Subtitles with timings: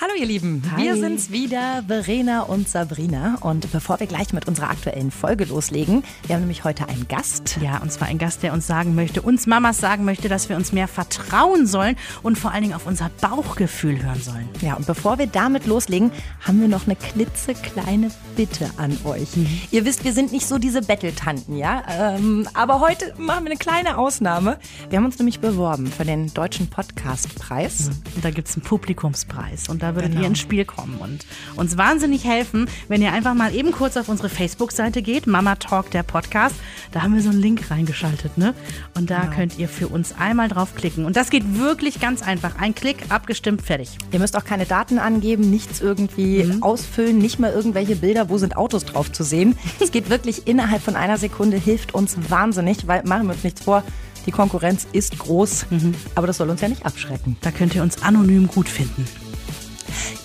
[0.00, 0.84] Hallo ihr Lieben, Hi.
[0.84, 3.36] wir sind's wieder, Verena und Sabrina.
[3.40, 7.58] Und bevor wir gleich mit unserer aktuellen Folge loslegen, wir haben nämlich heute einen Gast.
[7.60, 10.54] Ja, und zwar ein Gast, der uns sagen möchte, uns Mamas sagen möchte, dass wir
[10.54, 14.48] uns mehr vertrauen sollen und vor allen Dingen auf unser Bauchgefühl hören sollen.
[14.60, 16.12] Ja, und bevor wir damit loslegen,
[16.46, 19.30] haben wir noch eine klitzekleine Bitte an euch.
[19.72, 21.82] Ihr wisst, wir sind nicht so diese Betteltanten, ja?
[21.88, 24.60] Ähm, aber heute machen wir eine kleine Ausnahme.
[24.90, 27.90] Wir haben uns nämlich beworben für den Deutschen Podcastpreis.
[28.14, 30.22] Und da gibt's einen Publikumspreis und da würdet Genau.
[30.22, 31.26] ihr ins Spiel kommen und
[31.56, 35.90] uns wahnsinnig helfen, wenn ihr einfach mal eben kurz auf unsere Facebook-Seite geht, Mama Talk,
[35.90, 36.54] der Podcast.
[36.92, 38.54] Da haben wir so einen Link reingeschaltet, ne?
[38.94, 41.04] Und da könnt ihr für uns einmal draufklicken.
[41.04, 42.56] Und das geht wirklich ganz einfach.
[42.58, 43.90] Ein Klick, abgestimmt, fertig.
[44.12, 48.56] Ihr müsst auch keine Daten angeben, nichts irgendwie ausfüllen, nicht mal irgendwelche Bilder, wo sind
[48.56, 49.56] Autos drauf zu sehen.
[49.80, 53.62] Es geht wirklich innerhalb von einer Sekunde, hilft uns wahnsinnig, weil machen wir uns nichts
[53.62, 53.82] vor,
[54.26, 55.66] die Konkurrenz ist groß,
[56.14, 57.36] aber das soll uns ja nicht abschrecken.
[57.40, 59.06] Da könnt ihr uns anonym gut finden.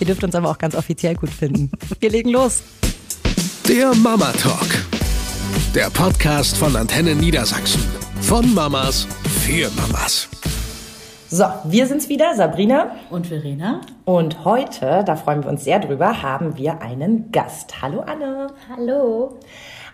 [0.00, 1.70] Ihr dürft uns aber auch ganz offiziell gut finden.
[2.00, 2.62] Wir legen los.
[3.68, 4.68] Der Mama Talk.
[5.74, 7.82] Der Podcast von Antenne Niedersachsen.
[8.20, 9.06] Von Mamas
[9.44, 10.28] für Mamas.
[11.28, 12.94] So, wir sind's wieder, Sabrina.
[13.10, 13.80] Und Verena?
[14.04, 17.82] Und heute, da freuen wir uns sehr drüber, haben wir einen Gast.
[17.82, 18.48] Hallo Anne.
[18.68, 19.40] Hallo.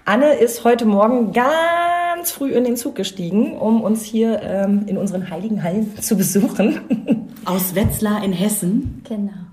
[0.05, 4.99] Anne ist heute Morgen ganz früh in den Zug gestiegen, um uns hier ähm, in
[4.99, 7.31] unseren heiligen Hallen zu besuchen.
[7.45, 9.03] Aus Wetzlar in Hessen.
[9.09, 9.50] Genau.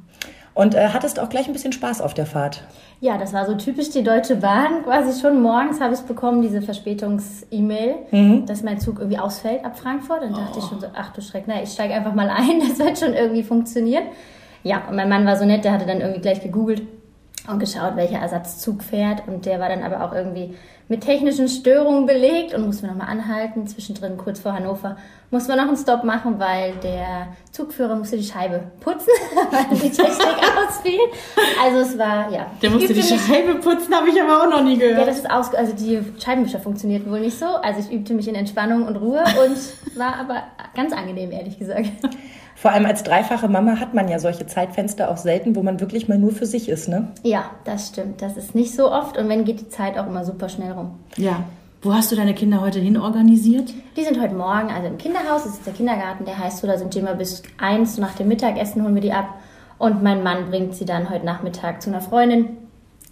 [0.57, 2.63] Und äh, hattest auch gleich ein bisschen Spaß auf der Fahrt.
[2.99, 4.81] Ja, das war so typisch die Deutsche Bahn.
[4.83, 10.23] Quasi schon morgens habe ich bekommen, diese Verspätungs-E-Mail, dass mein Zug irgendwie ausfällt ab Frankfurt.
[10.23, 12.79] Dann dachte ich schon so, ach du Schreck, na, ich steige einfach mal ein, das
[12.79, 14.05] wird schon irgendwie funktionieren.
[14.63, 16.81] Ja, und mein Mann war so nett, der hatte dann irgendwie gleich gegoogelt
[17.47, 19.27] und geschaut, welcher Ersatzzug fährt.
[19.27, 20.55] Und der war dann aber auch irgendwie
[20.89, 23.67] mit technischen Störungen belegt und mussten wir nochmal anhalten.
[23.67, 24.97] Zwischendrin, kurz vor Hannover,
[25.31, 29.09] mussten wir noch einen Stopp machen, weil der Zugführer musste die Scheibe putzen,
[29.51, 30.07] weil die Technik
[30.67, 30.99] ausfiel.
[31.61, 32.47] Also es war, ja.
[32.61, 34.99] Der musste die Scheibe putzen, habe ich aber auch noch nie gehört.
[34.99, 37.45] ja, das ist aus, also die Scheibenwischer funktionierten wohl nicht so.
[37.45, 40.43] Also ich übte mich in Entspannung und Ruhe und war aber
[40.73, 41.89] ganz angenehm, ehrlich gesagt.
[42.57, 46.07] Vor allem als dreifache Mama hat man ja solche Zeitfenster auch selten, wo man wirklich
[46.07, 47.09] mal nur für sich ist, ne?
[47.21, 48.23] Ja, das stimmt.
[48.23, 50.95] Das ist nicht so oft und wenn geht die Zeit auch immer super schnell rum.
[51.17, 51.43] Ja.
[51.83, 53.71] Wo hast du deine Kinder heute hin organisiert?
[53.95, 56.79] Die sind heute Morgen, also im Kinderhaus, das ist der Kindergarten, der heißt so, da
[56.79, 59.35] sind die immer bis eins nach dem Mittagessen holen wir die ab.
[59.77, 62.57] Und mein Mann bringt sie dann heute Nachmittag zu einer Freundin.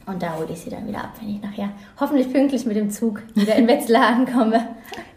[0.07, 1.69] Und da hole ich sie dann wieder ab, wenn ich nachher
[1.99, 4.69] hoffentlich pünktlich mit dem Zug wieder in Wetzlar ankomme.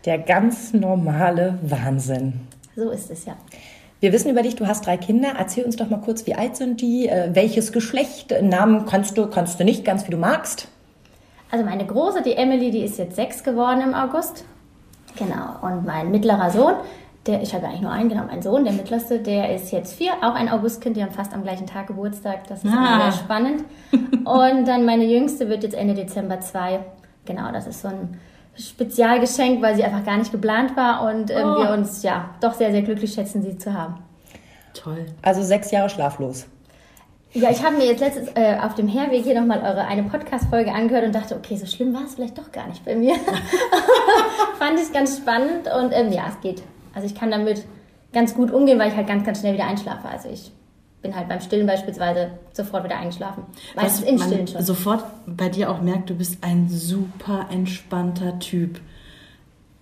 [0.05, 2.41] Der ganz normale Wahnsinn.
[2.77, 3.35] So ist es ja.
[4.01, 5.31] Wir wissen über dich, du hast drei Kinder.
[5.37, 7.09] Erzähl uns doch mal kurz, wie alt sind die?
[7.09, 8.33] Äh, welches Geschlecht?
[8.43, 10.69] Namen kannst du, kannst du nicht, ganz wie du magst.
[11.51, 14.45] Also meine große, die Emily, die ist jetzt sechs geworden im August.
[15.17, 15.57] Genau.
[15.63, 16.75] Und mein mittlerer Sohn,
[17.27, 20.13] der, ich habe eigentlich nur einen, genau, mein Sohn, der mittlerste, der ist jetzt vier,
[20.23, 22.47] auch ein Augustkind, die haben fast am gleichen Tag Geburtstag.
[22.47, 22.77] Das ist Ah.
[22.97, 23.65] immer sehr spannend.
[24.25, 26.81] Und dann meine jüngste wird jetzt Ende Dezember zwei.
[27.25, 28.19] Genau, das ist so ein
[28.59, 31.63] Spezialgeschenk, weil sie einfach gar nicht geplant war und ähm, Oh.
[31.63, 34.03] wir uns ja doch sehr, sehr glücklich schätzen, sie zu haben.
[34.75, 35.07] Toll.
[35.23, 36.47] Also sechs Jahre schlaflos.
[37.33, 40.73] Ja, ich habe mir jetzt letztens äh, auf dem Herweg hier nochmal eure eine Podcast-Folge
[40.73, 43.15] angehört und dachte, okay, so schlimm war es vielleicht doch gar nicht bei mir.
[44.59, 46.63] Fand ich ganz spannend und ähm, ja, es geht.
[46.95, 47.65] Also ich kann damit
[48.13, 50.09] ganz gut umgehen, weil ich halt ganz, ganz schnell wieder einschlafe.
[50.09, 50.51] Also ich
[51.03, 53.45] bin halt beim Stillen beispielsweise sofort wieder eingeschlafen.
[53.77, 54.63] Meistens im man Stillen schon.
[54.63, 58.81] sofort bei dir auch merkt, du bist ein super entspannter Typ.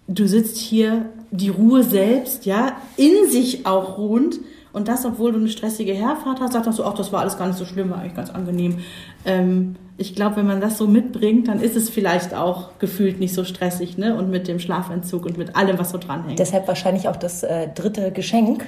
[0.09, 4.39] Du sitzt hier die Ruhe selbst, ja, in sich auch ruhend.
[4.73, 7.47] Und das, obwohl du eine stressige Herfahrt hast, sagst du, ach, das war alles gar
[7.47, 8.81] nicht so schlimm, war eigentlich ganz angenehm.
[9.25, 13.33] Ähm, ich glaube, wenn man das so mitbringt, dann ist es vielleicht auch gefühlt nicht
[13.33, 14.15] so stressig, ne?
[14.15, 16.39] Und mit dem Schlafentzug und mit allem, was so dranhängt.
[16.39, 18.67] Deshalb wahrscheinlich auch das äh, dritte Geschenk.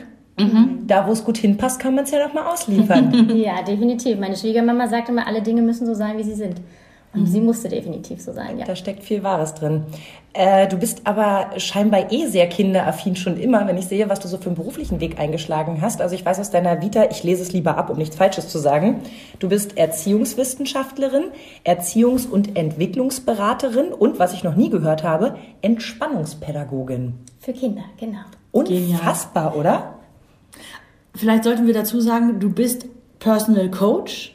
[0.87, 3.31] Da, wo es gut hinpasst, kann man es ja noch mal ausliefern.
[3.37, 4.19] ja, definitiv.
[4.19, 6.61] Meine Schwiegermama sagt immer, alle Dinge müssen so sein, wie sie sind.
[7.15, 8.67] Und sie musste definitiv so sein, ja.
[8.67, 9.85] da steckt viel Wahres drin.
[10.35, 14.29] Äh, du bist aber scheinbar eh sehr kinderaffin schon immer, wenn ich sehe, was du
[14.29, 16.03] so für einen beruflichen Weg eingeschlagen hast.
[16.03, 18.59] Also ich weiß aus deiner Vita, ich lese es lieber ab, um nichts Falsches zu
[18.59, 19.01] sagen.
[19.39, 21.25] Du bist Erziehungswissenschaftlerin,
[21.65, 27.15] Erziehungs- und Entwicklungsberaterin und, was ich noch nie gehört habe, Entspannungspädagogin.
[27.41, 28.19] Für Kinder, genau.
[28.53, 28.99] Genial.
[29.01, 29.98] Unfassbar, oder?
[31.19, 32.87] Vielleicht sollten wir dazu sagen, du bist
[33.19, 34.35] Personal Coach,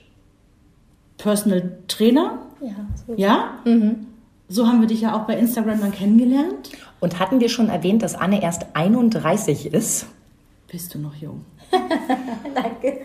[1.18, 2.70] Personal Trainer, Ja,
[3.08, 3.14] so.
[3.16, 3.52] ja?
[4.50, 6.72] So haben wir dich ja auch bei Instagram dann kennengelernt.
[7.00, 10.06] Und hatten wir schon erwähnt, dass Anne erst 31 ist?
[10.72, 11.46] Bist du noch jung?
[12.56, 13.00] Danke.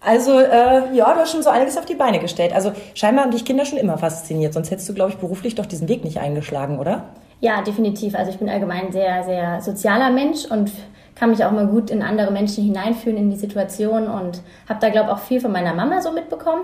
[0.00, 2.54] Also, äh, ja, du hast schon so einiges auf die Beine gestellt.
[2.54, 4.54] Also, scheinbar haben dich Kinder schon immer fasziniert.
[4.54, 7.10] Sonst hättest du, glaube ich, beruflich doch diesen Weg nicht eingeschlagen, oder?
[7.40, 8.14] Ja, definitiv.
[8.14, 10.70] Also ich bin allgemein sehr, sehr sozialer Mensch und
[11.14, 14.88] kann mich auch mal gut in andere Menschen hineinfühlen, in die Situation und habe da,
[14.88, 16.62] glaube ich, auch viel von meiner Mama so mitbekommen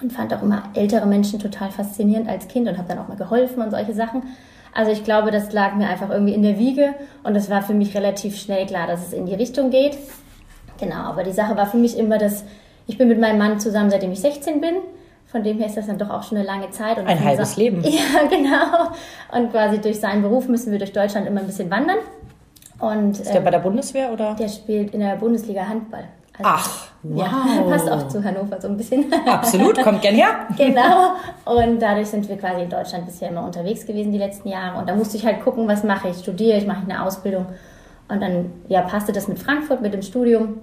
[0.00, 3.16] und fand auch immer ältere Menschen total faszinierend als Kind und habe dann auch mal
[3.16, 4.22] geholfen und solche Sachen.
[4.74, 7.74] Also ich glaube, das lag mir einfach irgendwie in der Wiege und es war für
[7.74, 9.96] mich relativ schnell klar, dass es in die Richtung geht.
[10.78, 12.44] Genau, aber die Sache war für mich immer, dass
[12.86, 14.74] ich bin mit meinem Mann zusammen, seitdem ich 16 bin.
[15.26, 16.98] Von dem her ist das dann doch auch schon eine lange Zeit.
[16.98, 17.82] Und ein halbes Leben.
[17.84, 18.90] Ja, genau.
[19.32, 21.98] Und quasi durch seinen Beruf müssen wir durch Deutschland immer ein bisschen wandern.
[22.90, 24.34] Und, ist der äh, bei der Bundeswehr oder?
[24.34, 26.04] Der spielt in der Bundesliga Handball.
[26.36, 27.18] Also, Ach, wow.
[27.18, 29.12] Ja, passt auch zu Hannover so ein bisschen.
[29.26, 30.46] Absolut, kommt gern her.
[30.56, 31.12] genau.
[31.44, 34.78] Und dadurch sind wir quasi in Deutschland bisher immer unterwegs gewesen die letzten Jahre.
[34.78, 36.18] Und da musste ich halt gucken, was mache ich.
[36.18, 37.46] Studiere ich, mache ich eine Ausbildung.
[38.08, 40.60] Und dann ja, passte das mit Frankfurt, mit dem Studium.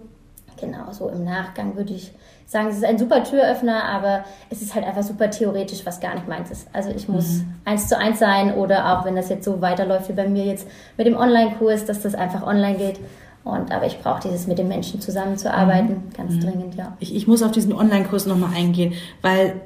[0.60, 2.12] Genau, so im Nachgang würde ich
[2.46, 6.16] sagen, es ist ein super Türöffner, aber es ist halt einfach super theoretisch, was gar
[6.16, 6.68] nicht meins ist.
[6.74, 7.54] Also ich muss mhm.
[7.66, 10.68] eins zu eins sein oder auch wenn das jetzt so weiterläuft wie bei mir jetzt
[10.98, 13.00] mit dem Online-Kurs, dass das einfach online geht.
[13.44, 16.14] Und, aber ich brauche dieses mit den Menschen zusammenzuarbeiten, mhm.
[16.16, 16.40] ganz mhm.
[16.42, 16.96] dringend, ja.
[17.00, 19.62] Ich, ich muss auf diesen Online-Kurs nochmal eingehen, weil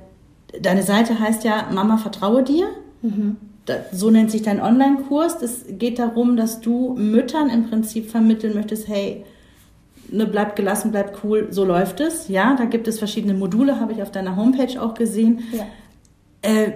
[0.61, 2.67] deine Seite heißt ja Mama vertraue dir.
[3.01, 3.37] Mhm.
[3.91, 5.41] so nennt sich dein Online-Kurs.
[5.41, 9.25] Es geht darum, dass du Müttern im Prinzip vermitteln möchtest, hey,
[10.11, 12.27] ne, bleibt gelassen, bleibt cool, so läuft es.
[12.27, 15.43] Ja, da gibt es verschiedene Module, habe ich auf deiner Homepage auch gesehen.
[15.51, 15.65] Ja.
[16.41, 16.73] Äh,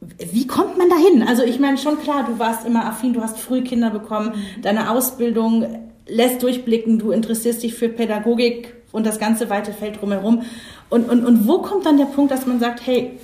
[0.00, 1.22] wie kommt man da hin?
[1.26, 4.62] Also ich meine schon klar, du warst immer affin, du hast früh Kinder bekommen, mhm.
[4.62, 10.42] deine Ausbildung lässt durchblicken, du interessierst dich für Pädagogik und das ganze weite Feld drumherum.
[10.88, 13.18] Und, und, und wo kommt dann der Punkt, dass man sagt, hey,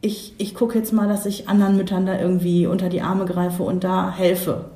[0.00, 3.62] ich, ich gucke jetzt mal, dass ich anderen Müttern da irgendwie unter die Arme greife
[3.62, 4.66] und da helfe?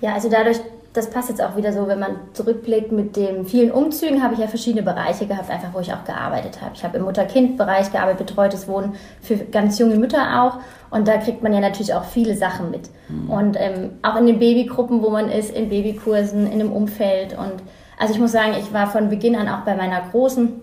[0.00, 0.58] Ja, also dadurch,
[0.92, 4.40] das passt jetzt auch wieder so, wenn man zurückblickt mit den vielen Umzügen, habe ich
[4.40, 6.72] ja verschiedene Bereiche gehabt, einfach wo ich auch gearbeitet habe.
[6.74, 10.58] Ich habe im Mutter-Kind-Bereich gearbeitet, betreutes Wohnen für ganz junge Mütter auch.
[10.90, 12.90] Und da kriegt man ja natürlich auch viele Sachen mit.
[13.08, 13.30] Mhm.
[13.30, 17.38] Und ähm, auch in den Babygruppen, wo man ist, in Babykursen, in dem Umfeld.
[17.38, 17.54] Und
[17.98, 20.60] also ich muss sagen, ich war von Beginn an auch bei meiner Großen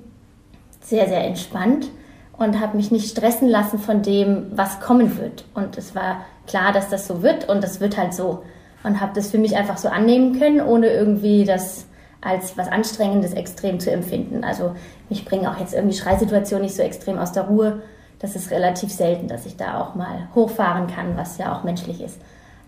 [0.82, 1.88] sehr, sehr entspannt
[2.38, 5.46] und habe mich nicht stressen lassen von dem, was kommen wird.
[5.56, 8.44] Und es war klar, dass das so wird und das wird halt so
[8.84, 11.86] und habe das für mich einfach so annehmen können, ohne irgendwie das
[12.22, 14.44] als was Anstrengendes extrem zu empfinden.
[14.44, 14.76] Also
[15.10, 17.82] mich bringen auch jetzt irgendwie Schreisituationen nicht so extrem aus der Ruhe.
[18.20, 22.02] Das ist relativ selten, dass ich da auch mal hochfahren kann, was ja auch menschlich
[22.02, 22.20] ist.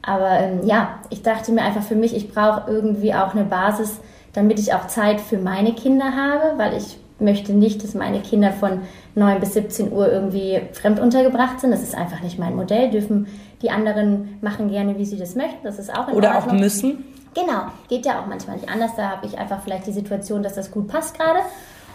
[0.01, 3.99] Aber ähm, ja, ich dachte mir einfach für mich, ich brauche irgendwie auch eine Basis,
[4.33, 8.51] damit ich auch Zeit für meine Kinder habe, weil ich möchte nicht, dass meine Kinder
[8.51, 8.81] von
[9.15, 11.71] 9 bis 17 Uhr irgendwie fremd untergebracht sind.
[11.71, 12.89] Das ist einfach nicht mein Modell.
[12.89, 13.27] Dürfen
[13.61, 15.63] die anderen machen gerne, wie sie das möchten.
[15.63, 16.55] Das ist auch in Oder Ordnung.
[16.55, 17.05] auch müssen.
[17.33, 18.91] Genau, geht ja auch manchmal nicht anders.
[18.95, 21.39] Da habe ich einfach vielleicht die Situation, dass das gut passt gerade.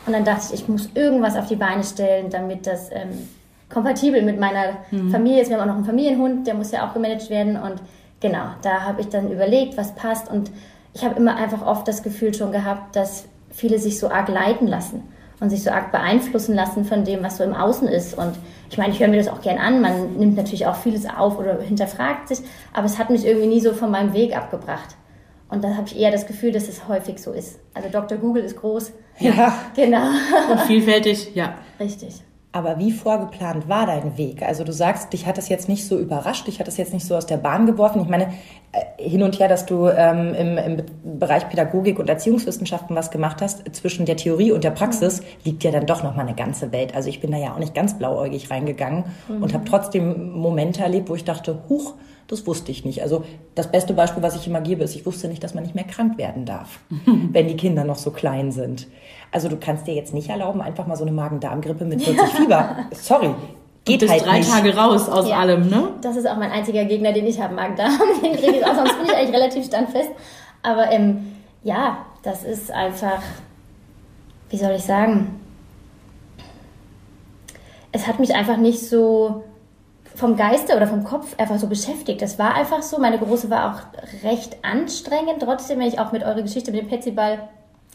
[0.06, 3.28] Und dann dachte ich, ich muss irgendwas auf die Beine stellen, damit das ähm,
[3.68, 5.10] kompatibel mit meiner mhm.
[5.10, 5.48] Familie ist.
[5.50, 7.56] Wir haben auch noch einen Familienhund, der muss ja auch gemanagt werden.
[7.56, 7.82] Und
[8.20, 10.30] genau, da habe ich dann überlegt, was passt.
[10.30, 10.50] Und
[10.94, 14.68] ich habe immer einfach oft das Gefühl schon gehabt, dass viele sich so arg leiten
[14.68, 15.02] lassen
[15.40, 18.16] und sich so arg beeinflussen lassen von dem, was so im Außen ist.
[18.16, 18.32] Und
[18.70, 19.80] ich meine, ich höre mir das auch gern an.
[19.80, 22.38] Man nimmt natürlich auch vieles auf oder hinterfragt sich,
[22.72, 24.96] aber es hat mich irgendwie nie so von meinem Weg abgebracht.
[25.48, 27.60] Und da habe ich eher das Gefühl, dass es häufig so ist.
[27.72, 28.18] Also Dr.
[28.18, 28.92] Google ist groß.
[29.18, 29.54] Ja.
[29.76, 30.08] Genau.
[30.50, 31.54] Und vielfältig, ja.
[31.78, 32.22] Richtig.
[32.56, 34.42] Aber wie vorgeplant war dein Weg?
[34.42, 37.04] Also du sagst, dich hat das jetzt nicht so überrascht, dich hat das jetzt nicht
[37.04, 38.00] so aus der Bahn geworfen.
[38.00, 38.32] Ich meine,
[38.72, 43.42] äh, hin und her, dass du ähm, im, im, Bereich Pädagogik und Erziehungswissenschaften was gemacht
[43.42, 46.72] hast, zwischen der Theorie und der Praxis liegt ja dann doch noch mal eine ganze
[46.72, 46.94] Welt.
[46.94, 49.42] Also ich bin da ja auch nicht ganz blauäugig reingegangen mhm.
[49.42, 51.92] und habe trotzdem Momente erlebt, wo ich dachte, huch,
[52.28, 53.02] das wusste ich nicht.
[53.02, 55.74] Also das beste Beispiel, was ich immer gebe, ist, ich wusste nicht, dass man nicht
[55.74, 58.88] mehr krank werden darf, wenn die Kinder noch so klein sind.
[59.30, 62.76] Also du kannst dir jetzt nicht erlauben, einfach mal so eine Magen-Darm-Grippe mit 40 Fieber.
[62.92, 63.34] Sorry.
[63.84, 64.50] Geht du bist halt drei nicht.
[64.50, 65.38] Tage raus aus ja.
[65.38, 65.90] allem, ne?
[66.02, 67.92] Das ist auch mein einziger Gegner, den ich habe, Magen-Darm.
[68.22, 70.10] Den kriege ich auch, sonst bin ich eigentlich relativ standfest.
[70.62, 73.22] Aber ähm, ja, das ist einfach,
[74.50, 75.40] wie soll ich sagen,
[77.92, 79.44] es hat mich einfach nicht so
[80.16, 82.22] vom Geiste oder vom Kopf einfach so beschäftigt.
[82.22, 82.98] Das war einfach so.
[82.98, 85.42] Meine Große war auch recht anstrengend.
[85.42, 87.48] Trotzdem, wenn ich auch mit eurer Geschichte mit dem Petsyball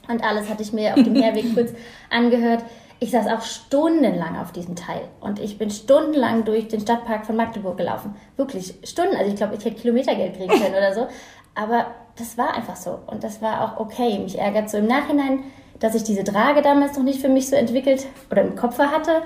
[0.08, 1.72] und alles hatte ich mir auf dem Herweg kurz
[2.10, 2.64] angehört.
[3.00, 7.36] Ich saß auch stundenlang auf diesem Teil und ich bin stundenlang durch den Stadtpark von
[7.36, 8.16] Magdeburg gelaufen.
[8.38, 9.16] Wirklich Stunden.
[9.16, 11.08] Also ich glaube, ich hätte Kilometergeld kriegen können oder so.
[11.56, 11.88] Aber
[12.18, 14.20] das war einfach so und das war auch okay.
[14.20, 15.44] Mich ärgert so im Nachhinein,
[15.80, 19.24] dass ich diese Trage damals noch nicht für mich so entwickelt oder im Kopf hatte.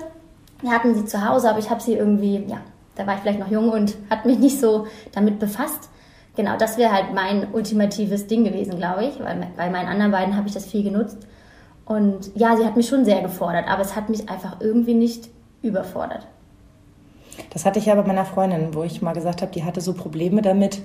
[0.62, 2.62] Wir hatten sie zu Hause, aber ich habe sie irgendwie, ja,
[2.96, 5.88] da war ich vielleicht noch jung und hat mich nicht so damit befasst
[6.36, 10.36] genau, das wäre halt mein ultimatives Ding gewesen, glaube ich, weil bei meinen anderen beiden
[10.36, 11.18] habe ich das viel genutzt.
[11.84, 15.28] Und ja, sie hat mich schon sehr gefordert, aber es hat mich einfach irgendwie nicht
[15.62, 16.26] überfordert.
[17.50, 19.92] Das hatte ich ja bei meiner Freundin, wo ich mal gesagt habe, die hatte so
[19.94, 20.82] Probleme damit,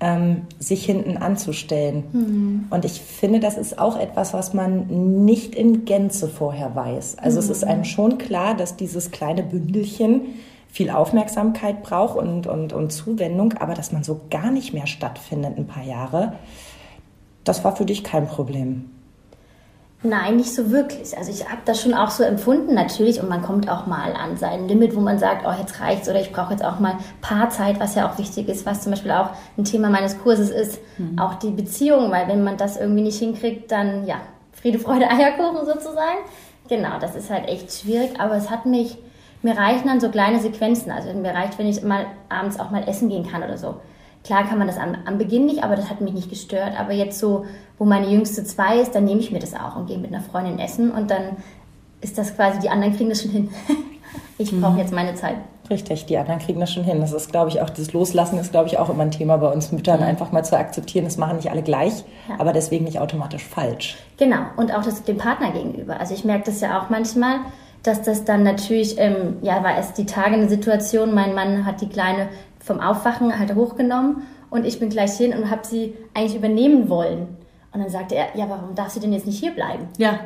[0.00, 2.66] ähm, sich hinten anzustellen.
[2.70, 7.18] Und ich finde, das ist auch etwas, was man nicht in Gänze vorher weiß.
[7.18, 10.22] Also es ist einem schon klar, dass dieses kleine Bündelchen
[10.72, 15.58] viel Aufmerksamkeit braucht und, und, und Zuwendung, aber dass man so gar nicht mehr stattfindet
[15.58, 16.32] ein paar Jahre,
[17.44, 18.90] das war für dich kein Problem.
[20.02, 21.16] Nein, nicht so wirklich.
[21.16, 24.36] Also ich habe das schon auch so empfunden natürlich und man kommt auch mal an
[24.38, 27.78] sein Limit, wo man sagt, oh jetzt reicht's oder ich brauche jetzt auch mal Paarzeit,
[27.78, 31.18] was ja auch wichtig ist, was zum Beispiel auch ein Thema meines Kurses ist, mhm.
[31.18, 35.66] auch die Beziehung, weil wenn man das irgendwie nicht hinkriegt, dann ja, Friede, Freude, Eierkuchen
[35.66, 36.18] sozusagen.
[36.68, 38.96] Genau, das ist halt echt schwierig, aber es hat mich,
[39.42, 42.88] mir reichen dann so kleine Sequenzen, also mir reicht, wenn ich mal abends auch mal
[42.88, 43.76] essen gehen kann oder so.
[44.24, 46.78] Klar kann man das am, am Beginn nicht, aber das hat mich nicht gestört.
[46.78, 47.44] Aber jetzt so,
[47.78, 50.22] wo meine jüngste zwei ist, dann nehme ich mir das auch und gehe mit einer
[50.22, 51.38] Freundin essen und dann
[52.00, 53.50] ist das quasi, die anderen kriegen das schon hin.
[54.38, 54.78] ich brauche mhm.
[54.78, 55.36] jetzt meine Zeit.
[55.70, 57.00] Richtig, die anderen kriegen das schon hin.
[57.00, 59.48] Das ist, glaube ich, auch das Loslassen ist, glaube ich, auch immer ein Thema bei
[59.48, 60.06] uns Müttern, mhm.
[60.06, 62.36] einfach mal zu akzeptieren, das machen nicht alle gleich, ja.
[62.38, 63.96] aber deswegen nicht automatisch falsch.
[64.18, 65.98] Genau, und auch das dem Partner gegenüber.
[65.98, 67.40] Also ich merke das ja auch manchmal,
[67.82, 71.80] dass das dann natürlich, ähm, ja, war es die Tage eine Situation, mein Mann hat
[71.80, 72.28] die Kleine
[72.60, 77.36] vom Aufwachen halt hochgenommen und ich bin gleich hin und habe sie eigentlich übernehmen wollen.
[77.72, 79.88] Und dann sagte er, ja, warum darf sie denn jetzt nicht hier bleiben?
[79.98, 80.20] Ja.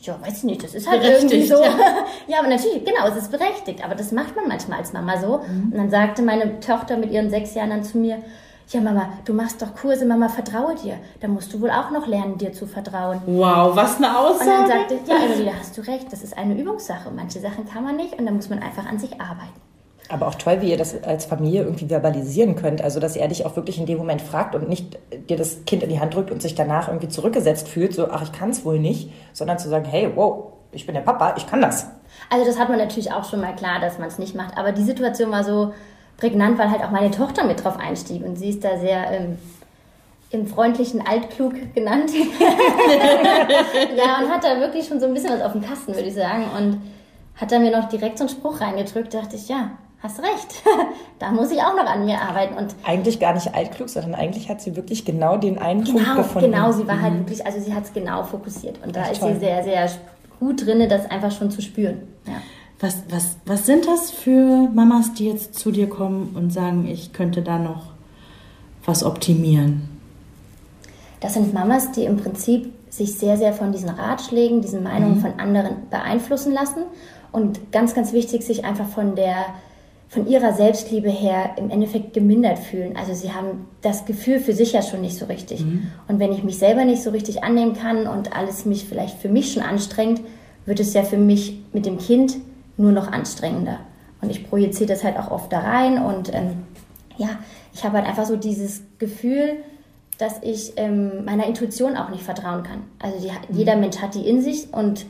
[0.00, 1.62] Ja, weiß ich nicht, das ist halt berechtigt, irgendwie so.
[1.62, 1.74] Ja.
[2.26, 2.38] ja.
[2.38, 5.42] aber natürlich, genau, es ist berechtigt, aber das macht man manchmal als Mama so.
[5.46, 5.72] Mhm.
[5.72, 8.18] Und dann sagte meine Tochter mit ihren sechs Jahren dann zu mir,
[8.72, 10.94] ja Mama, du machst doch Kurse, Mama, vertraue dir.
[11.20, 13.20] Da musst du wohl auch noch lernen, dir zu vertrauen.
[13.26, 14.40] Wow, was eine Aussage.
[14.40, 17.10] Und dann sagte ich, ja, Emily, da hast du recht, das ist eine Übungssache.
[17.10, 19.60] Manche Sachen kann man nicht und da muss man einfach an sich arbeiten.
[20.10, 22.82] Aber auch toll, wie ihr das als Familie irgendwie verbalisieren könnt.
[22.82, 24.98] Also, dass er dich auch wirklich in dem Moment fragt und nicht
[25.28, 28.22] dir das Kind in die Hand drückt und sich danach irgendwie zurückgesetzt fühlt, so, ach,
[28.22, 31.46] ich kann es wohl nicht, sondern zu sagen, hey, wow, ich bin der Papa, ich
[31.46, 31.86] kann das.
[32.28, 34.58] Also, das hat man natürlich auch schon mal klar, dass man es nicht macht.
[34.58, 35.72] Aber die Situation war so
[36.20, 39.38] prägnant, weil halt auch meine Tochter mit drauf einstieg und sie ist da sehr ähm,
[40.30, 42.10] im freundlichen Altklug genannt.
[43.96, 46.14] ja, und hat da wirklich schon so ein bisschen was auf dem Kasten, würde ich
[46.14, 46.44] sagen.
[46.56, 46.80] Und
[47.34, 49.70] hat er mir noch direkt so einen Spruch reingedrückt, dachte ich, ja,
[50.02, 50.62] hast recht,
[51.18, 52.54] da muss ich auch noch an mir arbeiten.
[52.54, 56.16] Und eigentlich gar nicht altklug, sondern eigentlich hat sie wirklich genau den einen genau, Punkt
[56.16, 56.52] gefunden.
[56.52, 57.18] Genau, sie war halt mhm.
[57.18, 58.78] halt wirklich, also sie hat es genau fokussiert.
[58.84, 59.34] Und da Echt ist toll.
[59.34, 59.90] sie sehr, sehr
[60.38, 62.02] gut drin, das einfach schon zu spüren.
[62.26, 62.34] Ja.
[62.80, 67.12] Was, was, was sind das für Mamas, die jetzt zu dir kommen und sagen, ich
[67.12, 67.92] könnte da noch
[68.86, 69.88] was optimieren?
[71.20, 75.20] Das sind Mamas, die im Prinzip sich sehr, sehr von diesen Ratschlägen, diesen Meinungen mhm.
[75.20, 76.84] von anderen beeinflussen lassen
[77.32, 79.44] und ganz, ganz wichtig, sich einfach von der
[80.08, 82.96] von ihrer Selbstliebe her im Endeffekt gemindert fühlen.
[82.96, 85.64] Also sie haben das Gefühl für sich ja schon nicht so richtig.
[85.64, 85.92] Mhm.
[86.08, 89.28] Und wenn ich mich selber nicht so richtig annehmen kann und alles mich vielleicht für
[89.28, 90.20] mich schon anstrengt,
[90.66, 92.38] wird es ja für mich mit dem Kind
[92.80, 93.78] nur noch anstrengender.
[94.20, 96.64] Und ich projiziere das halt auch oft da rein und ähm,
[97.16, 97.28] ja,
[97.72, 99.58] ich habe halt einfach so dieses Gefühl,
[100.18, 102.82] dass ich ähm, meiner Intuition auch nicht vertrauen kann.
[102.98, 103.56] Also die, mhm.
[103.58, 105.06] jeder Mensch hat die in sich und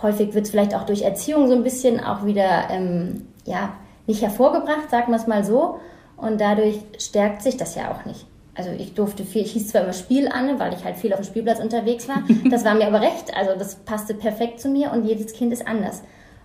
[0.00, 3.72] häufig wird es vielleicht auch durch Erziehung so ein bisschen auch wieder ähm, ja,
[4.06, 5.78] nicht hervorgebracht, sagen wir es mal so.
[6.16, 8.26] Und dadurch stärkt sich das ja auch nicht.
[8.54, 11.20] Also ich durfte viel, ich hieß zwar immer Spiel an, weil ich halt viel auf
[11.20, 12.22] dem Spielplatz unterwegs war.
[12.50, 13.36] Das war mir aber recht.
[13.36, 16.02] Also das passte perfekt zu mir und jedes Kind ist anders.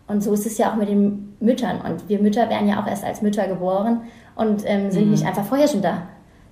[0.08, 1.82] Und so ist es ja auch mit den Müttern.
[1.82, 4.02] Und wir Mütter werden ja auch erst als Mütter geboren
[4.36, 5.12] und ähm, sind mhm.
[5.12, 6.04] nicht einfach vorher schon da.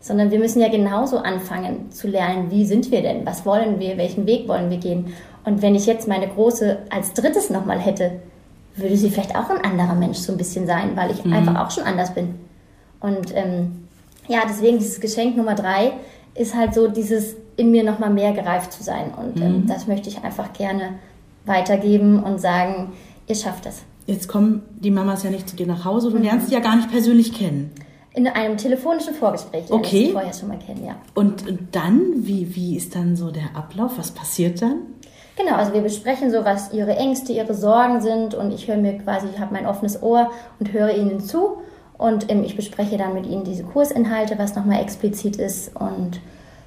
[0.01, 3.25] Sondern wir müssen ja genauso anfangen zu lernen, wie sind wir denn?
[3.25, 3.97] Was wollen wir?
[3.97, 5.13] Welchen Weg wollen wir gehen?
[5.45, 8.19] Und wenn ich jetzt meine Große als drittes nochmal hätte,
[8.75, 11.33] würde sie vielleicht auch ein anderer Mensch so ein bisschen sein, weil ich mhm.
[11.33, 12.35] einfach auch schon anders bin.
[12.99, 13.87] Und ähm,
[14.27, 15.93] ja, deswegen dieses Geschenk Nummer drei
[16.33, 19.13] ist halt so dieses in mir nochmal mehr gereift zu sein.
[19.15, 19.67] Und ähm, mhm.
[19.67, 20.95] das möchte ich einfach gerne
[21.45, 22.93] weitergeben und sagen,
[23.27, 23.83] ihr schafft es.
[24.05, 26.23] Jetzt kommen die Mamas ja nicht zu dir nach Hause, du mhm.
[26.23, 27.71] lernst sie ja gar nicht persönlich kennen.
[28.13, 29.97] In einem telefonischen Vorgespräch okay.
[29.97, 30.95] ich sie vorher schon mal kennen, ja.
[31.15, 33.97] Und, und dann, wie, wie ist dann so der Ablauf?
[33.97, 34.83] Was passiert dann?
[35.35, 38.97] Genau, also wir besprechen so, was ihre Ängste, ihre Sorgen sind und ich höre mir
[38.99, 41.57] quasi, ich habe mein offenes Ohr und höre ihnen zu
[41.97, 46.21] und ähm, ich bespreche dann mit ihnen diese Kursinhalte, was nochmal explizit ist und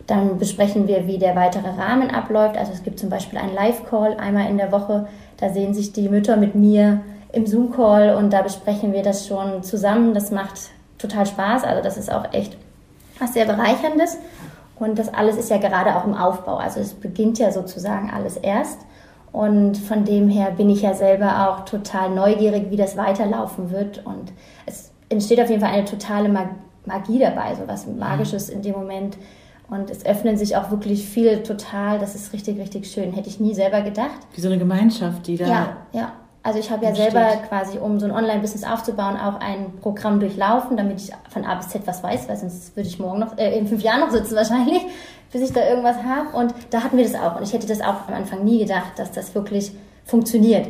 [0.06, 2.56] dann besprechen wir, wie der weitere Rahmen abläuft.
[2.56, 5.06] Also es gibt zum Beispiel einen Live-Call einmal in der Woche,
[5.38, 7.00] da sehen sich die Mütter mit mir
[7.32, 10.14] im Zoom-Call und da besprechen wir das schon zusammen.
[10.14, 12.56] Das macht total Spaß, also das ist auch echt
[13.18, 14.18] was sehr bereicherndes.
[14.78, 16.56] Und das alles ist ja gerade auch im Aufbau.
[16.56, 18.80] Also es beginnt ja sozusagen alles erst.
[19.32, 24.04] Und von dem her bin ich ja selber auch total neugierig, wie das weiterlaufen wird.
[24.06, 24.32] Und
[24.66, 26.28] es entsteht auf jeden Fall eine totale
[26.84, 29.18] Magie dabei, so was Magisches in dem Moment.
[29.70, 33.12] Und es öffnen sich auch wirklich viele total, das ist richtig, richtig schön.
[33.12, 34.18] Hätte ich nie selber gedacht.
[34.34, 35.46] Wie so eine Gemeinschaft, die da.
[35.46, 36.12] Ja, ja.
[36.42, 37.12] Also ich habe ja Entsteht.
[37.12, 41.56] selber quasi, um so ein Online-Business aufzubauen, auch ein Programm durchlaufen, damit ich von A
[41.56, 44.10] bis Z was weiß, weil sonst würde ich morgen noch, äh, in fünf Jahren noch
[44.10, 44.80] sitzen wahrscheinlich,
[45.32, 46.34] bis ich da irgendwas habe.
[46.34, 47.36] Und da hatten wir das auch.
[47.36, 49.72] Und ich hätte das auch am Anfang nie gedacht, dass das wirklich
[50.06, 50.68] funktioniert.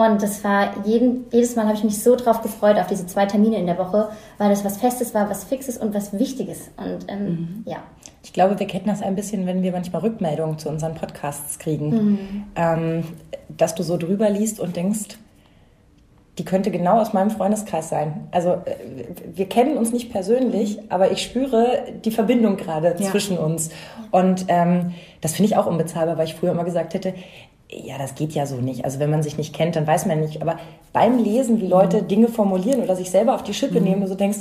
[0.00, 3.26] Und das war jeden, jedes Mal habe ich mich so drauf gefreut, auf diese zwei
[3.26, 6.70] Termine in der Woche, weil das was Festes war, was Fixes und was Wichtiges.
[6.76, 7.78] Und ähm, ja.
[8.22, 12.44] Ich glaube, wir kennen das ein bisschen, wenn wir manchmal Rückmeldungen zu unseren Podcasts kriegen,
[12.54, 13.04] ähm,
[13.48, 15.16] dass du so drüber liest und denkst,
[16.38, 18.28] die könnte genau aus meinem Freundeskreis sein.
[18.30, 18.74] Also äh,
[19.34, 23.10] wir kennen uns nicht persönlich, aber ich spüre die Verbindung gerade Ja.
[23.10, 23.70] zwischen uns.
[24.10, 27.14] Und ähm, das finde ich auch unbezahlbar, weil ich früher immer gesagt hätte,
[27.72, 28.84] ja, das geht ja so nicht.
[28.84, 30.42] Also wenn man sich nicht kennt, dann weiß man nicht.
[30.42, 30.58] Aber
[30.92, 34.14] beim Lesen, wie Leute Dinge formulieren oder sich selber auf die Schippe nehmen, du so
[34.14, 34.38] denkst,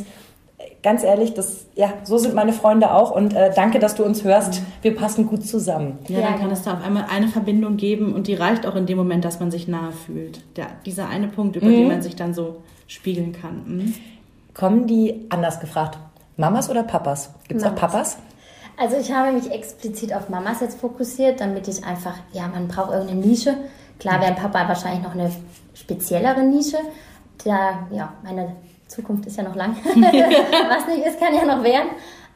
[0.82, 3.12] ganz ehrlich, das, ja, so sind meine Freunde auch.
[3.12, 4.62] Und äh, danke, dass du uns hörst.
[4.82, 6.00] Wir passen gut zusammen.
[6.08, 6.54] Ja, dann kann genau.
[6.54, 9.40] es da auf einmal eine Verbindung geben und die reicht auch in dem Moment, dass
[9.40, 10.42] man sich nahe fühlt.
[10.58, 12.58] Der, dieser eine Punkt, über den man sich dann so
[12.88, 13.64] spiegeln kann.
[13.66, 13.94] Mhm.
[14.54, 15.98] Kommen die anders gefragt?
[16.38, 17.34] Mamas oder Papas?
[17.48, 17.76] Gibt es auch.
[17.76, 18.18] Papas?
[18.80, 22.94] Also ich habe mich explizit auf Mamas jetzt fokussiert, damit ich einfach, ja, man braucht
[22.94, 23.58] irgendeine Nische.
[24.00, 25.30] Klar wäre ein Papa wahrscheinlich noch eine
[25.74, 26.78] speziellere Nische.
[27.44, 28.56] Da, ja, meine
[28.88, 29.76] Zukunft ist ja noch lang.
[29.86, 31.90] Was nicht ist, kann ja noch werden.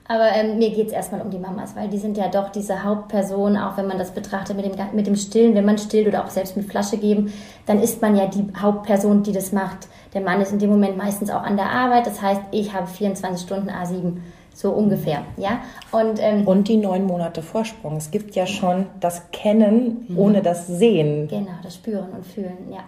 [0.05, 2.83] Aber ähm, mir geht es erstmal um die Mamas, weil die sind ja doch diese
[2.83, 6.25] Hauptperson, auch wenn man das betrachtet mit dem, mit dem Stillen, wenn man stillt oder
[6.25, 7.31] auch selbst mit Flasche geben,
[7.67, 9.87] dann ist man ja die Hauptperson, die das macht.
[10.13, 12.87] Der Mann ist in dem Moment meistens auch an der Arbeit, das heißt, ich habe
[12.87, 14.17] 24 Stunden A7,
[14.53, 15.61] so ungefähr, ja.
[15.91, 17.97] Und ähm, Und die neun Monate Vorsprung.
[17.97, 21.27] Es gibt ja schon das Kennen ohne das Sehen.
[21.27, 22.83] Genau, das Spüren und Fühlen, ja.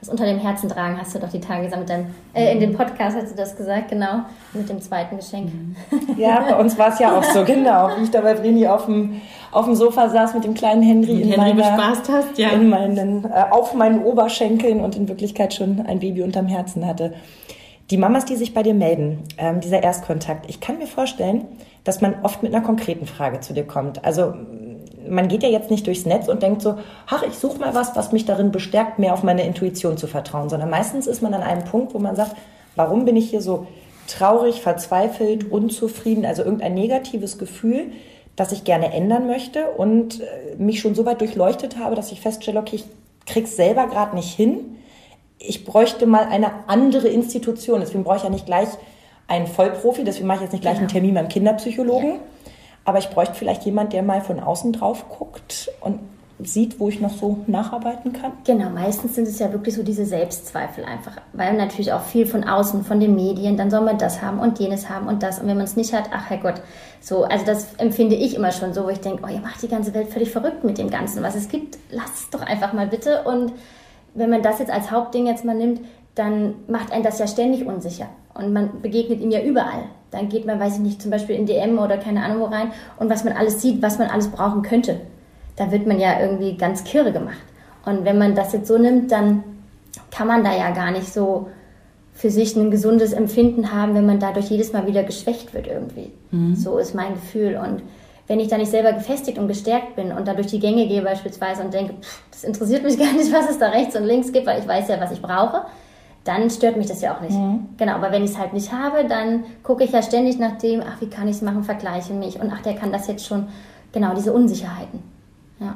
[0.00, 2.60] Das unter dem Herzen tragen hast du doch die Tage gesagt mit deinem, äh, in
[2.60, 4.20] dem Podcast hast du das gesagt, genau,
[4.54, 5.50] mit dem zweiten Geschenk.
[6.16, 7.90] Ja, bei uns war es ja auch so, genau.
[7.96, 9.20] Wie ich da bei Vreni auf dem,
[9.52, 12.50] auf dem Sofa saß mit dem kleinen Henry, Und in Henry meiner, bespaßt hast, ja.
[12.50, 17.12] in meinen, äh, auf meinen Oberschenkeln und in Wirklichkeit schon ein Baby unterm Herzen hatte.
[17.90, 21.46] Die Mamas, die sich bei dir melden, ähm, dieser Erstkontakt, ich kann mir vorstellen,
[21.82, 24.04] dass man oft mit einer konkreten Frage zu dir kommt.
[24.04, 24.34] Also
[25.08, 26.76] man geht ja jetzt nicht durchs Netz und denkt so,
[27.08, 30.48] ach, ich suche mal was, was mich darin bestärkt, mehr auf meine Intuition zu vertrauen,
[30.48, 32.36] sondern meistens ist man an einem Punkt, wo man sagt,
[32.76, 33.66] warum bin ich hier so
[34.06, 37.92] traurig, verzweifelt, unzufrieden, also irgendein negatives Gefühl,
[38.36, 42.20] das ich gerne ändern möchte und äh, mich schon so weit durchleuchtet habe, dass ich
[42.20, 42.84] feststelle, okay, ich
[43.26, 44.76] krieg's selber gerade nicht hin.
[45.42, 47.80] Ich bräuchte mal eine andere Institution.
[47.80, 48.68] Deswegen brauche ich ja nicht gleich
[49.26, 50.92] einen Vollprofi, deswegen mache ich jetzt nicht gleich einen Genau.
[50.92, 52.18] Termin beim Kinderpsychologen.
[52.84, 56.00] Aber ich bräuchte vielleicht jemand, der mal von außen drauf guckt und
[56.42, 58.32] sieht, wo ich noch so nacharbeiten kann.
[58.44, 62.44] Genau, meistens sind es ja wirklich so diese Selbstzweifel einfach, weil natürlich auch viel von
[62.44, 65.48] außen, von den Medien, dann soll man das haben und jenes haben und das und
[65.48, 66.62] wenn man es nicht hat, ach Herrgott,
[67.00, 69.68] so, also das empfinde ich immer schon so, wo ich denke, oh, ihr macht die
[69.68, 72.86] ganze Welt völlig verrückt mit dem Ganzen, was es gibt, lasst es doch einfach mal
[72.86, 73.52] bitte und
[74.14, 75.80] wenn man das jetzt als Hauptding jetzt mal nimmt,
[76.14, 79.84] dann macht einen das ja ständig unsicher und man begegnet ihm ja überall.
[80.10, 82.72] Dann geht man, weiß ich nicht, zum Beispiel in DM oder keine Ahnung wo rein
[82.98, 85.00] und was man alles sieht, was man alles brauchen könnte
[85.60, 87.36] da wird man ja irgendwie ganz kirre gemacht.
[87.84, 89.44] Und wenn man das jetzt so nimmt, dann
[90.10, 91.48] kann man da ja gar nicht so
[92.14, 96.12] für sich ein gesundes Empfinden haben, wenn man dadurch jedes Mal wieder geschwächt wird irgendwie.
[96.56, 97.60] So ist mein Gefühl.
[97.62, 97.82] Und
[98.30, 101.02] wenn ich da nicht selber gefestigt und gestärkt bin und da durch die Gänge gehe
[101.02, 104.32] beispielsweise und denke, pff, das interessiert mich gar nicht, was es da rechts und links
[104.32, 105.62] gibt, weil ich weiß ja, was ich brauche,
[106.22, 107.36] dann stört mich das ja auch nicht.
[107.76, 110.80] Genau, aber wenn ich es halt nicht habe, dann gucke ich ja ständig nach dem,
[110.80, 113.48] ach, wie kann ich es machen, vergleiche mich und ach, der kann das jetzt schon.
[113.90, 115.02] Genau, diese Unsicherheiten.
[115.58, 115.74] Ja.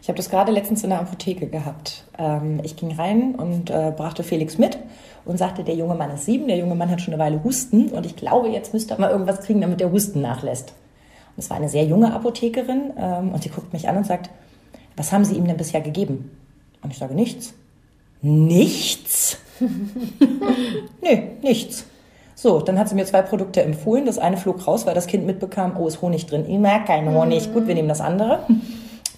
[0.00, 2.04] Ich habe das gerade letztens in der Apotheke gehabt.
[2.16, 4.78] Ähm, ich ging rein und äh, brachte Felix mit
[5.26, 7.88] und sagte, der junge Mann ist sieben, der junge Mann hat schon eine Weile Husten
[7.88, 10.72] und ich glaube, jetzt müsste er mal irgendwas kriegen, damit der Husten nachlässt.
[11.36, 14.30] Es war eine sehr junge Apothekerin ähm, und sie guckt mich an und sagt,
[14.96, 16.30] was haben Sie ihm denn bisher gegeben?
[16.82, 17.54] Und ich sage, nichts.
[18.22, 19.38] Nichts?
[19.60, 21.84] Nö, nichts.
[22.34, 24.04] So, dann hat sie mir zwei Produkte empfohlen.
[24.06, 26.44] Das eine flog raus, weil das Kind mitbekam, oh, ist Honig drin.
[26.48, 27.52] Ich mag keinen Honig.
[27.52, 28.40] Gut, wir nehmen das andere.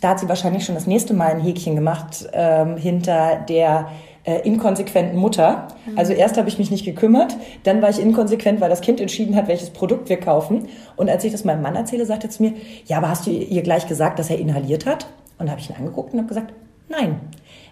[0.01, 3.89] Da hat sie wahrscheinlich schon das nächste Mal ein Häkchen gemacht ähm, hinter der
[4.29, 5.69] äh, inkonsequenten Mutter.
[5.97, 9.35] Also erst habe ich mich nicht gekümmert, dann war ich inkonsequent, weil das Kind entschieden
[9.35, 10.69] hat, welches Produkt wir kaufen.
[10.97, 12.53] Und als ich das meinem Mann erzähle, sagte er zu mir,
[12.85, 15.07] ja, aber hast du ihr gleich gesagt, dass er inhaliert hat?
[15.39, 16.53] Und da habe ich ihn angeguckt und habe gesagt,
[16.91, 17.21] nein.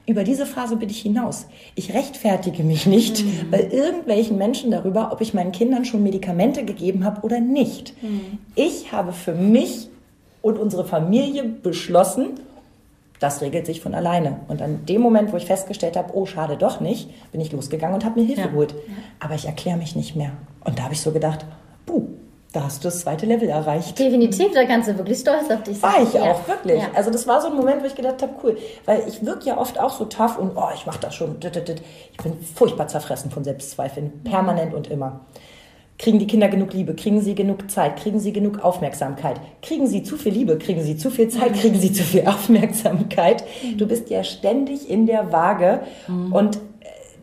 [0.07, 1.47] Über diese Phase bin ich hinaus.
[1.75, 7.05] Ich rechtfertige mich nicht bei irgendwelchen Menschen darüber, ob ich meinen Kindern schon Medikamente gegeben
[7.05, 7.93] habe oder nicht.
[8.55, 9.91] Ich habe für mich
[10.43, 12.29] und unsere Familie beschlossen,
[13.21, 14.41] das regelt sich von alleine.
[14.49, 17.95] Und an dem Moment, wo ich festgestellt habe, oh, schade doch nicht, bin ich losgegangen
[17.95, 18.47] und habe mir Hilfe Ja.
[18.49, 18.75] geholt.
[19.21, 20.31] Aber ich erkläre mich nicht mehr.
[20.65, 21.45] Und da habe ich so gedacht,
[21.87, 22.09] puh,
[22.53, 23.99] da hast du das zweite Level erreicht.
[23.99, 25.93] Definitiv, da kannst du wirklich stolz auf dich sein.
[25.93, 26.23] War ich Ja.
[26.23, 26.81] auch, wirklich.
[26.81, 26.89] Ja.
[26.95, 28.57] Also das war so ein Moment, wo ich gedacht habe, cool.
[28.87, 31.37] Weil ich wirke ja oft auch so tough und oh, ich mache das schon.
[31.43, 35.21] Ich bin furchtbar zerfressen von Selbstzweifeln, permanent und immer.
[35.99, 36.95] Kriegen die Kinder genug Liebe?
[36.95, 37.97] Kriegen sie genug Zeit?
[37.97, 39.41] Kriegen sie genug Aufmerksamkeit?
[39.63, 40.59] Kriegen sie zu viel Liebe?
[40.59, 41.55] Kriegen sie zu viel Zeit?
[41.55, 43.45] Kriegen sie zu viel Aufmerksamkeit?
[43.77, 45.81] Du bist ja ständig in der Waage
[46.33, 46.59] und äh,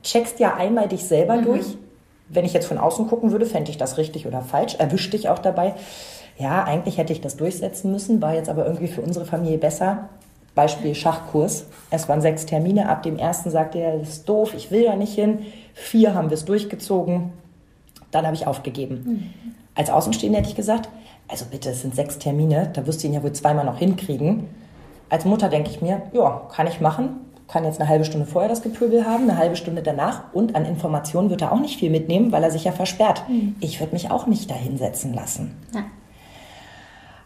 [0.01, 1.65] checkst ja einmal dich selber durch.
[2.29, 4.75] Wenn ich jetzt von außen gucken würde, fände ich das richtig oder falsch.
[4.79, 5.75] Erwischt dich auch dabei.
[6.39, 10.09] Ja, eigentlich hätte ich das durchsetzen müssen, war jetzt aber irgendwie für unsere Familie besser.
[10.55, 11.65] Beispiel Schachkurs.
[11.91, 12.89] Es waren sechs Termine.
[12.89, 15.39] Ab dem ersten sagte er, das ist doof, ich will da nicht hin.
[15.73, 17.33] Vier haben wir es durchgezogen.
[18.13, 19.33] Dann habe ich aufgegeben.
[19.75, 20.87] Als Außenstehender hätte ich gesagt,
[21.27, 24.47] also bitte, es sind sechs Termine, da wirst du ihn ja wohl zweimal noch hinkriegen.
[25.09, 27.09] Als Mutter denke ich mir, ja, kann ich machen.
[27.47, 30.33] Kann jetzt eine halbe Stunde vorher das Gepöbel haben, eine halbe Stunde danach.
[30.33, 33.23] Und an Informationen wird er auch nicht viel mitnehmen, weil er sich ja versperrt.
[33.59, 35.55] Ich würde mich auch nicht da hinsetzen lassen.
[35.73, 35.83] Ja.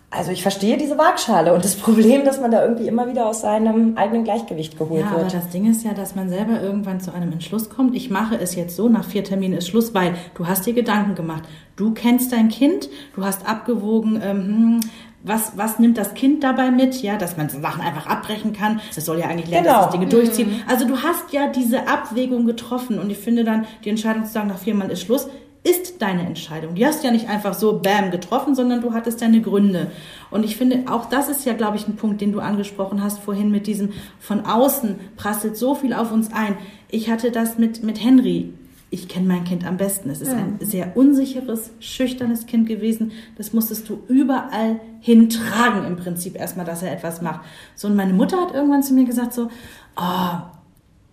[0.09, 3.41] Also ich verstehe diese Waagschale und das Problem, dass man da irgendwie immer wieder aus
[3.41, 5.33] seinem eigenen Gleichgewicht geholt Ja, aber wird.
[5.33, 7.93] das Ding ist ja, dass man selber irgendwann zu einem Entschluss kommt.
[7.95, 11.15] Ich mache es jetzt so, nach vier Terminen ist Schluss, weil du hast dir Gedanken
[11.15, 11.43] gemacht.
[11.75, 14.79] Du kennst dein Kind, du hast abgewogen, ähm, hm,
[15.23, 17.01] was, was nimmt das Kind dabei mit?
[17.01, 18.79] Ja, dass man Sachen einfach abbrechen kann.
[18.95, 19.77] Das soll ja eigentlich lernen, Genau.
[19.79, 20.61] dass das Dinge durchziehen.
[20.69, 24.47] Also du hast ja diese Abwägung getroffen und ich finde dann, die Entscheidung zu sagen,
[24.47, 25.27] nach vier Mal ist Schluss,
[25.67, 26.75] ist deine Entscheidung.
[26.75, 29.91] Die hast du ja nicht einfach so bam getroffen, sondern du hattest deine Gründe.
[30.31, 33.19] Und ich finde, auch das ist ja, glaube ich, ein Punkt, den du angesprochen hast
[33.19, 36.57] vorhin mit diesem von außen prasselt so viel auf uns ein.
[36.89, 38.53] Ich hatte das mit, mit Henry.
[38.89, 40.09] Ich kenne mein Kind am besten.
[40.09, 43.11] Es ist ein sehr unsicheres, schüchternes Kind gewesen.
[43.37, 47.41] Das musstest du überall hintragen im Prinzip erstmal, dass er etwas macht.
[47.75, 49.49] So, und meine Mutter hat irgendwann zu mir gesagt so,
[49.97, 50.37] oh,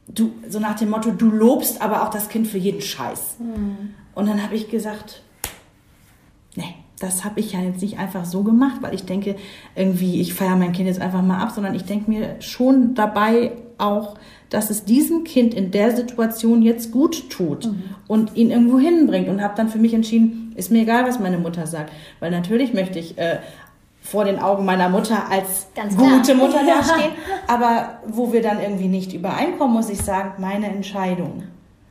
[0.07, 3.39] du, so nach dem Motto, du lobst aber auch das Kind für jeden Scheiß.
[4.15, 5.23] Und dann habe ich gesagt,
[6.55, 9.37] nee, das habe ich ja jetzt nicht einfach so gemacht, weil ich denke,
[9.75, 13.53] irgendwie, ich feiere mein Kind jetzt einfach mal ab, sondern ich denke mir schon dabei
[13.79, 14.15] auch,
[14.51, 17.69] dass es diesem Kind in der Situation jetzt gut tut
[18.07, 21.39] und ihn irgendwo hinbringt und habe dann für mich entschieden, ist mir egal, was meine
[21.39, 23.39] Mutter sagt, weil natürlich möchte ich äh,
[24.01, 26.19] vor den Augen meiner Mutter als Ganz klar.
[26.19, 26.77] gute Mutter Ja.
[26.77, 27.11] dastehen,
[27.49, 31.43] aber wo wir dann irgendwie nicht übereinkommen, muss ich sagen, meine Entscheidung.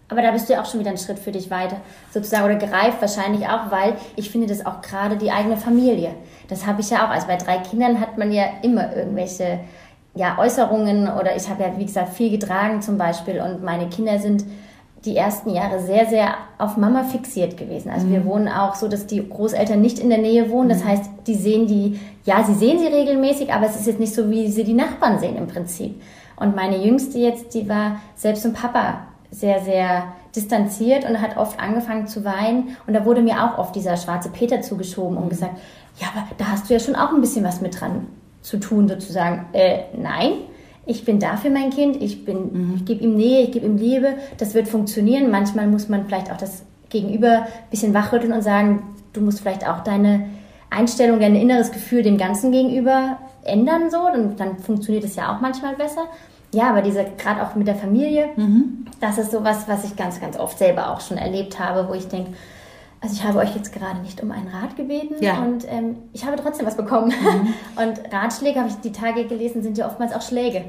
[0.09, 1.77] Aber da bist du ja auch schon wieder einen Schritt für dich weiter,
[2.11, 6.11] sozusagen, oder gereift wahrscheinlich auch, weil ich finde das auch gerade die eigene Familie.
[6.49, 7.09] Das habe ich ja auch.
[7.09, 9.61] Also bei drei Kindern hat man ja immer irgendwelche
[10.15, 14.19] ja, Äußerungen oder ich habe ja, wie gesagt, viel getragen zum Beispiel und meine Kinder
[14.19, 14.45] sind
[15.05, 17.89] die ersten Jahre sehr, sehr auf Mama fixiert gewesen.
[17.89, 20.69] Also wir wohnen auch so, dass die Großeltern nicht in der Nähe wohnen.
[20.69, 24.13] Das heißt, die sehen die, ja, sie sehen sie regelmäßig, aber es ist jetzt nicht
[24.13, 26.01] so, wie sie die Nachbarn sehen im Prinzip.
[26.37, 31.59] Und meine Jüngste jetzt, die war selbst zum Papa sehr, sehr distanziert und hat oft
[31.59, 32.77] angefangen zu weinen.
[32.87, 35.59] Und da wurde mir auch oft dieser schwarze Peter zugeschoben und gesagt,
[35.99, 38.07] ja, aber da hast du ja schon auch ein bisschen was mit dran
[38.41, 39.45] zu tun, sozusagen.
[39.53, 40.33] Äh, nein,
[40.85, 43.77] ich bin da für mein Kind, ich bin, ich gebe ihm Nähe, ich gebe ihm
[43.77, 45.31] Liebe, das wird funktionieren.
[45.31, 49.67] Manchmal muss man vielleicht auch das Gegenüber ein bisschen wachrütteln und sagen, du musst vielleicht
[49.67, 50.29] auch deine
[50.69, 55.41] Einstellung, dein inneres Gefühl dem Ganzen gegenüber ändern, so, und dann funktioniert es ja auch
[55.41, 56.07] manchmal besser.
[56.53, 58.29] Ja, aber diese, gerade auch mit der Familie,
[59.01, 62.07] das ist sowas, was ich ganz, ganz oft selber auch schon erlebt habe, wo ich
[62.07, 62.31] denke,
[63.01, 65.39] also ich habe euch jetzt gerade nicht um einen Rat gebeten Ja.
[65.39, 67.13] und ähm, ich habe trotzdem was bekommen.
[67.75, 70.63] Und Ratschläge, habe ich die Tage gelesen, sind ja oftmals auch Schläge.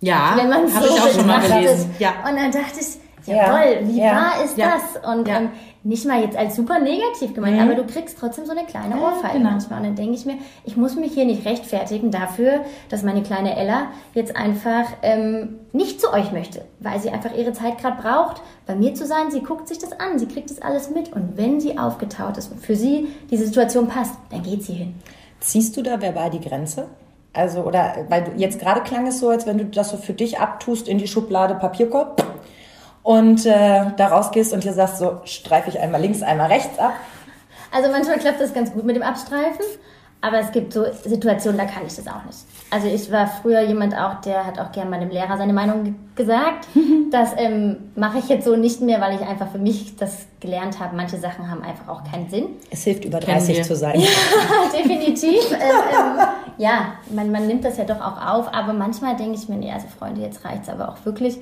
[0.00, 1.90] Ja, Wenn man habe so ich auch schon mal gelesen.
[1.98, 2.10] Ja.
[2.28, 2.86] Und dann dachte ich,
[3.30, 3.62] Ja.
[3.62, 4.12] jawohl, wie Ja.
[4.12, 4.72] wahr ist Ja.
[4.74, 5.10] das?
[5.10, 5.36] Und Ja.
[5.38, 5.48] ähm,
[5.82, 7.62] nicht mal jetzt als super negativ gemeint, Mhm.
[7.62, 9.50] aber du kriegst trotzdem so eine kleine Ja, Ohrfeige genau.
[9.50, 9.78] manchmal.
[9.80, 13.56] Und dann denke ich mir, ich muss mich hier nicht rechtfertigen dafür, dass meine kleine
[13.56, 18.42] Ella jetzt einfach ähm, nicht zu euch möchte, weil sie einfach ihre Zeit gerade braucht,
[18.66, 19.30] bei mir zu sein.
[19.30, 21.12] Sie guckt sich das an, sie kriegt das alles mit.
[21.14, 24.94] Und wenn sie aufgetaut ist und für sie diese Situation passt, dann geht sie hin.
[25.40, 26.88] Ziehst du da verbal die Grenze?
[27.32, 30.12] Also, oder, weil du, jetzt gerade klang es so, als wenn du das so für
[30.12, 32.22] dich abtust in die Schublade Papierkorb
[33.02, 36.92] und äh, da rausgehst und dir sagst, so streife ich einmal links, einmal rechts ab.
[37.72, 39.64] Also manchmal klappt das ganz gut mit dem Abstreifen,
[40.20, 42.38] aber es gibt so Situationen, da kann ich das auch nicht.
[42.70, 45.94] Also ich war früher jemand auch, der hat auch gern meinem Lehrer seine Meinung ge-
[46.16, 46.66] gesagt.
[47.10, 50.78] Das ähm, mache ich jetzt so nicht mehr, weil ich einfach für mich das gelernt
[50.78, 50.94] habe.
[50.94, 52.50] Manche Sachen haben einfach auch keinen Sinn.
[52.70, 53.64] Es hilft, über Kennen 30 wir.
[53.64, 54.00] zu sein.
[54.72, 55.50] Definitiv.
[55.50, 56.26] ähm, ähm,
[56.58, 59.72] ja, man, man nimmt das ja doch auch auf, aber manchmal denke ich mir, nee,
[59.72, 61.38] also Freunde, jetzt reicht's aber auch wirklich.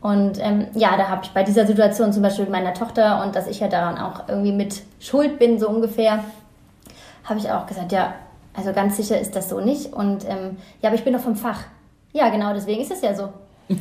[0.00, 3.34] Und ähm, ja, da habe ich bei dieser Situation zum Beispiel mit meiner Tochter und
[3.34, 6.20] dass ich ja daran auch irgendwie mit schuld bin, so ungefähr,
[7.24, 8.14] habe ich auch gesagt, ja,
[8.54, 9.92] also ganz sicher ist das so nicht.
[9.92, 11.62] Und ähm, ja, aber ich bin doch vom Fach.
[12.12, 13.24] Ja, genau, deswegen ist es ja so.
[13.68, 13.80] und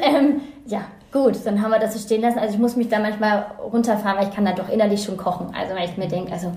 [0.00, 2.38] ähm, ja, gut, dann haben wir das so stehen lassen.
[2.38, 5.48] Also ich muss mich da manchmal runterfahren, weil ich kann da doch innerlich schon kochen.
[5.58, 6.52] Also weil ich mir denke, also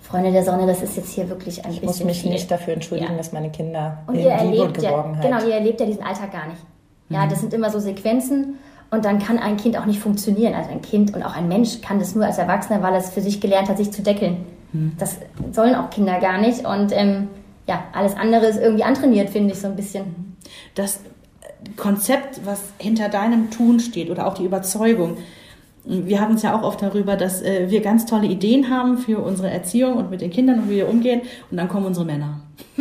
[0.00, 2.32] Freunde der Sonne, das ist jetzt hier wirklich ein Ich bisschen muss mich viel.
[2.32, 3.16] nicht dafür entschuldigen, Ja.
[3.18, 5.22] dass meine Kinder Und in ihr erlebt ja, Geborgenheit.
[5.22, 6.60] genau, ihr erlebt ja diesen Alltag gar nicht.
[7.12, 8.58] Ja, das sind immer so Sequenzen
[8.90, 10.54] und dann kann ein Kind auch nicht funktionieren.
[10.54, 13.20] Also ein Kind und auch ein Mensch kann das nur als Erwachsener, weil es für
[13.20, 14.44] sich gelernt hat, sich zu deckeln.
[14.72, 14.92] Mhm.
[14.98, 15.18] Das
[15.52, 17.28] sollen auch Kinder gar nicht und ähm,
[17.66, 20.36] ja, alles andere ist irgendwie antrainiert, finde ich so ein bisschen.
[20.74, 21.00] das
[21.76, 25.16] Konzept, was hinter deinem Tun steht oder auch die Überzeugung.
[25.84, 29.18] Wir hatten es ja auch oft darüber, dass äh, wir ganz tolle Ideen haben für
[29.18, 32.40] unsere Erziehung und mit den Kindern und wie wir umgehen und dann kommen unsere Männer.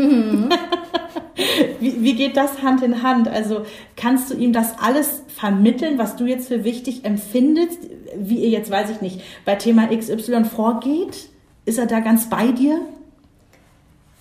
[1.79, 3.27] wie, wie geht das Hand in Hand?
[3.27, 3.63] Also
[3.95, 7.79] kannst du ihm das alles vermitteln, was du jetzt für wichtig empfindest,
[8.15, 11.29] wie ihr jetzt, weiß ich nicht, bei Thema XY vorgeht?
[11.65, 12.81] Ist er da ganz bei dir?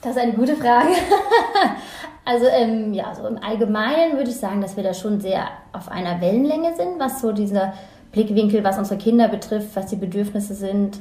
[0.02, 0.88] Das ist eine gute Frage.
[2.24, 5.90] also ähm, ja, so im Allgemeinen würde ich sagen, dass wir da schon sehr auf
[5.90, 7.74] einer Wellenlänge sind, was so dieser
[8.12, 10.98] Blickwinkel, was unsere Kinder betrifft, was die Bedürfnisse sind.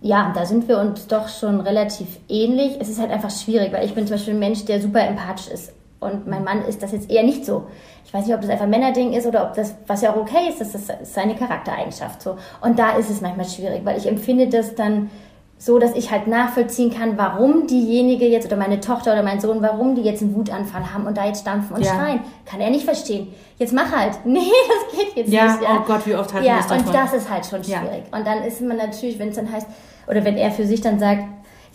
[0.00, 2.76] Ja, da sind wir uns doch schon relativ ähnlich.
[2.78, 5.48] Es ist halt einfach schwierig, weil ich bin zum Beispiel ein Mensch, der super empathisch
[5.48, 5.72] ist.
[5.98, 7.66] Und mein Mann ist das jetzt eher nicht so.
[8.04, 10.18] Ich weiß nicht, ob das einfach ein Männerding ist oder ob das, was ja auch
[10.18, 12.36] okay ist, das ist seine Charaktereigenschaft so.
[12.60, 15.10] Und da ist es manchmal schwierig, weil ich empfinde das dann
[15.56, 19.62] so, dass ich halt nachvollziehen kann, warum diejenige jetzt oder meine Tochter oder mein Sohn,
[19.62, 21.94] warum die jetzt einen Wutanfall haben und da jetzt stampfen und Ja.
[21.94, 22.20] schreien.
[22.44, 23.28] Kann er nicht verstehen.
[23.58, 24.18] Jetzt mach halt.
[24.24, 25.60] Nee, das geht jetzt Ja, nicht.
[25.62, 26.84] oh Gott, wie oft hatten Ja, es davon.
[26.86, 27.78] und das ist halt schon Ja.
[27.78, 28.02] schwierig.
[28.12, 29.66] Und dann ist man natürlich, wenn es dann heißt,
[30.08, 31.22] oder wenn er für sich dann sagt,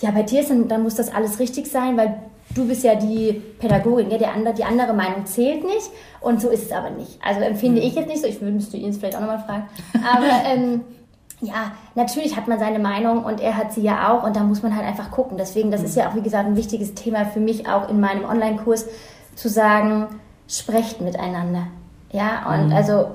[0.01, 2.19] ja, bei dir ist dann, dann muss das alles richtig sein, weil
[2.55, 5.89] du bist ja die Pädagogin, ja, der andere, die andere Meinung zählt nicht
[6.21, 7.19] und so ist es aber nicht.
[7.23, 9.63] Also empfinde ich jetzt nicht so, ich müsste ihn vielleicht auch nochmal fragen,
[9.93, 10.81] aber ähm,
[11.41, 14.61] ja, natürlich hat man seine Meinung und er hat sie ja auch und da muss
[14.61, 15.37] man halt einfach gucken.
[15.37, 18.25] Deswegen, das ist ja auch, wie gesagt, ein wichtiges Thema für mich auch in meinem
[18.25, 18.85] Online-Kurs,
[19.35, 20.07] zu sagen,
[20.49, 21.67] sprecht miteinander.
[22.11, 23.11] Ja, und also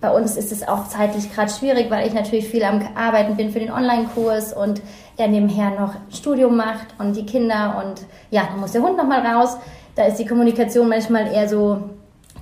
[0.00, 3.50] bei uns ist es auch zeitlich gerade schwierig, weil ich natürlich viel am Arbeiten bin
[3.50, 4.80] für den Online-Kurs und
[5.16, 9.24] er nebenher noch Studium macht und die Kinder und ja, dann muss der Hund nochmal
[9.24, 9.56] raus.
[9.94, 11.90] Da ist die Kommunikation manchmal eher so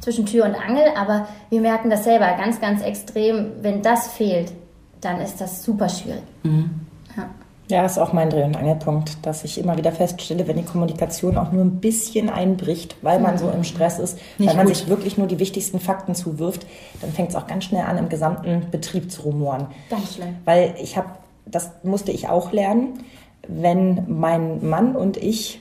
[0.01, 3.53] zwischen Tür und Angel, aber wir merken das selber ganz, ganz extrem.
[3.63, 4.53] Wenn das fehlt,
[5.07, 6.23] dann ist das super schwierig.
[6.45, 7.29] Ja.
[7.69, 11.37] Ja, ist auch mein Dreh- und Angelpunkt, dass ich immer wieder feststelle, wenn die Kommunikation
[11.37, 14.77] auch nur ein bisschen einbricht, weil man so im Stress ist, Nicht weil man gut.
[14.77, 16.65] sich wirklich nur die wichtigsten Fakten zuwirft,
[17.01, 19.67] dann fängt es auch ganz schnell an, im gesamten Betrieb zu rumoren.
[19.91, 20.37] Ganz schlimm.
[20.45, 21.09] Weil ich habe,
[21.45, 23.01] das musste ich auch lernen,
[23.49, 25.61] wenn mein Mann und ich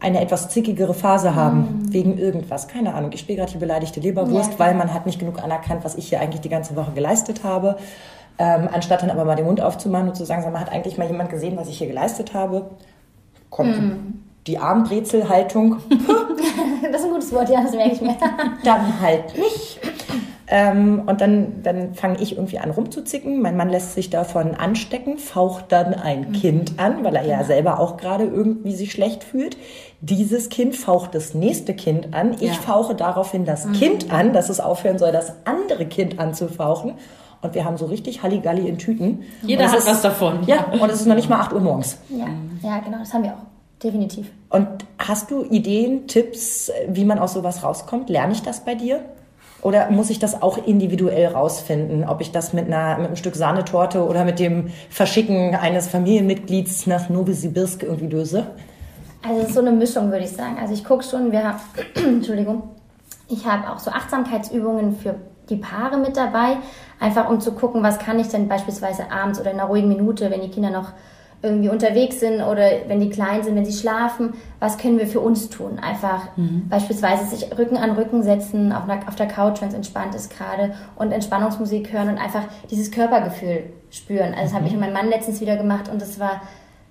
[0.00, 4.52] eine etwas zickigere Phase haben, wegen irgendwas, keine Ahnung, ich spiele gerade die beleidigte Leberwurst,
[4.54, 4.58] Ja.
[4.58, 7.76] weil man hat nicht genug anerkannt, was ich hier eigentlich die ganze Woche geleistet habe.
[8.40, 10.98] Ähm, anstatt dann aber mal den Mund aufzumachen und zu sagen, sag mal, hat eigentlich
[10.98, 12.70] mal jemand gesehen, was ich hier geleistet habe?
[13.50, 13.74] Kommt
[14.46, 15.76] die Armbrezelhaltung,
[16.92, 18.16] Das ist ein gutes Wort, ja, das merke ich mir.
[18.64, 19.78] dann halt nicht.
[20.50, 23.42] Ähm, und dann, dann fange ich irgendwie an rumzuzicken.
[23.42, 27.78] Mein Mann lässt sich davon anstecken, faucht dann ein Kind an, weil er ja selber
[27.80, 29.58] auch gerade irgendwie sich schlecht fühlt.
[30.00, 32.32] Dieses Kind faucht das nächste Kind an.
[32.34, 32.52] Ich Ja.
[32.54, 36.94] fauche daraufhin das Kind an, dass es aufhören soll, das andere Kind anzufauchen.
[37.42, 39.22] Und wir haben so richtig Halligalli in Tüten.
[39.42, 40.40] Jeder hat ist, was davon.
[40.46, 41.98] Ja, und es ist noch nicht mal 8 Uhr morgens.
[42.08, 42.26] Ja,
[42.62, 43.82] ja, genau, das haben wir auch.
[43.82, 44.30] Definitiv.
[44.48, 44.66] Und
[44.98, 48.08] hast du Ideen, Tipps, wie man aus sowas rauskommt?
[48.08, 49.00] Lerne ich das bei dir?
[49.62, 53.34] Oder muss ich das auch individuell rausfinden, ob ich das mit, einer, mit einem Stück
[53.34, 58.46] Sahnetorte oder mit dem Verschicken eines Familienmitglieds nach Novosibirsk irgendwie löse?
[59.26, 60.58] Also es ist so eine Mischung, würde ich sagen.
[60.60, 61.58] Also ich gucke schon, wir haben,
[61.94, 62.62] Entschuldigung,
[63.28, 65.16] ich habe auch so Achtsamkeitsübungen für
[65.50, 66.58] die Paare mit dabei,
[67.00, 70.30] einfach um zu gucken, was kann ich denn beispielsweise abends oder in einer ruhigen Minute,
[70.30, 70.92] wenn die Kinder noch
[71.40, 75.20] irgendwie unterwegs sind oder wenn die klein sind, wenn sie schlafen, was können wir für
[75.20, 75.78] uns tun?
[75.78, 76.22] Einfach
[76.68, 80.36] beispielsweise sich Rücken an Rücken setzen auf, einer, auf der Couch, wenn es entspannt ist
[80.36, 84.34] gerade und Entspannungsmusik hören und einfach dieses Körpergefühl spüren.
[84.34, 86.40] Also das habe ich mit meinem Mann letztens wieder gemacht und das war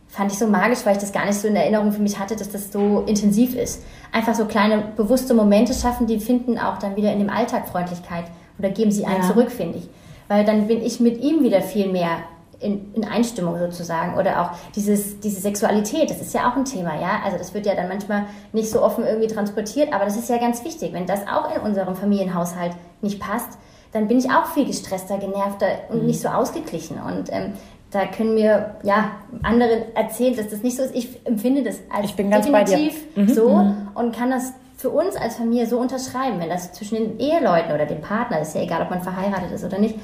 [0.10, 2.38] fand ich so magisch, weil ich das gar nicht so in Erinnerung für mich hatte,
[2.38, 3.84] dass das so intensiv ist.
[4.14, 8.24] Einfach so kleine bewusste Momente schaffen, die finden auch dann wieder in dem Alltag Freundlichkeit
[8.58, 9.28] oder geben sie einem Ja.
[9.28, 9.90] zurück, finde ich.
[10.30, 12.20] Weil dann bin ich mit ihm wieder viel mehr
[12.60, 14.18] in, in Einstimmung sozusagen.
[14.18, 17.22] Oder auch dieses, diese Sexualität, das ist ja auch ein Thema, ja.
[17.24, 20.38] Also das wird ja dann manchmal nicht so offen irgendwie transportiert, aber das ist ja
[20.38, 20.94] ganz wichtig.
[20.94, 23.58] Wenn das auch in unserem Familienhaushalt nicht passt,
[23.92, 27.00] dann bin ich auch viel gestresster, genervter und nicht so ausgeglichen.
[27.02, 27.54] Und ähm,
[27.92, 29.12] da können mir ja
[29.44, 30.96] andere erzählen, dass das nicht so ist.
[30.96, 32.78] Ich empfinde das als Ich bin ganz bei dir.
[32.78, 33.48] definitiv so
[33.96, 37.86] und kann das für uns als Familie so unterschreiben, wenn das zwischen den Eheleuten oder
[37.86, 39.96] dem Partner, ist ja egal, ob man verheiratet ist oder nicht,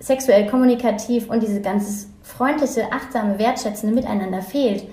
[0.00, 4.84] sexuell kommunikativ und diese ganze freundliche, achtsame, wertschätzende Miteinander fehlt.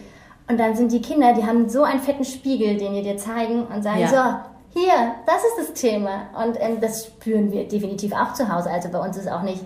[0.50, 3.66] Und dann sind die Kinder, die haben so einen fetten Spiegel, den wir dir zeigen
[3.66, 4.08] und sagen, Ja.
[4.08, 6.24] so, hier, das ist das Thema.
[6.44, 8.70] Und ähm, das spüren wir definitiv auch zu Hause.
[8.72, 9.64] Also bei uns ist auch nicht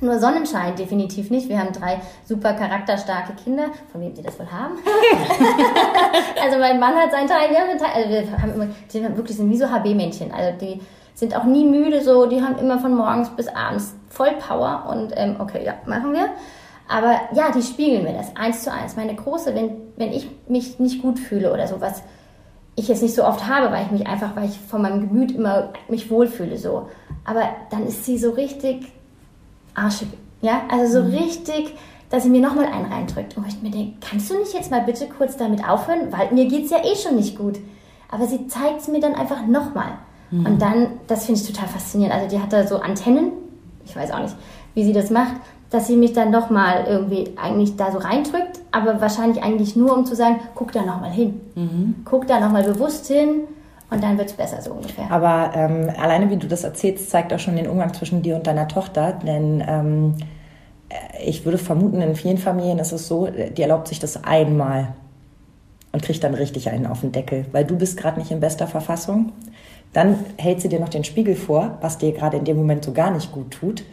[0.00, 1.48] Nur Sonnenschein definitiv nicht.
[1.48, 4.74] Wir haben drei super charakterstarke Kinder, von wem sie das wohl haben.
[6.42, 8.04] also mein Mann hat seinen Teil, wir haben einen Teil.
[8.04, 10.32] Also wir haben immer, die sind wirklich sind wie so HB-Männchen.
[10.32, 10.80] Also die
[11.18, 15.12] sind auch nie müde so, die haben immer von morgens bis abends voll Power und
[15.16, 16.28] ähm, okay, ja, machen wir.
[16.86, 18.94] Aber ja, die spiegeln mir das eins zu eins.
[18.94, 22.02] Meine große, wenn, wenn ich mich nicht gut fühle oder so, was
[22.76, 25.32] ich jetzt nicht so oft habe, weil ich mich einfach, weil ich von meinem Gemüt
[25.32, 26.88] immer mich wohlfühle so.
[27.24, 28.92] Aber dann ist sie so richtig
[29.74, 30.08] arschig.
[30.40, 31.16] Ja, also so mhm.
[31.16, 31.74] richtig,
[32.10, 33.36] dass sie mir nochmal einen reindrückt.
[33.36, 36.12] Und ich mir denke, kannst du nicht jetzt mal bitte kurz damit aufhören?
[36.12, 37.58] Weil mir geht es ja eh schon nicht gut.
[38.08, 39.98] Aber sie zeigt es mir dann einfach nochmal.
[40.30, 40.46] Mhm.
[40.46, 42.14] Und dann, das finde ich total faszinierend.
[42.14, 43.32] Also die hat da so Antennen,
[43.84, 44.36] ich weiß auch nicht,
[44.74, 45.34] wie sie das macht,
[45.70, 50.06] dass sie mich dann nochmal irgendwie eigentlich da so reindrückt, aber wahrscheinlich eigentlich nur, um
[50.06, 51.40] zu sagen, guck da nochmal hin.
[51.54, 51.96] Mhm.
[52.04, 53.42] Guck da nochmal bewusst hin
[53.90, 55.10] und dann wird es besser, so ungefähr.
[55.10, 58.46] Aber ähm, alleine, wie du das erzählst, zeigt auch schon den Umgang zwischen dir und
[58.46, 59.12] deiner Tochter.
[59.12, 60.14] Denn ähm,
[60.88, 64.88] äh, ich würde vermuten, in vielen Familien ist es so, die erlaubt sich das einmal
[65.92, 68.66] und kriegt dann richtig einen auf den Deckel, weil du bist gerade nicht in bester
[68.66, 69.32] Verfassung.
[69.92, 72.92] Dann hält sie dir noch den Spiegel vor, was dir gerade in dem Moment so
[72.92, 73.84] gar nicht gut tut.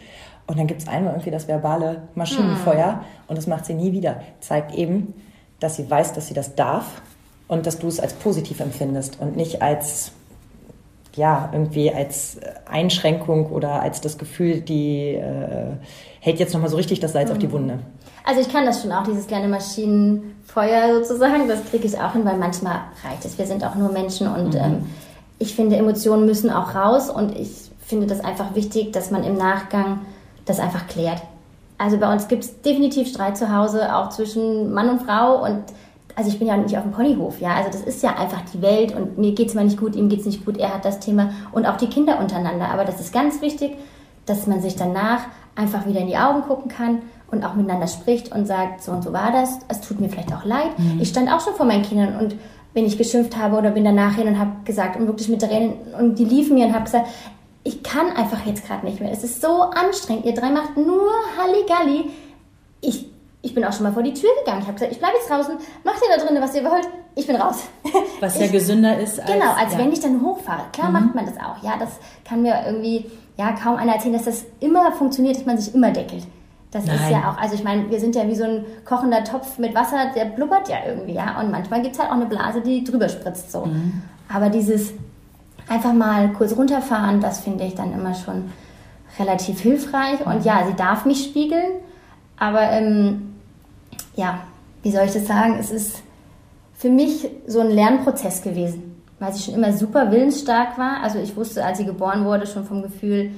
[0.46, 3.00] Und dann gibt es einmal irgendwie das verbale Maschinenfeuer hm.
[3.28, 4.20] und das macht sie nie wieder.
[4.40, 5.14] Zeigt eben,
[5.58, 7.02] dass sie weiß, dass sie das darf
[7.48, 10.12] und dass du es als positiv empfindest und nicht als
[11.16, 12.38] ja, irgendwie als
[12.70, 15.72] Einschränkung oder als das Gefühl, die äh,
[16.20, 17.32] hält jetzt nochmal so richtig das Salz mhm.
[17.32, 17.52] auf die mhm.
[17.52, 17.78] Wunde.
[18.24, 22.24] Also ich kann das schon auch, dieses kleine Maschinenfeuer sozusagen, das kriege ich auch hin,
[22.24, 23.38] weil manchmal reicht es.
[23.38, 24.60] Wir sind auch nur Menschen und mhm.
[24.60, 24.86] ähm,
[25.38, 29.36] ich finde, Emotionen müssen auch raus und ich finde das einfach wichtig, dass man im
[29.36, 30.00] Nachgang
[30.44, 31.22] das einfach klärt.
[31.78, 35.62] Also bei uns gibt es definitiv Streit zu Hause, auch zwischen Mann und Frau und
[36.14, 38.62] also ich bin ja nicht auf dem Ponyhof, ja, also das ist ja einfach die
[38.62, 40.86] Welt und mir geht es mal nicht gut, ihm geht es nicht gut, er hat
[40.86, 42.70] das Thema und auch die Kinder untereinander.
[42.70, 43.76] Aber das ist ganz wichtig,
[44.24, 45.20] dass man sich danach
[45.54, 49.04] einfach wieder in die Augen gucken kann und auch miteinander spricht und sagt, so und
[49.04, 50.78] so war das, es tut mir vielleicht auch leid.
[50.78, 51.00] Mhm.
[51.00, 52.36] Ich stand auch schon vor meinen Kindern und
[52.76, 55.72] wenn ich geschimpft habe oder bin danach hin und habe gesagt und wirklich mit Tränen
[55.98, 57.08] und die liefen mir und habe gesagt,
[57.64, 59.10] ich kann einfach jetzt gerade nicht mehr.
[59.10, 60.26] Es ist so anstrengend.
[60.26, 62.10] Ihr drei macht nur Halligalli.
[62.82, 63.06] Ich
[63.46, 64.60] ich bin auch schon mal vor die Tür gegangen.
[64.60, 67.26] Ich habe gesagt, ich bleibe jetzt draußen, macht ihr da drinnen, was ihr wollt, ich
[67.26, 67.62] bin raus.
[68.20, 69.20] Was ich, ja gesünder ist.
[69.20, 69.78] Als, genau, als ja.
[69.78, 70.64] wenn ich dann hochfahre.
[70.72, 70.92] Klar mhm.
[70.92, 71.62] macht man das auch.
[71.62, 71.90] Ja, das
[72.24, 73.06] kann mir irgendwie
[73.38, 76.24] ja kaum einer erzählen, dass das immer funktioniert, dass man sich immer deckelt.
[76.70, 76.96] Das Nein.
[76.96, 79.74] ist ja auch, also ich meine, wir sind ja wie so ein kochender Topf mit
[79.74, 81.40] Wasser, der blubbert ja irgendwie, ja.
[81.40, 83.66] Und manchmal gibt es halt auch eine Blase, die drüber spritzt so.
[83.66, 84.02] Mhm.
[84.28, 84.92] Aber dieses
[85.68, 88.50] einfach mal kurz runterfahren, das finde ich dann immer schon
[89.18, 90.26] relativ hilfreich.
[90.26, 91.80] Und ja, sie darf mich spiegeln,
[92.36, 93.34] aber ähm,
[94.16, 94.40] ja,
[94.82, 95.56] wie soll ich das sagen?
[95.58, 96.02] Es ist
[96.74, 101.02] für mich so ein Lernprozess gewesen, weil sie schon immer super willensstark war.
[101.02, 103.30] Also ich wusste, als sie geboren wurde, schon vom Gefühl,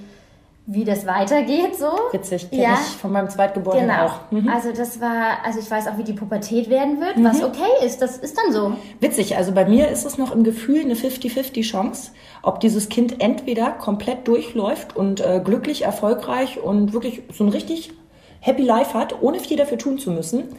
[0.70, 1.90] wie das weitergeht, so.
[2.12, 2.74] Witzig, kenne ja.
[2.74, 4.04] ich von meinem Zweitgeborenen genau.
[4.04, 4.30] auch.
[4.30, 4.50] Mhm.
[4.50, 7.24] Also das war, also ich weiß auch, wie die Pubertät werden wird, mhm.
[7.24, 8.74] was okay ist, das ist dann so.
[9.00, 12.10] Witzig, also bei mir ist es noch im Gefühl eine 50-50 Chance,
[12.42, 17.92] ob dieses Kind entweder komplett durchläuft und äh, glücklich, erfolgreich und wirklich so ein richtig
[18.40, 20.54] Happy Life hat, ohne viel dafür tun zu müssen.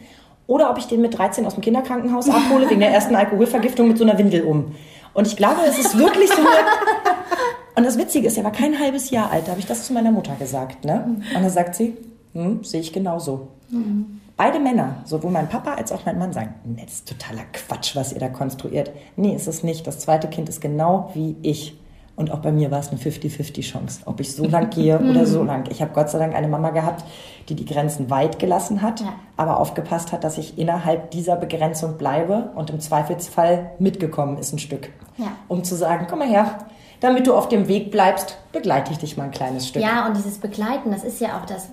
[0.48, 3.96] Oder ob ich den mit 13 aus dem Kinderkrankenhaus abhole, wegen der ersten Alkoholvergiftung mit
[3.96, 4.74] so einer Windel um.
[5.14, 6.42] Und ich glaube, es ist wirklich so.
[7.80, 9.94] Und das Witzige ist, er war kein halbes Jahr alt, da habe ich das zu
[9.94, 10.84] meiner Mutter gesagt.
[10.84, 11.16] Ne?
[11.34, 11.96] Und da sagt sie,
[12.34, 13.48] hm, sehe ich genauso.
[13.70, 14.20] Mhm.
[14.36, 17.96] Beide Männer, sowohl mein Papa als auch mein Mann, sagen, nee, das ist totaler Quatsch,
[17.96, 18.90] was ihr da konstruiert.
[19.16, 19.86] Nee, ist es nicht.
[19.86, 21.74] Das zweite Kind ist genau wie ich.
[22.16, 25.24] Und auch bei mir war es eine 50-50 Chance, ob ich so lang gehe oder
[25.24, 25.64] so lang.
[25.70, 27.06] Ich habe Gott sei Dank eine Mama gehabt,
[27.48, 29.14] die die Grenzen weit gelassen hat, ja.
[29.38, 34.58] aber aufgepasst hat, dass ich innerhalb dieser Begrenzung bleibe und im Zweifelsfall mitgekommen ist ein
[34.58, 34.90] Stück.
[35.16, 35.28] Ja.
[35.48, 36.58] Um zu sagen, komm mal her,
[37.00, 39.82] damit du auf dem Weg bleibst, begleite ich dich mal ein kleines Stück.
[39.82, 41.68] Ja, und dieses Begleiten, das ist ja auch das,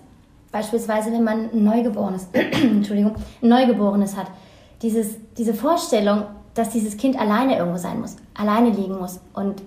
[0.52, 4.28] beispielsweise wenn man ein Neugeborenes, Entschuldigung, ein Neugeborenes hat,
[4.82, 9.62] dieses, diese Vorstellung, dass dieses Kind alleine irgendwo sein muss, alleine liegen muss und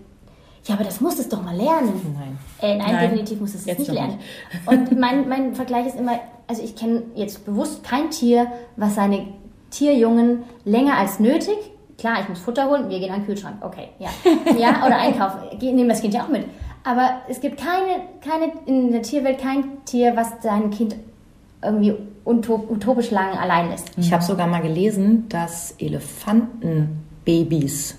[0.65, 2.15] ja, aber das muss es doch mal lernen.
[2.15, 2.39] Nein.
[2.61, 4.19] Äh, nein, nein, definitiv muss es jetzt nicht lernen.
[4.53, 4.69] Nicht.
[4.93, 8.47] Und mein, mein Vergleich ist immer, also ich kenne jetzt bewusst kein Tier,
[8.77, 9.29] was seine
[9.71, 11.57] Tierjungen länger als nötig,
[12.01, 14.09] klar, ich muss Futter holen, wir gehen an den Kühlschrank, okay, ja.
[14.59, 16.45] Ja, oder einkaufen, nehmen das Kind ja auch mit.
[16.83, 20.97] Aber es gibt keine, keine, in der Tierwelt kein Tier, was sein Kind
[21.63, 23.91] irgendwie utopisch lang allein lässt.
[23.99, 27.99] Ich habe sogar mal gelesen, dass Elefantenbabys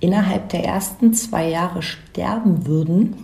[0.00, 3.14] innerhalb der ersten zwei Jahre sterben würden,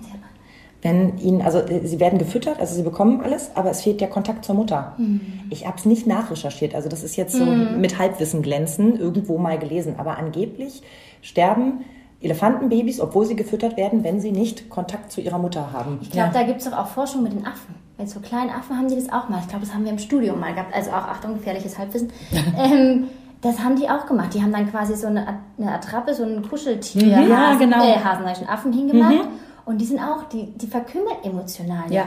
[0.85, 4.09] wenn ihnen, also äh, sie werden gefüttert, also sie bekommen alles, aber es fehlt der
[4.09, 4.93] Kontakt zur Mutter.
[4.99, 5.21] Mhm.
[5.49, 7.81] Ich habe es nicht nachrecherchiert, also das ist jetzt so mhm.
[7.81, 10.83] mit Halbwissen glänzen, irgendwo mal gelesen, aber angeblich
[11.23, 11.85] sterben
[12.21, 15.99] Elefantenbabys, obwohl sie gefüttert werden, wenn sie nicht Kontakt zu ihrer Mutter haben.
[16.03, 16.41] Ich glaube, ja.
[16.41, 17.75] da gibt es doch auch Forschung mit den Affen.
[17.97, 19.41] Bei so kleinen Affen haben die das auch mal.
[19.41, 20.75] Ich glaube, das haben wir im Studium mal gehabt.
[20.75, 22.11] Also auch, Achtung, gefährliches Halbwissen.
[22.59, 23.05] ähm,
[23.41, 24.35] das haben die auch gemacht.
[24.35, 27.85] Die haben dann quasi so eine, eine Attrappe, so ein Kuscheltier, Mhm, ja, Hasen, genau.
[27.85, 29.29] äh, Hasen, Affen hingemacht.
[29.65, 31.91] Und die sind auch, die, die verkümmern emotional.
[31.91, 32.07] Ja.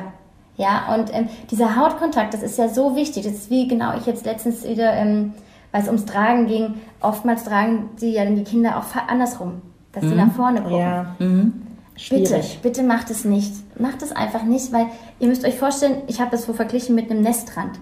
[0.58, 3.26] Ja, und ähm, dieser Hautkontakt, das ist ja so wichtig.
[3.26, 5.34] Das ist wie genau ich jetzt letztens wieder, ähm,
[5.72, 10.04] weil es ums Tragen ging, oftmals tragen sie ja dann die Kinder auch andersrum, dass
[10.04, 10.80] sie nach vorne gucken.
[10.80, 11.16] Ja.
[11.20, 12.60] Bitte, Schwierig.
[12.64, 13.54] bitte macht es nicht.
[13.80, 14.88] Macht es einfach nicht, weil
[15.20, 17.80] ihr müsst euch vorstellen, ich habe das so verglichen mit einem Nestrand.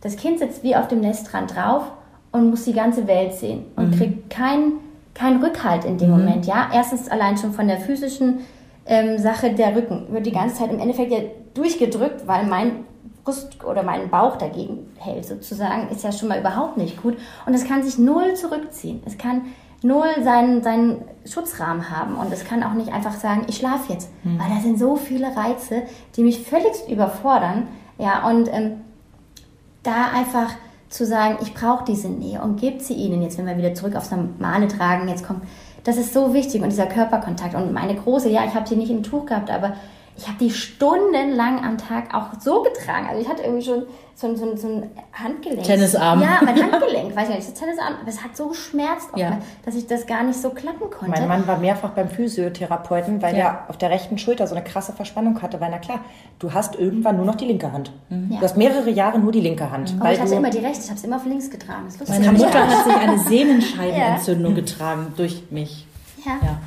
[0.00, 1.84] Das Kind sitzt wie auf dem Nestrand drauf
[2.32, 4.72] und muss die ganze Welt sehen und kriegt keinen
[5.14, 6.46] keinen Rückhalt in dem Moment.
[6.46, 8.40] Ja, erstens allein schon von der physischen
[8.86, 11.18] ähm, Sache der Rücken wird die ganze Zeit im Endeffekt ja
[11.54, 12.84] durchgedrückt, weil mein
[13.24, 17.16] Brust oder mein Bauch dagegen hält sozusagen, ist ja schon mal überhaupt nicht gut.
[17.46, 19.00] Und es kann sich null zurückziehen.
[19.06, 19.42] Es kann
[19.82, 24.10] null seinen, seinen Schutzrahmen haben und es kann auch nicht einfach sagen, ich schlafe jetzt,
[24.22, 25.82] weil da sind so viele Reize,
[26.16, 27.68] die mich völlig überfordern.
[27.98, 28.80] Ja, und ähm,
[29.82, 30.50] da einfach
[30.88, 33.96] zu sagen, ich brauche diese Nähe und gebt sie ihnen jetzt, wenn wir wieder zurück
[33.96, 35.42] aufs normale Tragen jetzt kommen.
[35.84, 37.54] Das ist so wichtig und dieser Körperkontakt.
[37.54, 39.74] Und meine große, ja, ich habe sie nicht im Tuch gehabt, aber
[40.16, 43.06] ich habe die stundenlang am Tag auch so getragen.
[43.08, 43.84] Also ich hatte irgendwie schon
[44.14, 45.64] so, ein- so, so ein Handgelenk.
[45.64, 46.20] Tennisarm.
[46.20, 47.94] Ja, mein Handgelenk, weiß ich nicht, das Tennisarm.
[48.00, 49.38] Aber es hat so geschmerzt, Ja.
[49.64, 51.10] dass ich das gar nicht so klappen konnte.
[51.10, 54.92] Mein Mann war mehrfach beim Physiotherapeuten, weil er auf der rechten Schulter so eine krasse
[54.92, 55.60] Verspannung hatte.
[55.60, 56.00] Weil, na klar,
[56.38, 57.90] du hast irgendwann nur noch die linke Hand.
[58.10, 59.94] Du hast mehrere Jahre nur die linke Hand.
[59.96, 61.84] aber weil ich hatte immer die rechte, ich habe es immer auf links getragen.
[61.86, 62.18] Das ist lustig.
[62.26, 64.60] Meine Mutter hat sich eine Sehnenscheidenentzündung Ja.
[64.60, 65.86] getragen durch mich.
[66.24, 66.58] Ja.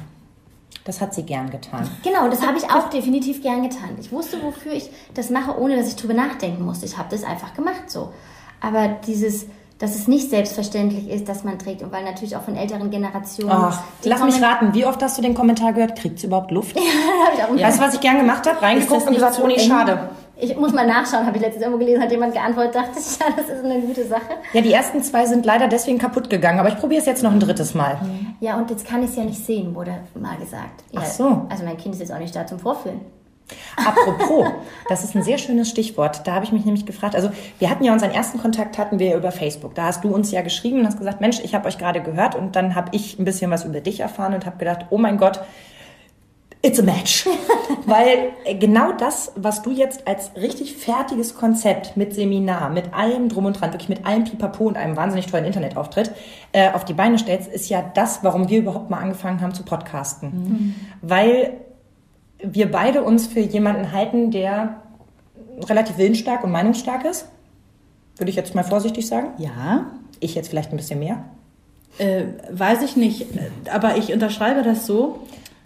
[0.85, 0.91] Ja.
[0.91, 1.89] das hat sie gern getan.
[2.03, 3.89] Genau, das habe ich auch definitiv gern getan.
[3.99, 6.85] Ich wusste, wofür ich das mache, ohne dass ich drüber nachdenken musste.
[6.85, 8.13] Ich habe das einfach gemacht so.
[8.61, 9.47] Aber dieses,
[9.79, 13.51] dass es nicht selbstverständlich ist, dass man trägt und weil natürlich auch von älteren Generationen.
[13.51, 15.97] Ach, lass mich kommen- raten, wie oft hast du den Kommentar gehört?
[15.97, 16.75] Kriegt sie überhaupt Luft?
[17.25, 18.61] hab ich auch Weißt du, was ich gern gemacht habe?
[18.61, 19.67] Reingeguckt das und gesagt, oh nee, eng?
[19.67, 20.09] schade.
[20.37, 23.27] Ich muss mal nachschauen, habe ich letztens irgendwo gelesen, hat jemand geantwortet, dachte ich, ja,
[23.35, 24.33] das ist eine gute Sache.
[24.53, 27.31] Ja, die ersten zwei sind leider deswegen kaputt gegangen, aber ich probiere es jetzt noch
[27.31, 27.97] ein drittes Mal.
[28.41, 30.83] Ja, und jetzt kann ich es ja nicht sehen, wurde mal gesagt.
[30.91, 31.45] Ja, Ach so.
[31.49, 33.01] Also mein Kind ist jetzt auch nicht da zum Vorführen.
[33.75, 34.47] Apropos,
[34.89, 36.25] das ist ein sehr schönes Stichwort.
[36.25, 37.15] Da habe ich mich nämlich gefragt.
[37.15, 37.29] Also
[37.59, 39.75] wir hatten ja unseren ersten Kontakt hatten wir über Facebook.
[39.75, 42.35] Da hast du uns ja geschrieben und hast gesagt, Mensch, ich habe euch gerade gehört
[42.35, 45.17] und dann habe ich ein bisschen was über dich erfahren und habe gedacht, oh mein
[45.17, 45.41] Gott,
[46.65, 47.25] it's a match.
[47.85, 53.29] Weil äh, genau das, was du jetzt als richtig fertiges Konzept mit Seminar, mit allem
[53.29, 56.11] drum und dran, wirklich mit allem Pipapo und einem wahnsinnig tollen Internetauftritt
[56.51, 59.63] äh, auf die Beine stellst, ist ja das, warum wir überhaupt mal angefangen haben zu
[59.63, 60.75] podcasten.
[61.01, 61.53] Weil
[62.39, 64.81] wir beide uns für jemanden halten, der
[65.61, 67.27] relativ willensstark und meinungsstark ist.
[68.17, 69.27] Würde ich jetzt mal vorsichtig sagen.
[69.37, 69.85] Ja,
[70.19, 71.23] Ich jetzt vielleicht ein bisschen mehr.
[71.97, 75.19] äh, weiß ich nicht, äh, aber ich unterschreibe das so.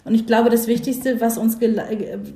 [0.04, 1.58] Und ich glaube, das Wichtigste, was uns,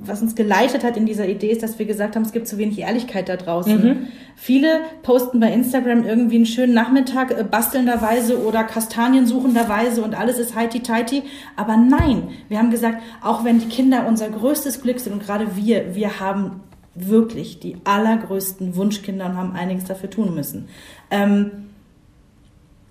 [0.01, 2.57] was uns geleitet hat in dieser Idee, ist, dass wir gesagt haben, es gibt zu
[2.57, 4.07] wenig Ehrlichkeit da draußen.
[4.35, 10.37] Viele posten bei Instagram irgendwie einen schönen Nachmittag äh, bastelnderweise oder Kastanien suchenderweise und alles
[10.37, 11.23] ist heiti-teiti.
[11.55, 15.55] Aber nein, wir haben gesagt, auch wenn die Kinder unser größtes Glück sind und gerade
[15.55, 16.61] wir, wir haben
[16.93, 20.67] wirklich die allergrößten Wunschkinder und haben einiges dafür tun müssen.
[21.11, 21.51] Ähm,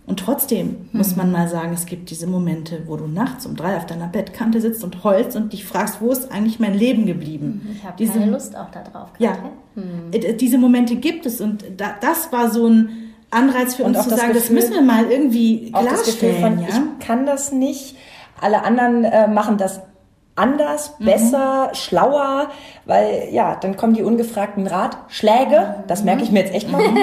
[0.06, 3.76] und trotzdem muss man mal sagen, es gibt diese Momente, wo du nachts um drei
[3.76, 7.68] auf deiner Bettkante sitzt und heulst und dich fragst, wo ist eigentlich mein Leben geblieben?
[7.74, 9.08] Ich habe Diese- keine Lust auch da drauf.
[9.18, 9.32] Ja.
[10.12, 12.88] Äh, diese Momente gibt es und da, das war so ein
[13.30, 15.84] Anreiz für Und uns auch zu das sagen, das Gefühl- müssen wir mal irgendwie Auch
[15.84, 16.56] das Gefühl klarstellen.
[16.58, 16.82] von, ja?
[17.00, 17.96] ich kann das nicht.
[18.40, 19.80] Alle anderen äh, machen das
[20.36, 22.50] anders, besser, schlauer,
[22.86, 25.84] weil ja, dann kommen die ungefragten Ratschläge.
[25.86, 26.82] Das merke ich mir jetzt echt mal.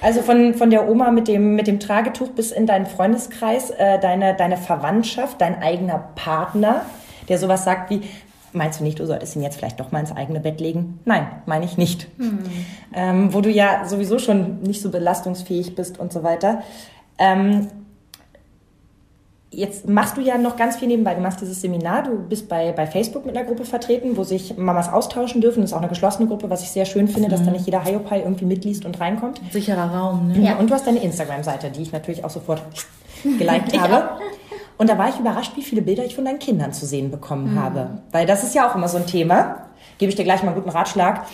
[0.00, 3.98] Also von, von der Oma mit dem, mit dem Tragetuch bis in deinen Freundeskreis, äh,
[3.98, 6.82] deine, deine Verwandtschaft, dein eigener Partner,
[7.28, 8.02] der sowas sagt wie,
[8.52, 11.00] meinst du nicht, du solltest ihn jetzt vielleicht doch mal ins eigene Bett legen?
[11.06, 12.06] Nein, meine ich nicht.
[12.94, 16.62] Ähm, wo du ja sowieso schon nicht so belastungsfähig bist und so weiter.
[17.18, 17.68] Ähm,
[19.56, 21.14] Jetzt machst du ja noch ganz viel nebenbei.
[21.14, 24.56] Du machst dieses Seminar, du bist bei, bei Facebook mit einer Gruppe vertreten, wo sich
[24.56, 25.60] Mamas austauschen dürfen.
[25.60, 27.84] Das ist auch eine geschlossene Gruppe, was ich sehr schön finde, dass da nicht jeder
[27.84, 29.40] Hiopai irgendwie mitliest und reinkommt.
[29.52, 30.40] Sicherer Raum, ne?
[30.40, 30.56] Ja.
[30.56, 32.62] Und du hast deine Instagram-Seite, die ich natürlich auch sofort
[33.22, 34.08] geliked habe.
[34.76, 37.60] Und da war ich überrascht, wie viele Bilder ich von deinen Kindern zu sehen bekommen
[37.60, 38.02] habe.
[38.12, 39.58] Weil das ist ja auch immer so ein Thema.
[39.98, 41.24] Gebe ich dir gleich mal einen guten Ratschlag.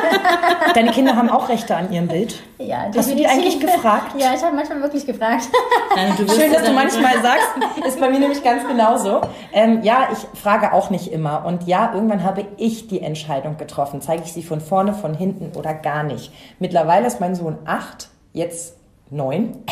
[0.74, 2.42] Deine Kinder haben auch Rechte an ihrem Bild.
[2.58, 3.30] Ja, Hast du die definitiv.
[3.30, 4.20] eigentlich gefragt?
[4.20, 5.48] Ja, ich habe manchmal wirklich gefragt.
[5.94, 7.48] Nein, Schön, dass du manchmal sagst,
[7.86, 9.20] ist bei mir nämlich ganz genauso.
[9.52, 11.44] Ähm, ja, ich frage auch nicht immer.
[11.46, 14.00] Und ja, irgendwann habe ich die Entscheidung getroffen.
[14.00, 16.32] Zeige ich sie von vorne, von hinten oder gar nicht.
[16.58, 18.74] Mittlerweile ist mein Sohn acht, jetzt
[19.10, 19.62] neun.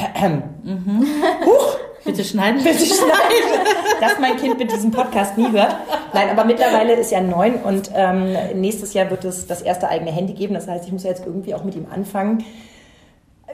[1.45, 1.77] Huch!
[2.07, 2.63] Bitte schneiden.
[2.63, 3.67] Bitte schneiden,
[4.01, 5.77] dass mein Kind mit diesem Podcast nie hört.
[6.15, 10.13] Nein, aber mittlerweile ist er neun und ähm, nächstes Jahr wird es das erste eigene
[10.13, 10.55] Handy geben.
[10.55, 12.45] Das heißt, ich muss ja jetzt irgendwie auch mit ihm anfangen,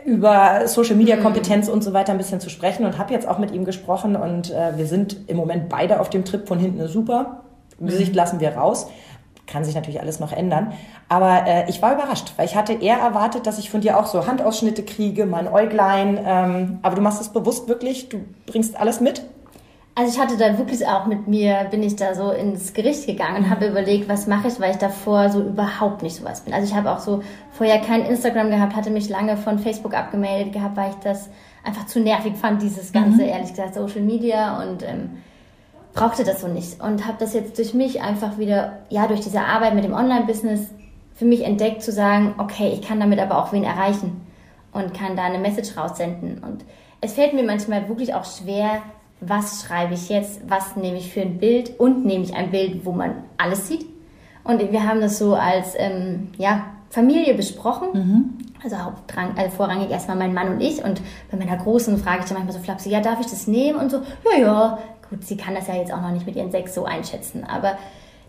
[0.05, 3.39] über Social Media Kompetenz und so weiter ein bisschen zu sprechen und habe jetzt auch
[3.39, 6.81] mit ihm gesprochen und äh, wir sind im Moment beide auf dem Trip von hinten
[6.81, 7.43] ist super.
[7.81, 8.89] Gesicht lassen wir raus.
[9.53, 10.73] Kann sich natürlich alles noch ändern.
[11.11, 14.07] Aber äh, ich war überrascht, weil ich hatte eher erwartet, dass ich von dir auch
[14.07, 16.19] so Handausschnitte kriege, mal ein Äuglein.
[16.25, 19.23] Ähm, aber du machst es bewusst wirklich, du bringst alles mit.
[19.95, 23.45] Also ich hatte da wirklich auch mit mir, bin ich da so ins Gericht gegangen
[23.45, 26.55] und habe überlegt, was mache ich, weil ich davor so überhaupt nicht sowas bin.
[26.55, 30.55] Also ich habe auch so vorher kein Instagram gehabt, hatte mich lange von Facebook abgemeldet
[30.55, 31.29] gehabt, weil ich das
[31.63, 35.19] einfach zu nervig fand, dieses ganze, ehrlich gesagt, Social Media und ähm,
[35.95, 36.83] brauchte das so nicht.
[36.83, 40.71] Und habe das jetzt durch mich einfach wieder, ja, durch diese Arbeit mit dem Online-Business
[41.15, 44.21] für mich entdeckt, zu sagen, okay, ich kann damit aber auch wen erreichen
[44.73, 46.39] und kann da eine Message raussenden.
[46.43, 46.65] Und
[47.01, 48.83] es fällt mir manchmal wirklich auch schwer,
[49.21, 52.85] was schreibe ich jetzt, was nehme ich für ein Bild und nehme ich ein Bild,
[52.85, 53.87] wo man alles sieht.
[54.45, 57.89] Und wir haben das so als ähm, ja, Familie besprochen.
[58.65, 60.85] Also, hauptrang, also vorrangig erstmal mein Mann und ich.
[60.85, 63.79] Und bei meiner Großen frage ich dann manchmal so flapsig, ja, darf ich das nehmen?
[63.79, 64.79] Und so, ja, ja.
[65.13, 67.45] Gut, sie kann das ja jetzt auch noch nicht mit ihren sechs so einschätzen.
[67.45, 67.77] Aber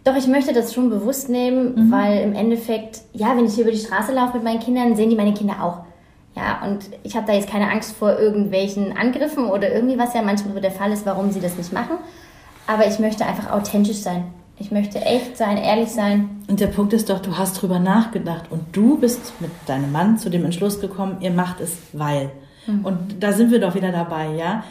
[0.04, 3.72] doch, ich möchte das schon bewusst nehmen, weil im Endeffekt, ja, wenn ich hier über
[3.72, 5.78] die Straße laufe mit meinen Kindern, sehen die meine Kinder auch.
[6.36, 10.22] Ja, und ich habe da jetzt keine Angst vor irgendwelchen Angriffen oder irgendwie, was ja
[10.22, 11.96] manchmal so der Fall ist, warum sie das nicht machen.
[12.68, 14.26] Aber ich möchte einfach authentisch sein.
[14.60, 16.44] Ich möchte echt sein, ehrlich sein.
[16.50, 20.18] Und der Punkt ist doch, du hast drüber nachgedacht und du bist mit deinem Mann
[20.18, 22.30] zu dem Entschluss gekommen, ihr macht es, weil.
[22.84, 24.64] Und da sind wir doch wieder dabei, ja.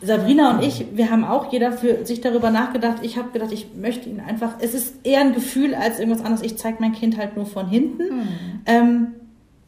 [0.00, 2.98] Sabrina und ich, wir haben auch jeder für sich darüber nachgedacht.
[3.02, 4.54] Ich habe gedacht, ich möchte ihn einfach.
[4.60, 6.42] Es ist eher ein Gefühl als irgendwas anderes.
[6.42, 8.04] Ich zeige mein Kind halt nur von hinten.
[8.66, 9.08] Ähm,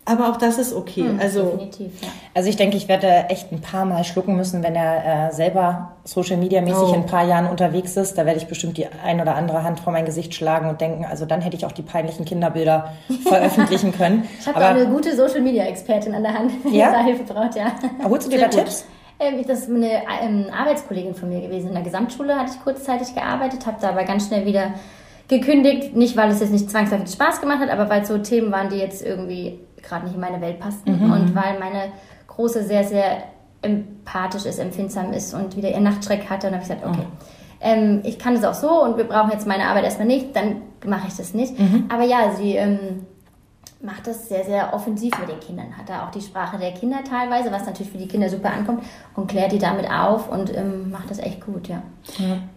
[0.07, 1.07] aber auch das ist okay.
[1.19, 2.09] Also Definitiv, ja.
[2.35, 5.93] Also ich denke, ich werde echt ein paar Mal schlucken müssen, wenn er äh, selber
[6.05, 6.95] Social Media mäßig Oh.
[6.95, 8.19] in ein paar Jahren unterwegs ist.
[8.19, 11.05] Da werde ich bestimmt die ein oder andere Hand vor mein Gesicht schlagen und denken,
[11.05, 12.93] also dann hätte ich auch die peinlichen Kinderbilder
[13.27, 14.29] veröffentlichen können.
[14.41, 16.91] Ich habe eine gute Social Media Expertin an der Hand, die Ja?
[16.93, 17.73] da Hilfe braucht, ja.
[18.07, 18.85] holst du dir da Tipps?
[19.21, 21.69] Ähm, Das ist eine ähm, Arbeitskollegin von mir gewesen.
[21.69, 24.75] In der Gesamtschule hatte ich kurzzeitig gearbeitet, habe da aber ganz schnell wieder
[25.29, 25.95] gekündigt.
[25.97, 28.69] Nicht, weil es jetzt nicht zwangsläufig Spaß gemacht hat, aber weil es so Themen waren,
[28.69, 30.91] die jetzt irgendwie gerade nicht in meine Welt passten.
[31.13, 31.93] Und weil meine
[32.27, 33.25] Große sehr, sehr
[33.63, 36.49] empathisch ist, empfindsam ist und wieder ihr Nachtschreck hatte.
[36.49, 37.07] Und habe ich gesagt, okay,
[37.61, 40.57] ähm, ich kann es auch so und wir brauchen jetzt meine Arbeit erstmal nicht, dann
[40.85, 41.55] mache ich das nicht.
[41.89, 43.07] Aber ja, sie ähm,
[43.85, 45.77] macht das sehr, sehr offensiv mit den Kindern.
[45.77, 48.83] Hat da auch die Sprache der Kinder teilweise, was natürlich für die Kinder super ankommt
[49.15, 51.83] und klärt die damit auf und ähm, macht das echt gut, ja.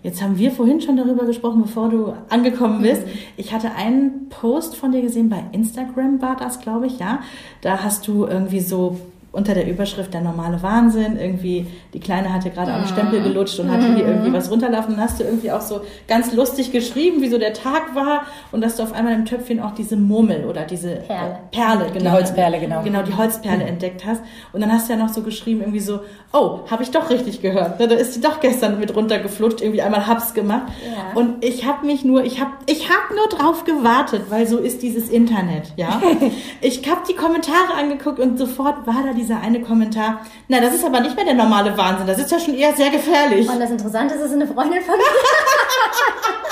[0.03, 3.03] Jetzt haben wir vorhin schon darüber gesprochen, bevor du angekommen bist.
[3.35, 7.19] Ich hatte einen Post von dir gesehen, bei Instagram war das, glaube ich, ja.
[7.61, 8.97] Da hast du irgendwie so
[9.31, 13.69] unter der Überschrift der normale Wahnsinn, irgendwie, die Kleine hatte gerade am Stempel gelutscht und
[13.71, 14.95] hatte hier irgendwie was runterlaufen.
[14.95, 18.21] Dann hast du irgendwie auch so ganz lustig geschrieben, wie so der Tag war
[18.51, 21.31] und dass du auf einmal im Töpfchen auch diese Murmel oder diese Perle.
[21.31, 22.11] äh, Perle genau.
[22.11, 22.81] Holzperle, genau.
[22.83, 24.21] Genau, die Holzperle entdeckt hast.
[24.53, 25.99] Und dann hast du ja noch so geschrieben, irgendwie so,
[26.33, 27.79] oh, habe ich doch richtig gehört.
[27.79, 30.67] Ne, Da ist sie doch gestern mit runtergeflutscht, irgendwie einmal Habs gemacht.
[30.83, 31.19] Ja.
[31.19, 34.81] Und ich habe mich nur, ich habe ich hab nur drauf gewartet, weil so ist
[34.81, 36.01] dieses Internet, ja.
[36.61, 40.85] ich habe die Kommentare angeguckt und sofort war da dieser eine Kommentar, na, das ist
[40.85, 43.49] aber nicht mehr der normale Wahnsinn, das ist ja schon eher sehr gefährlich.
[43.49, 45.03] Und das Interessante ist, es ist eine Freundin von mir.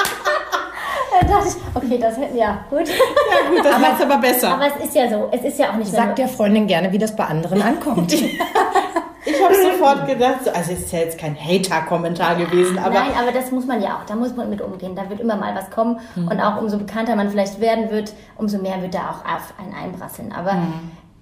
[1.22, 2.88] da dachte ich, okay, das hätten ja gut.
[2.88, 4.54] Ja gut, das macht's aber besser.
[4.54, 6.68] Aber es ist ja so, es ist ja auch nicht wenn Sag du- der Freundin
[6.68, 8.12] gerne, wie das bei anderen ankommt.
[8.14, 13.12] ich habe sofort gedacht, so, also es ist ja jetzt kein Hater-Kommentar gewesen, aber Nein,
[13.20, 14.96] aber das muss man ja auch, da muss man mit umgehen.
[14.96, 18.58] Da wird immer mal was kommen und auch umso bekannter man vielleicht werden wird, umso
[18.58, 20.32] mehr wird da auch auf einen einprasseln.
[20.32, 20.58] Aber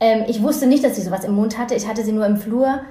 [0.03, 1.75] ähm, ich wusste nicht, dass sie sowas im Mund hatte.
[1.75, 2.81] Ich hatte sie nur im Flur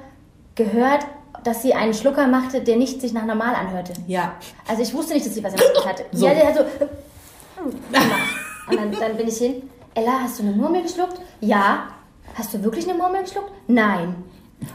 [0.54, 1.06] gehört,
[1.44, 3.92] dass sie einen Schlucker machte, der nicht sich nach normal anhörte.
[4.06, 4.32] ja.
[4.66, 6.04] Also ich wusste nicht, dass sie was im Mund hatte.
[6.12, 6.26] So.
[6.26, 6.62] Ja, der hat so.
[8.70, 9.68] Und dann, dann bin ich hin.
[9.94, 11.20] Ella, hast du eine Murmel geschluckt?
[11.40, 11.88] Ja.
[12.34, 13.52] Hast du wirklich eine Murmel geschluckt?
[13.66, 14.14] Nein.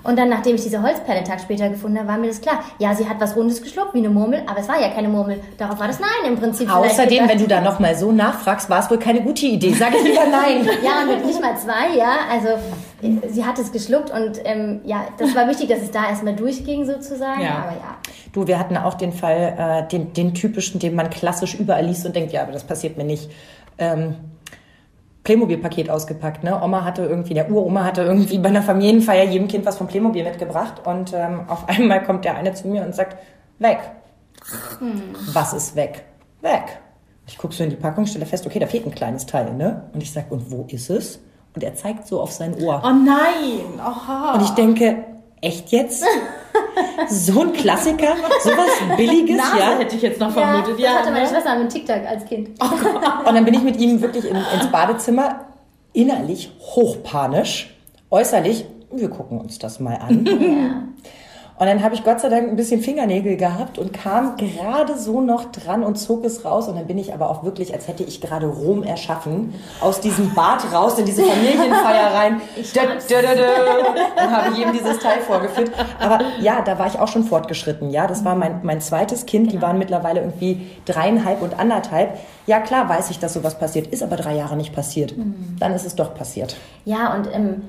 [0.03, 2.63] Und dann, nachdem ich diese Holzperle Tag später gefunden habe, war mir das klar.
[2.79, 5.39] Ja, sie hat was Rundes geschluckt, wie eine Murmel, aber es war ja keine Murmel.
[5.57, 6.73] Darauf war das Nein im Prinzip.
[6.73, 9.73] Außerdem, wenn du da nochmal so nachfragst, war es wohl keine gute Idee.
[9.73, 10.67] Sag ich lieber nein.
[10.83, 12.17] Ja, und mit nicht mal zwei, ja.
[12.31, 12.49] Also,
[13.29, 16.85] sie hat es geschluckt und ähm, ja, das war wichtig, dass es da erstmal durchging
[16.85, 17.41] sozusagen.
[17.41, 17.63] Ja.
[17.63, 17.97] Aber ja.
[18.31, 22.05] Du, wir hatten auch den Fall, äh, den, den typischen, den man klassisch überall liest
[22.05, 23.29] und denkt, ja, aber das passiert mir nicht.
[23.79, 24.15] Ähm,
[25.28, 26.45] Playmobil-Paket ausgepackt.
[26.45, 26.57] Ne?
[26.63, 30.23] Oma hatte irgendwie, der Uroma hatte irgendwie bei einer Familienfeier jedem Kind was von Playmobil
[30.23, 33.17] mitgebracht und ähm, auf einmal kommt der eine zu mir und sagt,
[33.59, 33.80] weg.
[35.34, 36.05] Was ist weg?
[36.39, 36.80] Weg.
[37.28, 39.89] Ich gucke so in die Packung, stelle fest, okay, da fehlt ein kleines Teil, ne?
[39.93, 41.19] Und ich sag, und wo ist es?
[41.53, 42.82] Und er zeigt so auf sein Ohr.
[42.86, 44.36] Oh nein, oha.
[44.36, 45.03] Und ich denke,
[45.41, 46.05] echt jetzt?
[47.09, 49.77] So ein Klassiker, sowas Billiges, Nase ja.
[49.77, 50.73] hätte ich jetzt noch Ja, vermutet.
[50.75, 51.29] das Ja, hatte meine ne?
[51.29, 52.49] Schwester mit TikTok als Kind.
[52.59, 55.45] Und dann bin ich mit ihm wirklich in, ins Badezimmer,
[55.93, 57.73] innerlich hochpanisch,
[58.11, 60.25] äußerlich, wir gucken uns das mal an.
[60.25, 60.83] Ja.
[61.59, 65.21] Und dann habe ich Gott sei Dank ein bisschen Fingernägel gehabt und kam gerade so
[65.21, 66.67] noch dran und zog es raus.
[66.67, 70.35] Und dann bin ich aber auch wirklich, als hätte ich gerade Rom erschaffen, aus diesem
[70.35, 72.41] Bad raus in diese Familienfeier rein.
[72.55, 73.43] Dö, dö, dö, dö.
[74.15, 75.71] Dann habe jedem dieses Teil vorgeführt.
[75.99, 77.89] Aber ja, da war ich auch schon fortgeschritten.
[77.89, 79.51] Ja, das war mein, mein zweites Kind.
[79.51, 82.19] Die waren mittlerweile irgendwie dreieinhalb und anderthalb.
[82.45, 83.87] Ja, klar weiß ich, dass sowas passiert.
[83.87, 85.15] Ist aber drei Jahre nicht passiert.
[85.59, 86.55] Dann ist es doch passiert.
[86.85, 87.63] Ja, und ähm,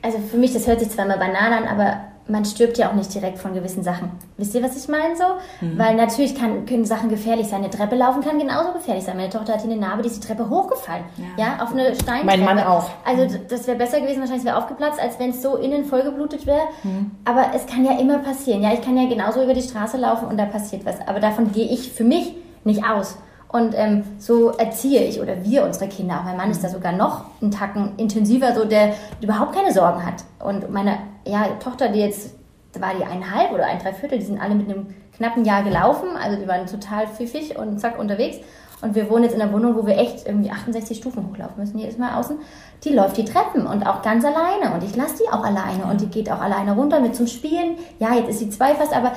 [0.00, 1.98] also für mich, das hört sich zwar immer banal an, aber
[2.28, 4.10] man stirbt ja auch nicht direkt von gewissen Sachen.
[4.36, 5.24] Wisst ihr, was ich meine so?
[5.60, 5.78] Mhm.
[5.78, 7.60] Weil natürlich kann, können Sachen gefährlich sein.
[7.60, 9.16] Eine Treppe laufen kann genauso gefährlich sein.
[9.16, 11.04] Meine Tochter hat hier eine Narbe, die ist die Treppe hochgefallen.
[11.36, 12.24] Ja, auf eine Steintreppe.
[12.26, 12.90] Mein Mann auch.
[13.04, 15.84] Also d- das wäre besser gewesen, wahrscheinlich es wäre aufgeplatzt, als wenn es so innen
[15.84, 16.62] vollgeblutet wäre.
[16.82, 17.12] Mhm.
[17.24, 18.62] Aber es kann ja immer passieren.
[18.62, 20.96] Ja, ich kann ja genauso über die Straße laufen und da passiert was.
[21.06, 23.16] Aber davon gehe ich für mich nicht aus.
[23.48, 26.18] Und ähm, so erziehe ich oder wir unsere Kinder.
[26.20, 30.04] Auch mein Mann ist da sogar noch einen Tacken intensiver, so der überhaupt keine Sorgen
[30.04, 30.24] hat.
[30.40, 32.34] Und meine ja, Tochter, die jetzt,
[32.72, 34.86] da war die eineinhalb oder ein Dreiviertel, die sind alle mit einem
[35.16, 36.08] knappen Jahr gelaufen.
[36.22, 38.38] Also die waren total pfiffig und zack unterwegs.
[38.82, 41.78] Und wir wohnen jetzt in einer Wohnung, wo wir echt irgendwie 68 Stufen hochlaufen müssen,
[41.78, 42.38] jedes Mal außen.
[42.84, 44.74] Die läuft die Treppen und auch ganz alleine.
[44.74, 45.84] Und ich lasse die auch alleine.
[45.90, 47.78] Und die geht auch alleine runter mit zum Spielen.
[47.98, 49.12] Ja, jetzt ist sie zwei fast, aber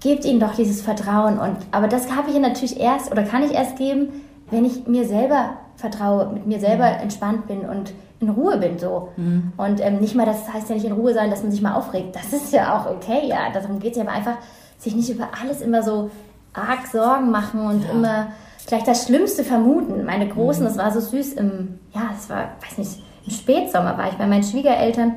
[0.00, 1.38] gebt ihnen doch dieses Vertrauen.
[1.38, 4.08] Und, aber das habe ich ihnen natürlich erst oder kann ich erst geben,
[4.50, 9.10] wenn ich mir selber vertraue, mit mir selber entspannt bin und in Ruhe bin so.
[9.56, 11.74] Und ähm, nicht mal, das heißt ja nicht in Ruhe sein, dass man sich mal
[11.74, 12.16] aufregt.
[12.16, 13.50] Das ist ja auch okay, ja.
[13.52, 14.36] Darum geht es ja aber einfach,
[14.78, 16.10] sich nicht über alles immer so
[16.52, 18.28] arg Sorgen machen und immer
[18.66, 20.04] gleich das Schlimmste vermuten.
[20.04, 24.08] Meine Großen, das war so süß im, ja, es war, weiß nicht, im Spätsommer war
[24.08, 25.14] ich bei meinen Schwiegereltern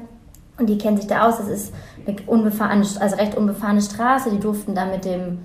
[0.62, 1.38] und die kennen sich da aus.
[1.38, 1.74] Das ist
[2.07, 4.30] eine unbefahrene, also recht unbefahrene Straße.
[4.32, 5.39] Die durften da mit dem,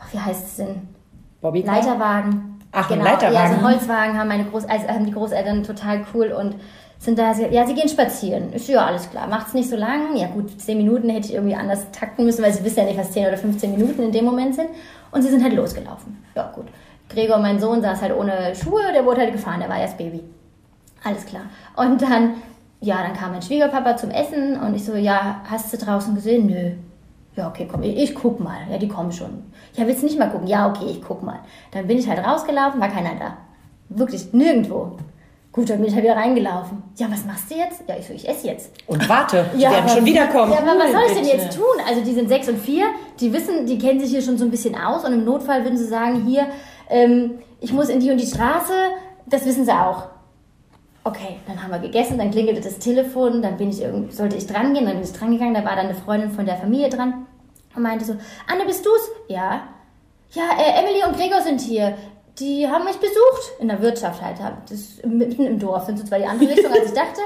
[0.00, 0.88] ach, wie heißt es denn?
[1.40, 2.60] Bobby Leiterwagen.
[2.72, 3.04] Ach, genau.
[3.04, 3.34] Leiterwagen.
[3.34, 6.56] Ja, so einen Holzwagen haben meine Groß also haben die Großeltern total cool und
[6.98, 8.52] sind da, ja, sie gehen spazieren.
[8.52, 9.28] Ist ja alles klar.
[9.28, 10.16] Macht's nicht so lang.
[10.16, 12.98] Ja gut, 10 Minuten hätte ich irgendwie anders takten müssen, weil sie wissen ja nicht,
[12.98, 14.68] was 10 oder 15 Minuten in dem Moment sind.
[15.12, 16.22] Und sie sind halt losgelaufen.
[16.34, 16.66] Ja gut.
[17.08, 20.22] Gregor, mein Sohn, saß halt ohne Schuhe, der wurde halt gefahren, der war erst Baby.
[21.04, 21.42] Alles klar.
[21.76, 22.34] Und dann,
[22.80, 26.46] ja, dann kam mein Schwiegerpapa zum Essen und ich so, ja, hast du draußen gesehen?
[26.46, 26.72] Nö.
[27.36, 28.58] Ja, okay, komm, ich, ich guck mal.
[28.70, 29.44] Ja, die kommen schon.
[29.74, 30.48] Ja, willst du nicht mal gucken?
[30.48, 31.40] Ja, okay, ich guck mal.
[31.72, 33.36] Dann bin ich halt rausgelaufen, war keiner da.
[33.88, 34.96] Wirklich nirgendwo.
[35.52, 36.82] Gut, dann bin ich halt wieder reingelaufen.
[36.96, 37.82] Ja, was machst du jetzt?
[37.88, 38.70] Ja, ich so, ich esse jetzt.
[38.86, 40.52] Und warte, die Ja, werden schon wiederkommen.
[40.52, 41.64] Ja, aber was soll ich denn jetzt tun?
[41.88, 42.86] Also die sind sechs und vier,
[43.18, 45.78] die wissen, die kennen sich hier schon so ein bisschen aus und im Notfall würden
[45.78, 46.46] sie sagen, hier,
[46.90, 48.72] ähm, ich muss in die und die Straße,
[49.26, 50.04] das wissen sie auch.
[51.08, 54.46] Okay, dann haben wir gegessen, dann klingelte das Telefon, dann bin ich irgendwie, sollte ich
[54.46, 56.90] dran gehen, dann bin ich dran gegangen, da war dann eine Freundin von der Familie
[56.90, 57.26] dran
[57.74, 58.12] und meinte so,
[58.46, 59.10] Anne, bist du's?
[59.28, 59.68] Ja.
[60.32, 61.96] Ja, äh, Emily und Gregor sind hier.
[62.38, 64.36] Die haben mich besucht in der Wirtschaft halt.
[64.68, 67.22] Das mitten im Dorf, sind so zwar die andere Richtung, als ich dachte.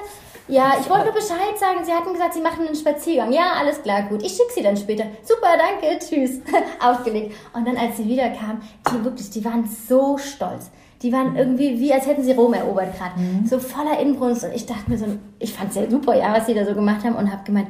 [0.46, 1.84] Ja, ich wollte nur Bescheid sagen.
[1.84, 3.32] Sie hatten gesagt, Sie machen einen Spaziergang.
[3.32, 4.22] Ja, alles klar, gut.
[4.22, 5.06] Ich schicke Sie dann später.
[5.24, 6.40] Super, danke, tschüss.
[6.80, 7.34] Aufgelegt.
[7.52, 10.70] Und dann, als sie wiederkamen, die wirklich, die waren so stolz.
[11.02, 13.14] Die waren irgendwie wie, als hätten sie Rom erobert gerade.
[13.48, 14.44] So voller Inbrunst.
[14.44, 15.06] Und ich dachte mir so,
[15.38, 17.16] ich fand es ja super, ja, was sie da so gemacht haben.
[17.16, 17.68] Und habe gemeint,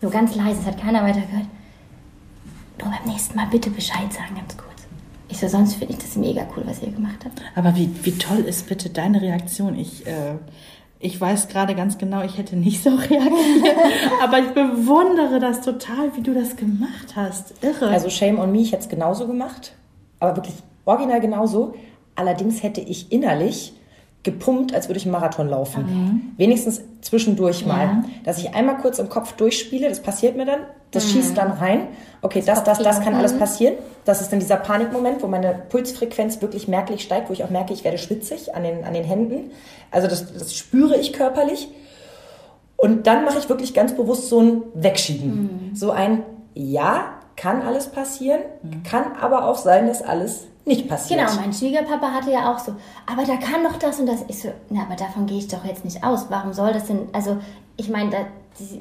[0.00, 1.46] nur ganz leise, es hat keiner weiter gehört.
[2.80, 4.68] Nur beim nächsten Mal bitte Bescheid sagen, ganz kurz.
[5.28, 7.42] Ich so, sonst finde ich das mega cool, was ihr gemacht habt.
[7.54, 9.74] Aber wie, wie toll ist bitte deine Reaktion?
[9.74, 10.34] Ich, äh,
[11.00, 13.76] ich weiß gerade ganz genau, ich hätte nicht so reagiert.
[14.22, 17.54] aber ich bewundere das total, wie du das gemacht hast.
[17.62, 17.88] Irre.
[17.88, 19.72] Also Shame on me, ich hätte es genauso gemacht,
[20.20, 20.54] aber wirklich
[20.84, 21.74] original genauso.
[22.18, 23.72] Allerdings hätte ich innerlich
[24.24, 26.32] gepumpt, als würde ich einen Marathon laufen.
[26.36, 28.02] Wenigstens zwischendurch mal.
[28.24, 30.60] Dass ich einmal kurz im Kopf durchspiele, das passiert mir dann,
[30.90, 31.86] das schießt dann rein.
[32.20, 33.74] Okay, das, das, das kann alles passieren.
[34.04, 37.72] Das ist dann dieser Panikmoment, wo meine Pulsfrequenz wirklich merklich steigt, wo ich auch merke,
[37.72, 39.52] ich werde schwitzig an den, an den Händen.
[39.92, 41.68] Also das, das spüre ich körperlich.
[42.76, 45.70] Und dann mache ich wirklich ganz bewusst so ein Wegschieben.
[45.74, 48.40] So ein Ja, kann alles passieren,
[48.82, 51.20] kann aber auch sein, dass alles nicht passiert.
[51.20, 52.74] Genau, mein Schwiegerpapa hatte ja auch so,
[53.06, 54.24] aber da kann doch das und das.
[54.28, 56.26] Ich so, na, aber davon gehe ich doch jetzt nicht aus.
[56.28, 57.08] Warum soll das denn?
[57.12, 57.38] Also,
[57.76, 58.18] ich meine, da,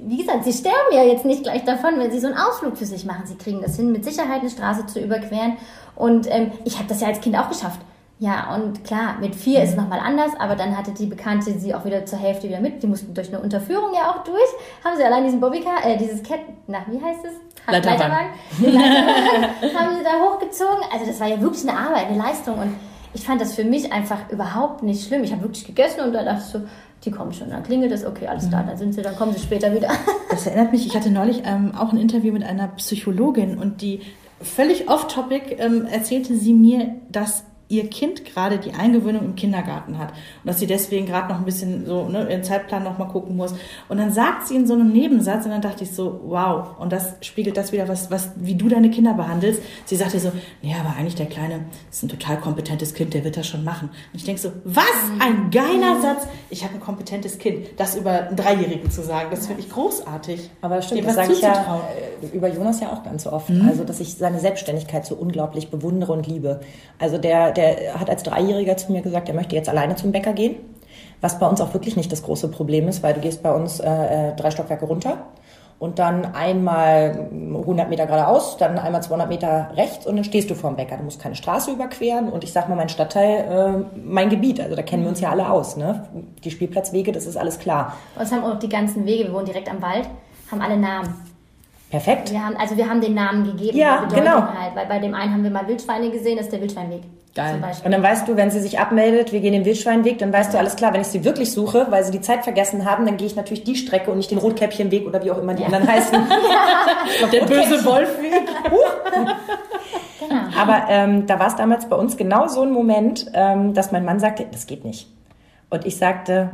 [0.06, 2.86] wie gesagt, sie sterben ja jetzt nicht gleich davon, wenn sie so einen Ausflug für
[2.86, 3.26] sich machen.
[3.26, 5.58] Sie kriegen das hin, mit Sicherheit eine Straße zu überqueren.
[5.96, 7.80] Und ähm, ich habe das ja als Kind auch geschafft.
[8.20, 11.76] Ja, und klar, mit vier ist es nochmal anders, aber dann hatte die Bekannte sie
[11.76, 12.82] auch wieder zur Hälfte wieder mit.
[12.82, 14.50] Die mussten durch eine Unterführung ja auch durch.
[14.84, 17.34] Haben sie allein diesen Bobbycar, äh, dieses Cat, na, wie heißt es?
[17.72, 18.30] Leiterwagen.
[18.60, 20.84] Leiterwagen haben sie da hochgezogen.
[20.92, 22.58] Also das war ja wirklich eine Arbeit, eine Leistung.
[22.58, 22.76] Und
[23.14, 25.24] ich fand das für mich einfach überhaupt nicht schlimm.
[25.24, 26.62] Ich habe wirklich gegessen und dann dachte ich so,
[27.06, 29.40] die kommen schon, dann klingelt es, okay, alles klar, dann sind sie, dann kommen sie
[29.40, 29.90] später wieder.
[30.30, 34.02] Das erinnert mich, ich hatte neulich ähm, auch ein Interview mit einer Psychologin und die
[34.42, 40.10] völlig off-topic ähm, erzählte sie mir, dass ihr Kind gerade die Eingewöhnung im Kindergarten hat
[40.10, 43.36] und dass sie deswegen gerade noch ein bisschen so ne, ihren Zeitplan noch mal gucken
[43.36, 43.54] muss.
[43.90, 46.78] Und dann sagt sie in so einem Nebensatz und dann dachte ich so, wow.
[46.80, 49.62] Und das spiegelt das wieder, was, was, wie du deine Kinder behandelst.
[49.86, 53.36] Sie sagte so, ja, aber eigentlich der Kleine ist ein total kompetentes Kind, der wird
[53.36, 53.90] das schon machen.
[53.90, 54.86] Und ich denke so, was
[55.20, 56.28] ein geiler Satz.
[56.50, 57.68] Ich habe ein kompetentes Kind.
[57.78, 60.50] Das über einen Dreijährigen zu sagen, das finde ich großartig.
[60.62, 61.82] Aber stimmt, Dem das sage ich ja
[62.34, 63.50] über Jonas ja auch ganz oft.
[63.50, 63.68] Mhm.
[63.68, 66.62] Also, dass ich seine Selbstständigkeit so unglaublich bewundere und liebe.
[67.00, 70.34] Also, der, der hat als Dreijähriger zu mir gesagt, er möchte jetzt alleine zum Bäcker
[70.34, 70.56] gehen.
[71.22, 73.80] Was bei uns auch wirklich nicht das große Problem ist, weil du gehst bei uns
[73.80, 73.90] äh,
[74.30, 75.18] äh, drei Stockwerke runter
[75.80, 80.56] und dann einmal 100 Meter geradeaus, dann einmal 200 Meter rechts und dann stehst du
[80.56, 80.98] vorm Bäcker.
[80.98, 84.76] Du musst keine Straße überqueren und ich sag mal, mein Stadtteil, äh, mein Gebiet, also
[84.76, 85.78] da kennen wir uns ja alle aus.
[85.78, 86.08] Ne?
[86.44, 87.94] Die Spielplatzwege, das ist alles klar.
[88.18, 90.08] Uns haben auch die ganzen Wege, wir wohnen direkt am Wald,
[90.52, 91.27] haben alle Namen.
[91.90, 92.32] Perfekt.
[92.32, 94.42] Wir haben, also wir haben den Namen gegeben, Ja, die Bedeutung genau.
[94.54, 94.76] halt.
[94.76, 97.02] Weil bei dem einen haben wir mal Wildschweine gesehen, das ist der Wildschweinweg.
[97.34, 97.52] Geil.
[97.54, 97.86] Zum Beispiel.
[97.86, 100.58] Und dann weißt du, wenn sie sich abmeldet, wir gehen den Wildschweinweg, dann weißt du
[100.58, 103.28] alles klar, wenn ich sie wirklich suche, weil sie die Zeit vergessen haben, dann gehe
[103.28, 106.18] ich natürlich die Strecke und nicht den Rotkäppchenweg oder wie auch immer die anderen heißen.
[107.32, 108.34] Der böse Wolfweg.
[110.20, 110.42] Genau.
[110.60, 114.04] Aber ähm, da war es damals bei uns genau so ein Moment, ähm, dass mein
[114.04, 115.08] Mann sagte, das geht nicht.
[115.70, 116.50] Und ich sagte,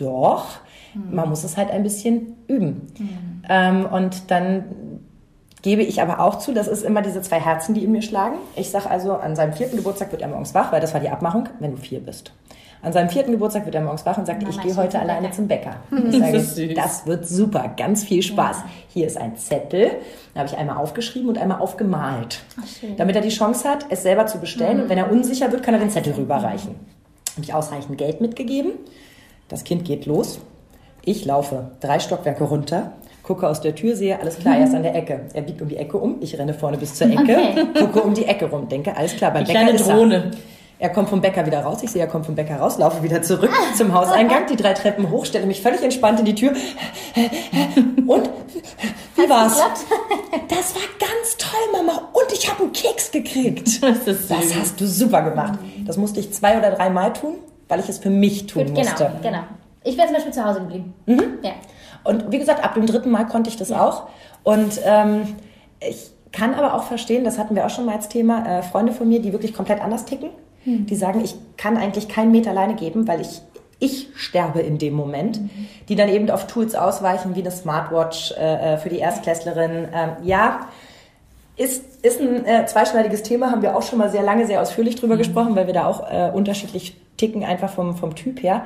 [0.00, 0.46] doch,
[0.94, 2.88] man muss es halt ein bisschen üben.
[3.48, 4.64] Ähm, und dann
[5.62, 8.36] gebe ich aber auch zu, das ist immer diese zwei Herzen, die in mir schlagen.
[8.56, 11.08] Ich sage also, an seinem vierten Geburtstag wird er morgens wach, weil das war die
[11.08, 12.32] Abmachung, wenn du vier bist.
[12.80, 15.22] An seinem vierten Geburtstag wird er morgens wach und sagt, Mama, ich gehe heute alleine
[15.22, 15.34] Bäcker.
[15.34, 15.76] zum Bäcker.
[15.90, 18.58] Ich sage, Das das wird super, ganz viel Spaß.
[18.88, 19.90] Hier ist ein Zettel,
[20.34, 22.40] da habe ich einmal aufgeschrieben und einmal aufgemalt.
[22.78, 22.96] schön.
[22.96, 24.82] damit er die Chance hat, es selber zu bestellen.
[24.82, 26.76] Und wenn er unsicher wird, kann er den Zettel rüberreichen.
[27.32, 28.72] Habe ich ausreichend Geld mitgegeben.
[29.48, 30.38] Das Kind geht los.
[31.04, 32.92] Ich laufe drei Stockwerke runter,
[33.28, 35.20] gucke aus der Tür, sehe, alles klar, er ist an der Ecke.
[35.34, 37.66] Er biegt um die Ecke um, ich renne vorne bis zur Ecke, Okay.
[37.78, 40.30] gucke um die Ecke rum, denke, alles klar, beim Die Bäcker kleine ist Drohne.
[40.78, 40.88] Er.
[40.88, 43.20] er kommt vom Bäcker wieder raus, ich sehe, er kommt vom Bäcker raus, laufe wieder
[43.22, 46.52] zurück zum Hauseingang, die drei Treppen hoch, stelle mich völlig entspannt in die Tür.
[48.06, 48.30] Und
[49.16, 49.60] wie war's?
[50.48, 52.08] Das war ganz toll, Mama.
[52.14, 53.68] Und ich habe einen Keks gekriegt.
[53.82, 55.58] Das ist Das hast du super gemacht.
[55.86, 57.34] Das musste ich zwei oder dreimal tun,
[57.68, 59.04] weil ich es für mich tun Gut, musste.
[59.04, 59.42] genau, genau.
[59.84, 60.94] Ich wäre zum Beispiel zu Hause geblieben.
[61.42, 61.52] Ja.
[62.04, 64.08] Und wie gesagt, ab dem dritten Mal konnte ich das auch.
[64.42, 65.36] Und ähm,
[65.80, 68.92] ich kann aber auch verstehen, das hatten wir auch schon mal als Thema, äh, Freunde
[68.92, 70.30] von mir, die wirklich komplett anders ticken,
[70.64, 73.40] die sagen, ich kann eigentlich keinen Meter alleine geben, weil ich
[73.80, 75.40] ich sterbe in dem Moment,
[75.88, 79.88] die dann eben auf Tools ausweichen, wie eine Smartwatch äh, äh, für die Erstklässlerin.
[79.94, 80.66] Ähm, ja,
[81.56, 84.96] ist, ist ein äh, zweischneidiges Thema, haben wir auch schon mal sehr lange, sehr ausführlich
[84.96, 88.64] drüber gesprochen, weil wir da auch äh, unterschiedlich ticken, einfach vom, vom Typ her.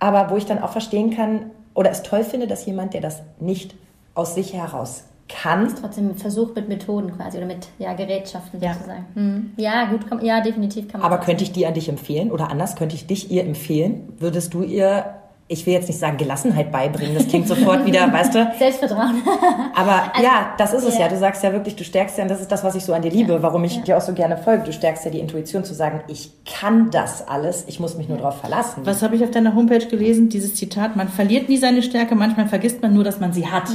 [0.00, 3.22] Aber wo ich dann auch verstehen kann oder es toll finde, dass jemand, der das
[3.38, 3.76] nicht
[4.14, 8.72] aus sich heraus kann, Trotzdem Versuch mit Methoden quasi oder mit ja, Gerätschaften Ja.
[8.74, 9.06] sozusagen.
[9.14, 9.52] Hm.
[9.58, 11.12] Ja, gut, kann, ja, definitiv kann man.
[11.12, 14.12] aber könnte ich die an dich empfehlen oder anders, könnte ich dich ihr empfehlen?
[14.18, 15.17] Würdest du ihr,
[15.50, 19.22] ich will jetzt nicht sagen Gelassenheit beibringen, das klingt sofort wieder, weißt du, Selbstvertrauen.
[19.74, 21.02] Aber ja, das ist es ja.
[21.02, 21.08] ja.
[21.08, 23.00] Du sagst ja wirklich, du stärkst ja, und das ist das, was ich so an
[23.00, 24.64] dir liebe, warum ich dir auch so gerne folge.
[24.64, 28.18] Du stärkst ja die Intuition zu sagen, ich kann das alles, ich muss mich nur
[28.18, 28.82] darauf verlassen.
[28.84, 30.28] Was habe ich auf deiner Homepage gelesen?
[30.28, 33.68] Dieses Zitat, man verliert nie seine Stärke, manchmal vergisst man nur, dass man sie hat.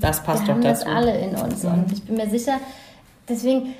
[0.00, 0.90] Das passt Wir doch haben das dazu.
[0.92, 2.58] alle in uns und ich bin mir sicher,
[3.28, 3.74] deswegen,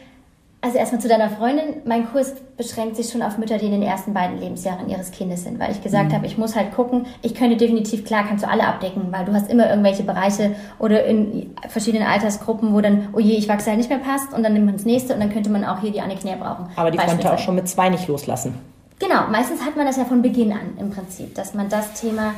[0.62, 3.82] also erstmal zu deiner Freundin, mein Kurs beschränkt sich schon auf Mütter, die in den
[3.82, 7.34] ersten beiden Lebensjahren ihres Kindes sind, weil ich gesagt habe, ich muss halt gucken, ich
[7.34, 11.50] könnte definitiv, klar, kannst du alle abdecken, weil du hast immer irgendwelche Bereiche oder in
[11.68, 14.66] verschiedenen Altersgruppen, wo dann, oh je, ich wachse halt nicht mehr passt und dann nimmt
[14.66, 16.66] man das nächste und dann könnte man auch hier die Anne Knär brauchen.
[16.76, 18.54] Aber die konnte auch schon mit zwei nicht loslassen.
[19.00, 22.34] Genau, meistens hat man das ja von Beginn an im Prinzip, dass man das Thema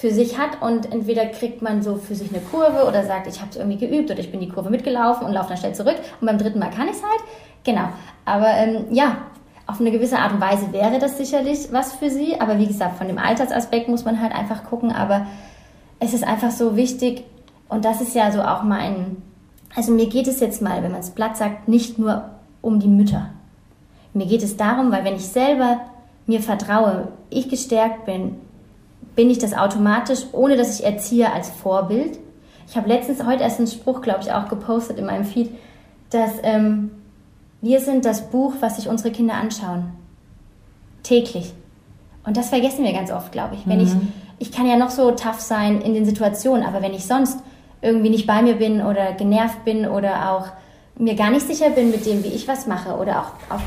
[0.00, 3.38] für sich hat und entweder kriegt man so für sich eine Kurve oder sagt, ich
[3.40, 5.96] habe es irgendwie geübt oder ich bin die Kurve mitgelaufen und laufe dann schnell zurück.
[6.20, 7.20] Und beim dritten Mal kann ich es halt.
[7.64, 7.90] Genau,
[8.24, 9.18] aber ähm, ja,
[9.66, 12.96] auf eine gewisse Art und Weise wäre das sicherlich was für sie, aber wie gesagt,
[12.96, 15.26] von dem Altersaspekt muss man halt einfach gucken, aber
[15.98, 17.24] es ist einfach so wichtig.
[17.68, 19.18] Und das ist ja so auch mein,
[19.76, 22.24] also mir geht es jetzt mal, wenn man es platt sagt, nicht nur
[22.62, 23.28] um die Mütter.
[24.14, 25.82] Mir geht es darum, weil wenn ich selber
[26.26, 28.36] mir vertraue, ich gestärkt bin,
[29.20, 32.18] bin ich das automatisch, ohne dass ich erziehe als Vorbild.
[32.66, 35.50] Ich habe letztens, heute erst einen Spruch, glaube ich, auch gepostet in meinem Feed,
[36.08, 36.90] dass ähm,
[37.60, 39.90] wir sind das Buch, was sich unsere Kinder anschauen.
[41.02, 41.52] Täglich.
[42.24, 43.66] Und das vergessen wir ganz oft, glaube ich.
[43.66, 43.90] Wenn ich,
[44.38, 47.40] ich kann ja noch so tough sein in den Situationen, aber wenn ich sonst
[47.82, 50.46] irgendwie nicht bei mir bin oder genervt bin oder auch
[50.96, 53.60] mir gar nicht sicher bin mit dem, wie ich was mache oder auch, auch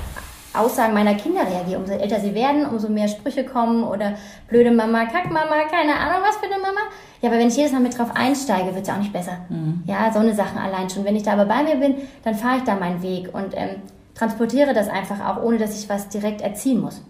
[0.53, 1.79] Aussagen meiner Kinder reagiere.
[1.79, 4.13] Umso älter sie werden, umso mehr Sprüche kommen oder
[4.47, 6.79] blöde Mama, Kackmama, keine Ahnung was für eine Mama.
[7.21, 9.37] Ja, aber wenn ich jedes Mal mit drauf einsteige, wird es ja auch nicht besser.
[9.49, 9.83] Mhm.
[9.85, 11.05] Ja, so eine Sachen allein schon.
[11.05, 13.81] Wenn ich da aber bei mir bin, dann fahre ich da meinen Weg und ähm,
[14.15, 17.01] transportiere das einfach auch, ohne dass ich was direkt erziehen muss.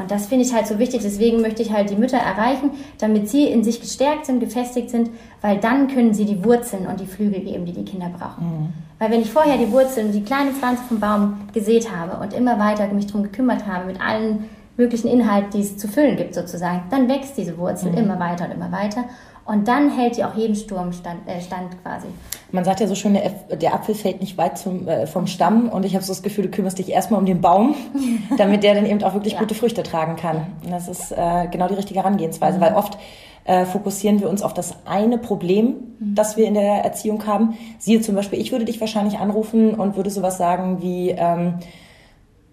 [0.00, 1.02] Und das finde ich halt so wichtig.
[1.02, 5.10] Deswegen möchte ich halt die Mütter erreichen, damit sie in sich gestärkt sind, gefestigt sind,
[5.40, 8.44] weil dann können sie die Wurzeln und die Flügel geben, die die Kinder brauchen.
[8.44, 8.72] Mhm.
[8.98, 12.58] Weil wenn ich vorher die Wurzeln, die kleine Pflanze vom Baum gesät habe und immer
[12.58, 14.44] weiter mich darum gekümmert habe, mit allen
[14.76, 17.98] möglichen Inhalten, die es zu füllen gibt sozusagen, dann wächst diese Wurzel mhm.
[17.98, 19.04] immer weiter und immer weiter.
[19.44, 22.06] Und dann hält die auch jedem Sturm stand, äh, stand quasi.
[22.52, 25.68] Man sagt ja so schön, der, der Apfel fällt nicht weit zum, äh, vom Stamm.
[25.68, 27.74] Und ich habe so das Gefühl, du kümmerst dich erstmal um den Baum,
[28.38, 29.40] damit der dann eben auch wirklich ja.
[29.40, 30.46] gute Früchte tragen kann.
[30.64, 32.62] Und das ist äh, genau die richtige Herangehensweise, mhm.
[32.62, 32.98] weil oft
[33.44, 36.14] äh, fokussieren wir uns auf das eine Problem, mhm.
[36.14, 37.56] das wir in der Erziehung haben.
[37.78, 41.10] Siehe zum Beispiel, ich würde dich wahrscheinlich anrufen und würde sowas sagen wie...
[41.10, 41.54] Ähm,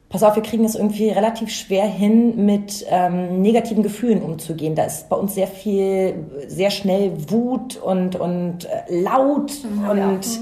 [0.10, 4.76] pass auf, wir kriegen es irgendwie relativ schwer hin, mit ähm, negativen Gefühlen umzugehen.
[4.76, 9.52] Da ist bei uns sehr viel, sehr schnell Wut und, und äh, laut.
[9.64, 10.42] Mhm, und ja.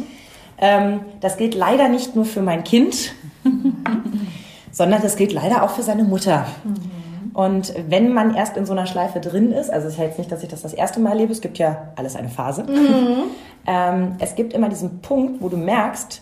[0.59, 3.13] ähm, das gilt leider nicht nur für mein Kind,
[4.71, 6.45] sondern das gilt leider auch für seine Mutter.
[6.63, 7.31] Mhm.
[7.33, 10.31] Und wenn man erst in so einer Schleife drin ist, also es ist jetzt nicht,
[10.31, 12.63] dass ich das das erste Mal erlebe, es gibt ja alles eine Phase.
[12.63, 13.23] Mhm.
[13.67, 16.21] ähm, es gibt immer diesen Punkt, wo du merkst,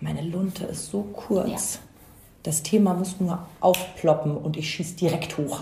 [0.00, 1.74] meine Lunte ist so kurz.
[1.74, 1.83] Ja
[2.44, 5.60] das Thema muss nur aufploppen und ich schieße direkt hoch.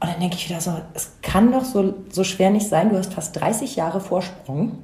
[0.00, 2.98] Und dann denke ich wieder so, es kann doch so, so schwer nicht sein, du
[2.98, 4.78] hast fast 30 Jahre Vorsprung,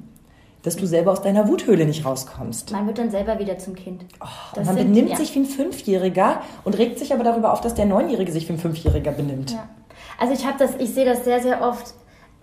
[0.61, 2.71] dass du selber aus deiner Wuthöhle nicht rauskommst.
[2.71, 4.05] Man wird dann selber wieder zum Kind.
[4.21, 5.15] Oh, man sind, benimmt ja.
[5.17, 8.53] sich wie ein Fünfjähriger und regt sich aber darüber auf, dass der Neunjährige sich wie
[8.53, 9.51] ein Fünfjähriger benimmt.
[9.51, 9.67] Ja.
[10.19, 11.93] Also ich habe das, ich sehe das sehr, sehr oft.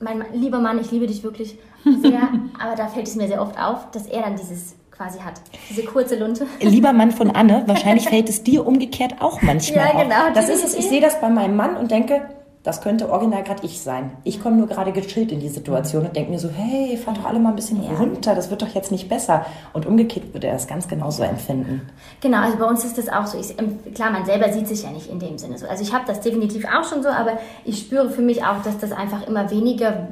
[0.00, 3.58] Mein lieber Mann, ich liebe dich wirklich sehr, aber da fällt es mir sehr oft
[3.58, 5.34] auf, dass er dann dieses quasi hat.
[5.68, 6.46] Diese kurze Lunte.
[6.60, 10.32] Lieber Mann von Anne, wahrscheinlich fällt es dir umgekehrt auch manchmal ja, genau, auf.
[10.34, 10.74] Das ist es.
[10.74, 12.22] Ich sehe das bei meinem Mann und denke,
[12.66, 14.10] das könnte original gerade ich sein.
[14.24, 17.24] Ich komme nur gerade gechillt in die Situation und denke mir so, hey, fahr doch
[17.24, 17.92] alle mal ein bisschen ja.
[17.92, 19.46] runter, das wird doch jetzt nicht besser.
[19.72, 21.82] Und umgekehrt würde er das ganz genauso empfinden.
[22.20, 23.38] Genau, also bei uns ist das auch so.
[23.38, 25.68] Ich, ähm, klar, man selber sieht sich ja nicht in dem Sinne so.
[25.68, 28.78] Also ich habe das definitiv auch schon so, aber ich spüre für mich auch, dass
[28.78, 30.08] das einfach immer weniger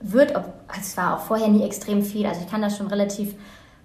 [0.00, 0.34] wird.
[0.34, 0.46] also
[0.80, 2.24] es war auch vorher nie extrem viel.
[2.24, 3.34] Also ich kann das schon relativ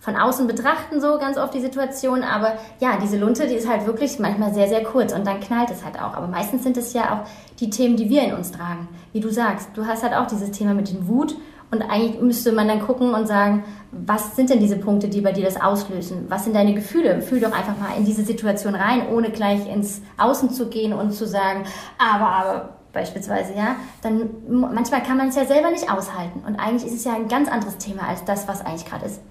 [0.04, 2.24] von außen betrachten, so ganz oft die Situation.
[2.24, 5.72] Aber ja, diese Lunte, die ist halt wirklich manchmal sehr, sehr kurz und dann knallt
[5.72, 6.14] es halt auch.
[6.14, 8.90] Aber meistens sind es ja auch die Themen, die wir in uns tragen.
[9.14, 11.38] Wie du sagst, du hast halt auch dieses Thema mit den Wut.
[11.72, 15.32] Und eigentlich müsste man dann gucken und sagen, was sind denn diese Punkte, die bei
[15.32, 16.26] dir das auslösen?
[16.28, 17.22] Was sind deine Gefühle?
[17.22, 21.14] Fühl doch einfach mal in diese Situation rein, ohne gleich ins Außen zu gehen und
[21.14, 21.64] zu sagen,
[21.98, 26.44] aber, aber, beispielsweise, ja, dann manchmal kann man es ja selber nicht aushalten.
[26.46, 29.22] Und eigentlich ist es ja ein ganz anderes Thema als das, was eigentlich gerade ist.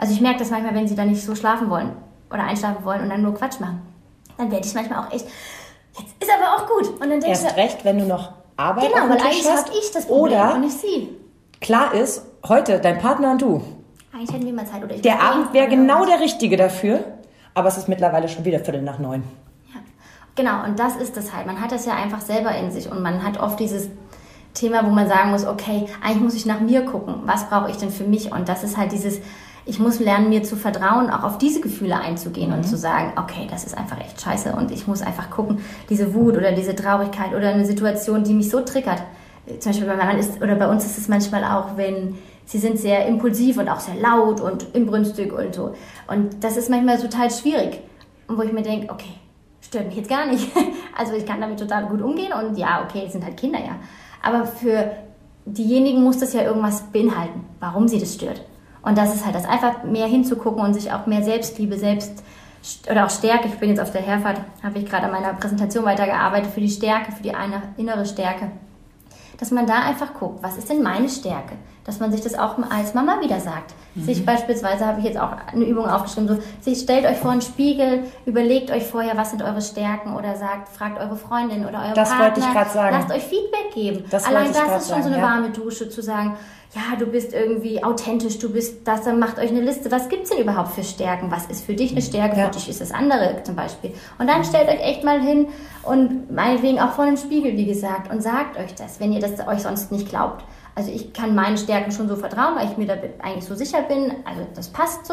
[0.00, 1.92] Also ich merke das manchmal, wenn sie dann nicht so schlafen wollen
[2.30, 3.82] oder einschlafen wollen und dann nur Quatsch machen.
[4.38, 5.26] Dann werde ich manchmal auch echt,
[5.98, 6.88] jetzt ist aber auch gut.
[6.98, 10.06] Und dann Erst ich, recht, wenn du noch Arbeit Genau, weil eigentlich habe ich das
[10.06, 11.10] Problem oder und nicht sie.
[11.60, 13.62] Klar ist, heute dein Partner und du.
[14.14, 14.82] Eigentlich hätten wir mal Zeit.
[14.82, 17.04] Oder ich der Abend wäre genau der Richtige dafür,
[17.52, 19.22] aber es ist mittlerweile schon wieder Viertel nach neun.
[19.68, 19.80] Ja,
[20.34, 20.64] genau.
[20.64, 21.46] Und das ist das halt.
[21.46, 23.90] Man hat das ja einfach selber in sich und man hat oft dieses
[24.54, 27.16] Thema, wo man sagen muss, okay, eigentlich muss ich nach mir gucken.
[27.26, 28.32] Was brauche ich denn für mich?
[28.32, 29.20] Und das ist halt dieses
[29.70, 32.56] ich muss lernen, mir zu vertrauen, auch auf diese Gefühle einzugehen mhm.
[32.56, 36.12] und zu sagen, okay, das ist einfach echt scheiße und ich muss einfach gucken, diese
[36.12, 39.00] Wut oder diese Traurigkeit oder eine Situation, die mich so triggert.
[39.60, 42.58] Zum Beispiel bei meinem Mann ist, oder bei uns ist es manchmal auch, wenn sie
[42.58, 45.74] sind sehr impulsiv und auch sehr laut und inbrünstig und so.
[46.08, 47.80] Und das ist manchmal total schwierig.
[48.26, 49.14] Und wo ich mir denke, okay,
[49.60, 50.50] stört mich jetzt gar nicht.
[50.98, 53.76] Also ich kann damit total gut umgehen und ja, okay, es sind halt Kinder, ja.
[54.22, 54.90] Aber für
[55.46, 58.42] diejenigen muss das ja irgendwas beinhalten, warum sie das stört.
[58.82, 62.22] Und das ist halt das, einfach mehr hinzugucken und sich auch mehr Selbstliebe, Selbst
[62.90, 63.48] oder auch Stärke.
[63.48, 66.68] Ich bin jetzt auf der Herfahrt, habe ich gerade an meiner Präsentation weitergearbeitet für die
[66.68, 67.32] Stärke, für die
[67.76, 68.50] innere Stärke.
[69.38, 71.54] Dass man da einfach guckt, was ist denn meine Stärke?
[71.90, 73.74] Dass man sich das auch als Mama wieder sagt.
[73.96, 74.04] Mhm.
[74.04, 77.40] Sich beispielsweise habe ich jetzt auch eine Übung aufgeschrieben, so, sich stellt euch vor einen
[77.40, 81.94] Spiegel, überlegt euch vorher, was sind eure Stärken oder sagt, fragt eure Freundin oder euer
[81.94, 82.28] das Partner.
[82.28, 82.96] Das wollte ich gerade sagen.
[82.96, 84.04] Lasst euch Feedback geben.
[84.08, 85.22] Das Allein das ist schon sagen, so eine ja.
[85.24, 86.36] warme Dusche zu sagen,
[86.72, 89.90] ja, du bist irgendwie authentisch, du bist das, dann macht euch eine Liste.
[89.90, 91.28] Was gibt's denn überhaupt für Stärken?
[91.32, 92.38] Was ist für dich eine Stärke?
[92.38, 92.44] Ja.
[92.44, 93.92] Für dich ist das andere zum Beispiel.
[94.20, 95.48] Und dann stellt euch echt mal hin
[95.82, 99.44] und meinetwegen auch vor einem Spiegel, wie gesagt, und sagt euch das, wenn ihr das
[99.48, 100.44] euch sonst nicht glaubt.
[100.80, 103.82] Also ich kann meinen Stärken schon so vertrauen, weil ich mir da eigentlich so sicher
[103.82, 104.14] bin.
[104.24, 105.12] Also das passt so.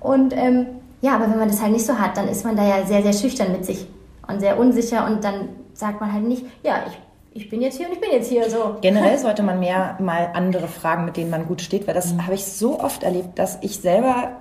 [0.00, 0.68] Und ähm,
[1.02, 3.02] ja, aber wenn man das halt nicht so hat, dann ist man da ja sehr,
[3.02, 3.86] sehr schüchtern mit sich
[4.26, 6.98] und sehr unsicher und dann sagt man halt nicht, ja, ich
[7.34, 8.76] ich bin jetzt hier und ich bin jetzt hier so.
[8.80, 12.24] Generell sollte man mehr mal andere fragen, mit denen man gut steht, weil das mhm.
[12.24, 14.32] habe ich so oft erlebt, dass ich selber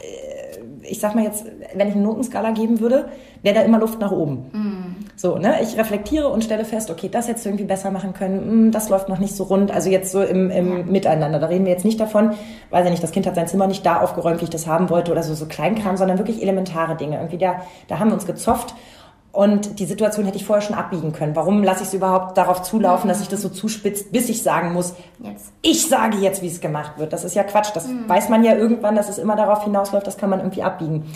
[0.00, 0.36] äh,
[0.82, 1.44] ich sag mal jetzt,
[1.74, 3.08] wenn ich eine Notenskala geben würde,
[3.42, 4.34] wäre da immer Luft nach oben.
[4.52, 4.85] Mm.
[5.14, 5.62] So, ne?
[5.62, 9.08] Ich reflektiere und stelle fest, okay, das du irgendwie besser machen können, mm, das läuft
[9.08, 9.70] noch nicht so rund.
[9.70, 10.84] Also jetzt so im, im ja.
[10.84, 11.38] Miteinander.
[11.38, 12.32] Da reden wir jetzt nicht davon,
[12.70, 14.90] weiß ich nicht, das Kind hat sein Zimmer nicht da aufgeräumt, wie ich das haben
[14.90, 17.16] wollte oder so, so Kleinkram, sondern wirklich elementare Dinge.
[17.16, 18.74] Irgendwie da, da haben wir uns gezofft
[19.36, 21.36] und die Situation hätte ich vorher schon abbiegen können.
[21.36, 24.72] Warum lasse ich es überhaupt darauf zulaufen, dass sich das so zuspitzt, bis ich sagen
[24.72, 25.52] muss, jetzt.
[25.60, 27.12] ich sage jetzt, wie es gemacht wird.
[27.12, 27.68] Das ist ja Quatsch.
[27.74, 28.08] Das mhm.
[28.08, 31.12] weiß man ja irgendwann, dass es immer darauf hinausläuft, das kann man irgendwie abbiegen.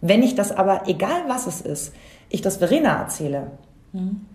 [0.00, 1.92] Wenn ich das aber, egal was es ist,
[2.30, 3.50] ich das Verena erzähle,
[3.92, 4.26] mhm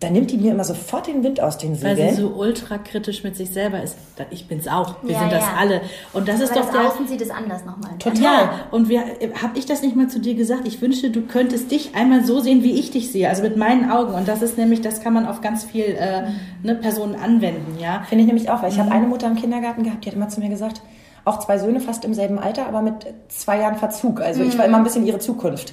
[0.00, 1.98] dann nimmt die mir immer sofort den Wind aus den Segeln.
[1.98, 3.96] Weil sie so ultra kritisch mit sich selber ist.
[4.30, 4.96] Ich bin's auch.
[5.02, 5.80] Wir ja, sind das alle.
[6.12, 6.90] Und das ist Aber doch das der.
[6.90, 7.96] Außen sieht es anders nochmal.
[7.98, 8.22] Total.
[8.22, 8.50] Ja.
[8.70, 10.66] Und wir, habe ich das nicht mal zu dir gesagt?
[10.66, 13.26] Ich wünschte, du könntest dich einmal so sehen, wie ich dich sehe.
[13.30, 14.12] Also mit meinen Augen.
[14.12, 16.24] Und das ist nämlich, das kann man auf ganz viel äh,
[16.62, 18.02] ne, Personen anwenden, ja.
[18.06, 18.82] Finde ich nämlich auch, weil ich mhm.
[18.82, 20.82] habe eine Mutter im Kindergarten gehabt, die hat immer zu mir gesagt,
[21.24, 24.20] auch zwei Söhne fast im selben Alter, aber mit zwei Jahren Verzug.
[24.20, 24.50] Also mhm.
[24.50, 25.72] ich war immer ein bisschen ihre Zukunft.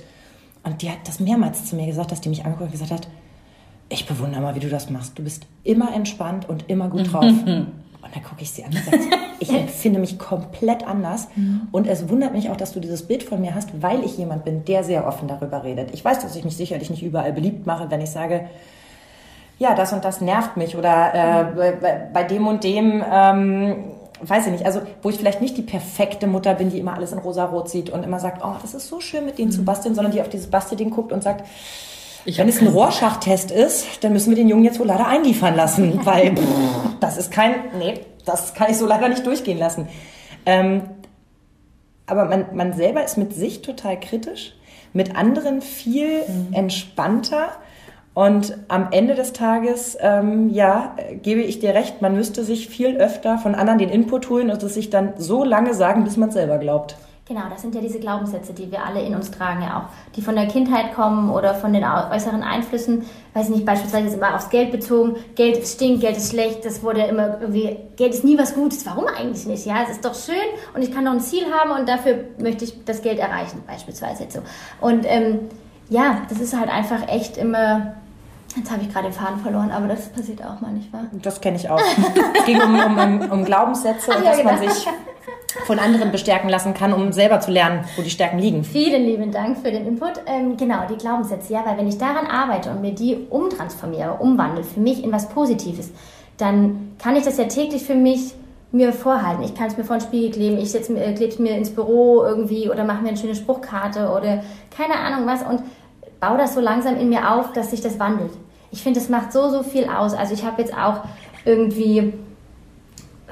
[0.64, 3.07] Und die hat das mehrmals zu mir gesagt, dass die mich angeguckt und gesagt hat,
[3.89, 5.18] ich bewundere mal, wie du das machst.
[5.20, 7.26] Du bist immer entspannt und immer gut drauf.
[7.45, 8.97] und dann gucke ich sie an und sage,
[9.39, 11.28] ich empfinde mich komplett anders.
[11.36, 11.68] Mhm.
[11.72, 14.45] Und es wundert mich auch, dass du dieses Bild von mir hast, weil ich jemand
[14.45, 15.93] bin, der sehr offen darüber redet.
[15.93, 18.45] Ich weiß, dass ich mich sicherlich nicht überall beliebt mache, wenn ich sage,
[19.59, 23.76] ja, das und das nervt mich oder äh, bei, bei, dem und dem, ähm,
[24.28, 27.11] weiß ich nicht, also wo ich vielleicht nicht die perfekte Mutter bin, die immer alles
[27.11, 29.55] in rosa-rot sieht und immer sagt, oh, das ist so schön mit denen mhm.
[29.55, 31.45] zu basteln, sondern die auf dieses Bastilding guckt und sagt,
[32.26, 35.55] ich Wenn es ein Rohrschachtest ist, dann müssen wir den Jungen jetzt wohl leider einliefern
[35.55, 37.95] lassen, weil pff, das ist kein, nee,
[38.26, 39.89] das kann ich so leider nicht durchgehen lassen.
[40.45, 40.84] Ähm,
[42.05, 44.53] aber man, man selber ist mit sich total kritisch,
[44.93, 46.53] mit anderen viel mhm.
[46.53, 47.49] entspannter.
[48.14, 52.97] Und am Ende des Tages, ähm, ja, gebe ich dir recht, man müsste sich viel
[52.97, 56.30] öfter von anderen den Input holen und es sich dann so lange sagen, bis man
[56.30, 56.95] es selber glaubt.
[57.26, 60.22] Genau, das sind ja diese Glaubenssätze, die wir alle in uns tragen, ja auch, die
[60.22, 63.05] von der Kindheit kommen oder von den äußeren Einflüssen.
[63.34, 65.16] Weiß nicht, beispielsweise ist immer aufs Geld bezogen.
[65.36, 66.66] Geld stinkt, Geld ist schlecht.
[66.66, 68.86] Das wurde immer irgendwie, Geld ist nie was Gutes.
[68.86, 69.66] Warum eigentlich nicht?
[69.66, 70.36] Ja, es ist doch schön
[70.76, 74.24] und ich kann noch ein Ziel haben und dafür möchte ich das Geld erreichen, beispielsweise
[74.24, 74.41] jetzt so.
[74.82, 75.47] Und ähm,
[75.89, 77.93] ja, das ist halt einfach echt immer
[78.56, 81.06] Jetzt habe ich gerade den Faden verloren, aber das passiert auch mal, nicht wahr?
[81.22, 81.82] Das kenne ich auch.
[82.38, 84.54] es ging um, um, um Glaubenssätze Ach, und ja, dass genau.
[84.54, 84.88] man sich
[85.66, 88.64] von anderen bestärken lassen kann, um selber zu lernen, wo die Stärken liegen.
[88.64, 90.14] Vielen lieben Dank für den Input.
[90.26, 94.64] Ähm, genau, die Glaubenssätze, ja, weil wenn ich daran arbeite und mir die umtransformiere, umwandle,
[94.64, 95.91] für mich in was Positives,
[96.38, 98.34] dann kann ich das ja täglich für mich
[98.72, 99.43] mir vorhalten.
[99.43, 102.24] Ich kann es mir vor den Spiegel kleben, ich äh, klebe es mir ins Büro
[102.24, 104.43] irgendwie oder mache mir eine schöne Spruchkarte oder
[104.76, 105.64] keine Ahnung was und
[106.20, 108.32] baue das so langsam in mir auf, dass sich das wandelt.
[108.74, 110.13] Ich finde, das macht so, so viel aus.
[110.13, 111.01] Also ich habe jetzt auch
[111.45, 112.13] irgendwie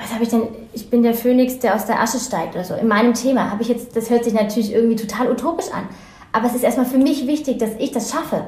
[0.02, 0.44] was habe ich denn?
[0.74, 2.74] Ich bin der Phönix, der aus der Asche steigt oder so.
[2.76, 5.84] In meinem Thema habe ich jetzt, das hört sich natürlich irgendwie total utopisch an.
[6.32, 8.46] Aber es ist erstmal für mich wichtig, dass ich das schaffe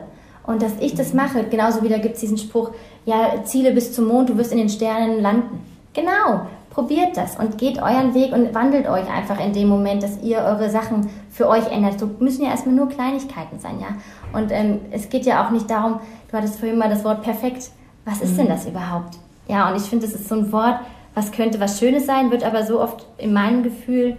[0.47, 1.43] und dass ich das mache.
[1.43, 2.71] Genauso wie da gibt es diesen Spruch,
[3.05, 5.59] ja, Ziele bis zum Mond, du wirst in den Sternen landen.
[5.93, 10.21] Genau, probiert das und geht euren Weg und wandelt euch einfach in dem Moment, dass
[10.24, 11.99] ihr eure Sachen für euch ändert.
[11.99, 13.89] So müssen ja erstmal nur Kleinigkeiten sein, ja.
[14.38, 15.99] Und ähm, es geht ja auch nicht darum,
[16.30, 17.69] du hattest vorhin mal das Wort perfekt.
[18.05, 18.49] Was ist denn mhm.
[18.49, 19.19] das überhaupt?
[19.47, 20.80] Ja, und ich finde, das ist so ein Wort,
[21.13, 24.17] was könnte was Schönes sein, wird aber so oft in meinem Gefühl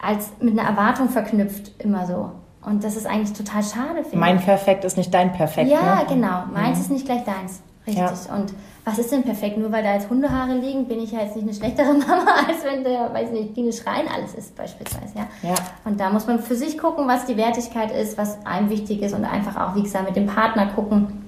[0.00, 2.30] als mit einer Erwartung verknüpft, immer so.
[2.64, 5.70] Und das ist eigentlich total schade, finde Mein Perfekt ist nicht dein Perfekt.
[5.70, 6.06] Ja, ne?
[6.08, 6.44] genau.
[6.52, 6.82] Meins mhm.
[6.84, 7.60] ist nicht gleich deins.
[7.86, 8.02] Richtig.
[8.28, 8.34] Ja.
[8.36, 8.52] Und
[8.84, 9.58] was ist denn perfekt?
[9.58, 12.64] Nur weil da jetzt Hundehaare liegen, bin ich ja jetzt nicht eine schlechtere Mama, als
[12.64, 15.12] wenn der, weiß nicht, Biene Schreien alles ist, beispielsweise.
[15.16, 15.28] Ja?
[15.42, 15.54] ja.
[15.84, 19.14] Und da muss man für sich gucken, was die Wertigkeit ist, was einem wichtig ist
[19.14, 21.24] und einfach auch, wie gesagt, mit dem Partner gucken,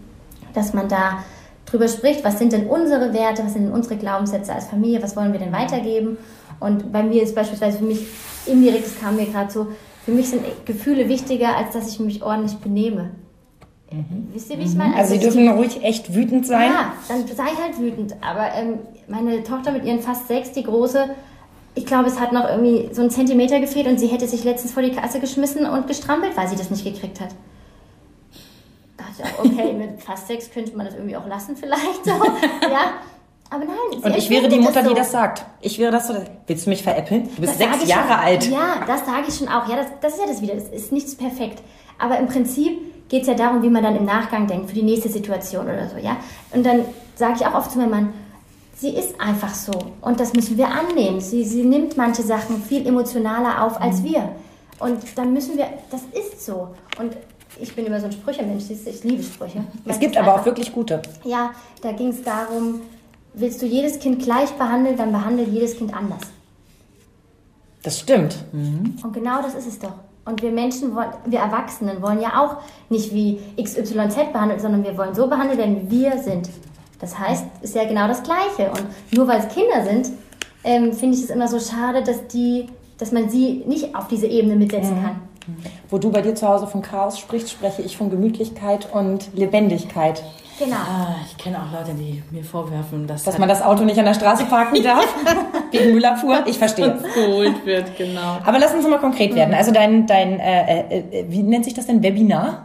[0.53, 1.19] dass man da
[1.67, 5.17] drüber spricht, was sind denn unsere Werte, was sind denn unsere Glaubenssätze als Familie, was
[5.17, 6.19] wollen wir denn weitergeben.
[6.61, 8.07] Und bei mir ist beispielsweise für mich
[8.47, 9.69] indirekt, es kam mir gerade so,
[10.05, 13.11] für mich sind Gefühle wichtiger, als dass ich mich ordentlich benehme.
[13.91, 14.29] Mhm.
[14.33, 14.79] Wisst ihr, wie ich mhm.
[14.79, 14.97] meine?
[14.97, 16.71] Also, also Sie dürfen ruhig echt wütend sein.
[16.71, 18.15] Ja, dann sei ich halt wütend.
[18.21, 18.79] Aber ähm,
[19.09, 21.11] meine Tochter mit ihren fast sechs, die große,
[21.75, 24.73] ich glaube, es hat noch irgendwie so einen Zentimeter gefehlt und sie hätte sich letztens
[24.73, 27.31] vor die Kasse geschmissen und gestrampelt, weil sie das nicht gekriegt hat
[29.39, 32.05] okay, mit fast sechs könnte man das irgendwie auch lassen vielleicht.
[32.05, 32.11] So.
[32.63, 32.95] ja.
[33.51, 34.03] Aber nein.
[34.03, 34.89] Und ich wäre die Mutter, so.
[34.89, 35.45] die das sagt.
[35.61, 36.15] Ich wäre das so.
[36.47, 37.29] Willst du mich veräppeln?
[37.35, 38.51] Du bist das sechs Jahre schon, alt.
[38.51, 39.69] Ja, das sage ich schon auch.
[39.69, 40.55] Ja, das, das ist ja das wieder.
[40.55, 41.63] Es ist nichts perfekt.
[41.99, 44.83] Aber im Prinzip geht es ja darum, wie man dann im Nachgang denkt für die
[44.83, 46.17] nächste Situation oder so, ja.
[46.53, 46.85] Und dann
[47.17, 48.13] sage ich auch oft zu meinem Mann,
[48.77, 49.73] sie ist einfach so.
[50.01, 51.21] Und das müssen wir annehmen.
[51.21, 54.05] Sie, sie nimmt manche Sachen viel emotionaler auf als mhm.
[54.05, 54.29] wir.
[54.81, 56.69] Und dann müssen wir, das ist so.
[56.99, 57.17] Und
[57.61, 59.65] ich bin immer so ein Sprüche-Mensch, ich liebe Sprüche.
[59.85, 61.01] Es gibt aber auch wirklich gute.
[61.25, 61.53] Ja,
[61.83, 62.81] da ging es darum,
[63.35, 66.23] willst du jedes Kind gleich behandeln, dann behandle jedes Kind anders.
[67.83, 68.37] Das stimmt.
[68.53, 69.93] Und genau das ist es doch.
[70.27, 72.57] Und wir Menschen, wollen, wir Erwachsenen wollen ja auch
[72.89, 76.49] nicht wie XYZ behandelt, sondern wir wollen so behandelt werden, wie wir sind.
[76.99, 78.71] Das heißt, ist ja genau das Gleiche.
[78.71, 80.11] Und nur weil es Kinder sind,
[80.65, 82.67] ähm, finde ich es immer so schade, dass, die,
[82.97, 85.21] dass man sie nicht auf diese Ebene mitsetzen kann.
[85.91, 90.23] Wo du bei dir zu Hause von Chaos sprichst, spreche ich von Gemütlichkeit und Lebendigkeit.
[90.59, 90.77] Genau.
[90.77, 94.05] Ah, ich kenne auch Leute, die mir vorwerfen, dass, Dass man das Auto nicht an
[94.05, 95.07] der Straße parken darf,
[95.71, 96.47] wegen Müllabfuhr.
[96.47, 96.97] Ich verstehe.
[97.15, 98.39] geholt wird, genau.
[98.45, 99.55] Aber lass uns mal konkret werden.
[99.55, 102.65] Also dein, dein äh, äh, wie nennt sich das denn, Webinar?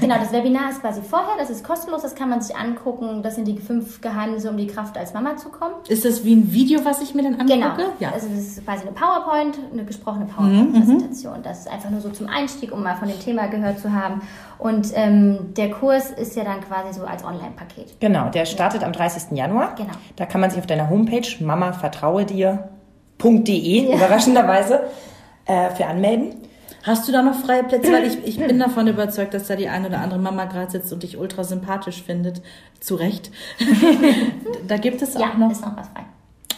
[0.00, 3.22] Genau, das Webinar ist quasi vorher, das ist kostenlos, das kann man sich angucken.
[3.22, 5.74] Das sind die fünf Geheimnisse, um die Kraft als Mama zu kommen.
[5.88, 7.54] Ist das wie ein Video, was ich mir dann angucke?
[7.54, 7.92] Genau.
[8.00, 8.12] Ja.
[8.12, 11.42] Also das ist quasi eine PowerPoint, eine gesprochene PowerPoint-Präsentation.
[11.42, 14.22] Das ist einfach nur so zum Einstieg, um mal von dem Thema gehört zu haben.
[14.58, 18.00] Und ähm, der Kurs ist ja dann quasi so als Online-Paket.
[18.00, 19.36] Genau, der startet am 30.
[19.36, 19.74] Januar.
[19.74, 19.92] Genau.
[20.16, 24.80] Da kann man sich auf deiner Homepage mamavertraue-dir.de überraschenderweise
[25.46, 26.34] äh, für anmelden.
[26.82, 27.90] Hast du da noch freie Plätze?
[27.92, 30.92] Weil ich, ich bin davon überzeugt, dass da die eine oder andere Mama gerade sitzt
[30.92, 32.42] und dich ultra sympathisch findet.
[32.78, 33.32] Zu Recht.
[34.68, 35.50] da gibt es Ja, auch noch.
[35.50, 36.04] ist noch was frei.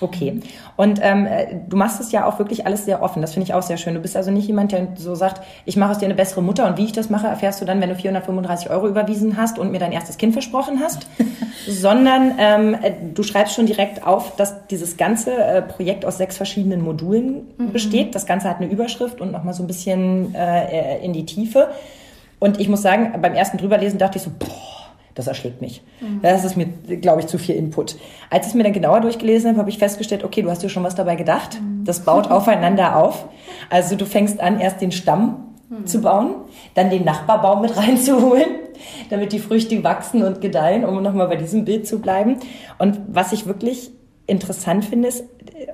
[0.00, 0.40] Okay.
[0.76, 3.20] Und ähm, äh, du machst es ja auch wirklich alles sehr offen.
[3.20, 3.94] Das finde ich auch sehr schön.
[3.94, 6.66] Du bist also nicht jemand, der so sagt, ich mache aus dir eine bessere Mutter.
[6.66, 9.72] Und wie ich das mache, erfährst du dann, wenn du 435 Euro überwiesen hast und
[9.72, 11.06] mir dein erstes Kind versprochen hast.
[11.68, 16.36] Sondern ähm, äh, du schreibst schon direkt auf, dass dieses ganze äh, Projekt aus sechs
[16.36, 18.14] verschiedenen Modulen besteht.
[18.14, 21.68] Das Ganze hat eine Überschrift und nochmal so ein bisschen äh, äh, in die Tiefe.
[22.38, 24.77] Und ich muss sagen, beim ersten drüberlesen dachte ich so, boah,
[25.18, 25.82] das erschlägt mich.
[26.22, 27.96] Das ist mir, glaube ich, zu viel Input.
[28.30, 30.68] Als ich es mir dann genauer durchgelesen habe, habe ich festgestellt, okay, du hast dir
[30.68, 31.58] schon was dabei gedacht.
[31.82, 33.28] Das baut aufeinander auf.
[33.68, 35.44] Also du fängst an, erst den Stamm
[35.84, 36.36] zu bauen,
[36.74, 38.46] dann den Nachbarbaum mit reinzuholen,
[39.10, 42.36] damit die Früchte wachsen und gedeihen, um nochmal bei diesem Bild zu bleiben.
[42.78, 43.90] Und was ich wirklich
[44.28, 45.24] interessant finde, ist,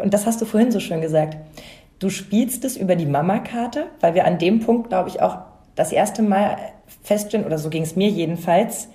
[0.02, 1.36] und das hast du vorhin so schön gesagt,
[1.98, 5.36] du spielst es über die Mama-Karte, weil wir an dem Punkt, glaube ich, auch
[5.74, 6.56] das erste Mal
[7.02, 8.88] feststellen, oder so ging es mir jedenfalls,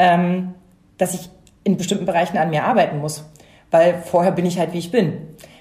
[0.00, 0.54] ähm,
[0.96, 1.28] dass ich
[1.62, 3.24] in bestimmten Bereichen an mir arbeiten muss.
[3.70, 5.12] Weil vorher bin ich halt, wie ich bin.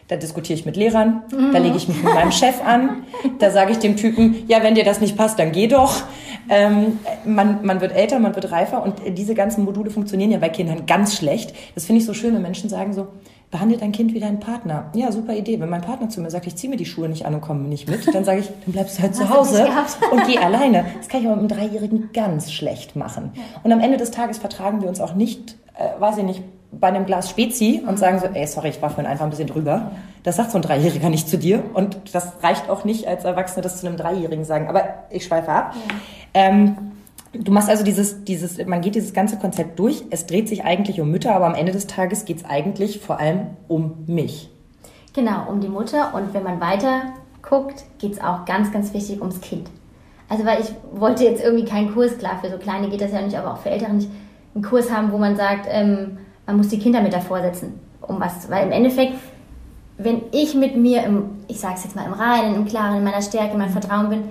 [0.08, 1.22] Da diskutiere ich mit Lehrern,
[1.54, 3.04] da lege ich mich mit meinem Chef an,
[3.38, 6.02] da sage ich dem Typen, ja, wenn dir das nicht passt, dann geh doch.
[6.50, 10.50] Ähm, man, man wird älter, man wird reifer und diese ganzen Module funktionieren ja bei
[10.50, 11.54] Kindern ganz schlecht.
[11.76, 13.10] Das finde ich so schön, wenn Menschen sagen so,
[13.52, 14.92] behandle dein Kind wie dein Partner.
[14.94, 15.60] Ja, super Idee.
[15.60, 17.62] Wenn mein Partner zu mir sagt, ich ziehe mir die Schuhe nicht an und komme
[17.62, 19.68] nicht mit, dann sage ich, dann bleibst du halt zu Hast Hause
[20.12, 20.86] und geh alleine.
[20.98, 23.32] Das kann ich aber mit einem Dreijährigen ganz schlecht machen.
[23.64, 26.88] Und am Ende des Tages vertragen wir uns auch nicht, äh, weiß ich nicht, bei
[26.88, 29.92] einem Glas Spezi und sagen so, ey, sorry, ich war vorhin einfach ein bisschen drüber.
[30.22, 33.64] Das sagt so ein Dreijähriger nicht zu dir und das reicht auch nicht als Erwachsene,
[33.64, 34.68] das zu einem Dreijährigen sagen.
[34.68, 35.74] Aber ich schweife ab.
[36.36, 36.76] Ähm,
[37.34, 40.04] du machst also dieses, dieses, man geht dieses ganze Konzept durch.
[40.10, 43.20] Es dreht sich eigentlich um Mütter, aber am Ende des Tages geht es eigentlich vor
[43.20, 44.50] allem um mich.
[45.14, 46.14] Genau, um die Mutter.
[46.14, 49.70] Und wenn man weiter guckt, geht es auch ganz, ganz wichtig ums Kind.
[50.28, 53.22] Also weil ich wollte jetzt irgendwie keinen Kurs, klar, für so Kleine geht das ja
[53.22, 54.10] nicht, aber auch für Ältere nicht,
[54.54, 58.20] einen Kurs haben, wo man sagt, ähm, man muss die Kinder mit davor setzen, um
[58.20, 59.14] was, weil im Endeffekt,
[59.98, 63.22] wenn ich mit mir im, ich sag's jetzt mal, im Reinen, im Klaren, in meiner
[63.22, 64.24] Stärke, in meinem Vertrauen bin,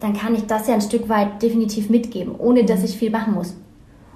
[0.00, 3.34] dann kann ich das ja ein Stück weit definitiv mitgeben, ohne dass ich viel machen
[3.34, 3.54] muss.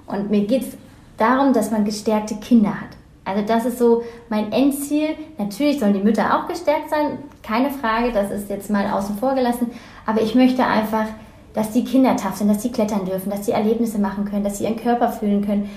[0.07, 0.77] Und mir geht es
[1.17, 2.89] darum, dass man gestärkte Kinder hat.
[3.23, 5.09] Also das ist so mein Endziel.
[5.37, 9.35] Natürlich sollen die Mütter auch gestärkt sein, keine Frage, das ist jetzt mal außen vor
[9.35, 9.67] gelassen.
[10.05, 11.05] Aber ich möchte einfach,
[11.53, 14.57] dass die Kinder tough sind, dass sie klettern dürfen, dass sie Erlebnisse machen können, dass
[14.57, 15.69] sie ihren Körper fühlen können.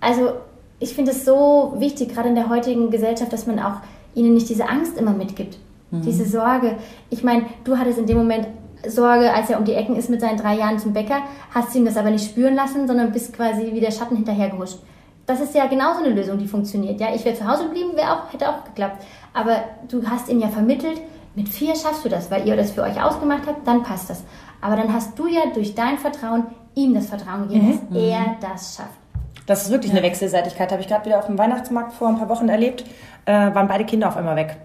[0.00, 0.30] Also
[0.78, 3.76] ich finde es so wichtig, gerade in der heutigen Gesellschaft, dass man auch
[4.14, 5.58] ihnen nicht diese Angst immer mitgibt.
[5.92, 6.76] Diese Sorge.
[7.10, 8.48] Ich meine, du hattest in dem Moment
[8.86, 11.20] Sorge, als er um die Ecken ist mit seinen drei Jahren zum Bäcker,
[11.52, 14.78] hast du ihm das aber nicht spüren lassen, sondern bist quasi wie der Schatten hinterhergehuscht.
[15.26, 17.00] Das ist ja genauso eine Lösung, die funktioniert.
[17.00, 19.04] Ja, ich wäre zu Hause geblieben, wäre auch, hätte auch geklappt.
[19.34, 19.56] Aber
[19.88, 21.00] du hast ihm ja vermittelt,
[21.34, 24.24] mit vier schaffst du das, weil ihr das für euch ausgemacht habt, dann passt das.
[24.60, 28.76] Aber dann hast du ja durch dein Vertrauen ihm das Vertrauen gegeben, dass er das
[28.76, 28.98] schafft.
[29.46, 30.72] Das ist wirklich eine Wechselseitigkeit.
[30.72, 32.84] Habe ich gerade wieder auf dem Weihnachtsmarkt vor ein paar Wochen erlebt.
[33.26, 34.56] Äh, waren beide Kinder auf einmal weg.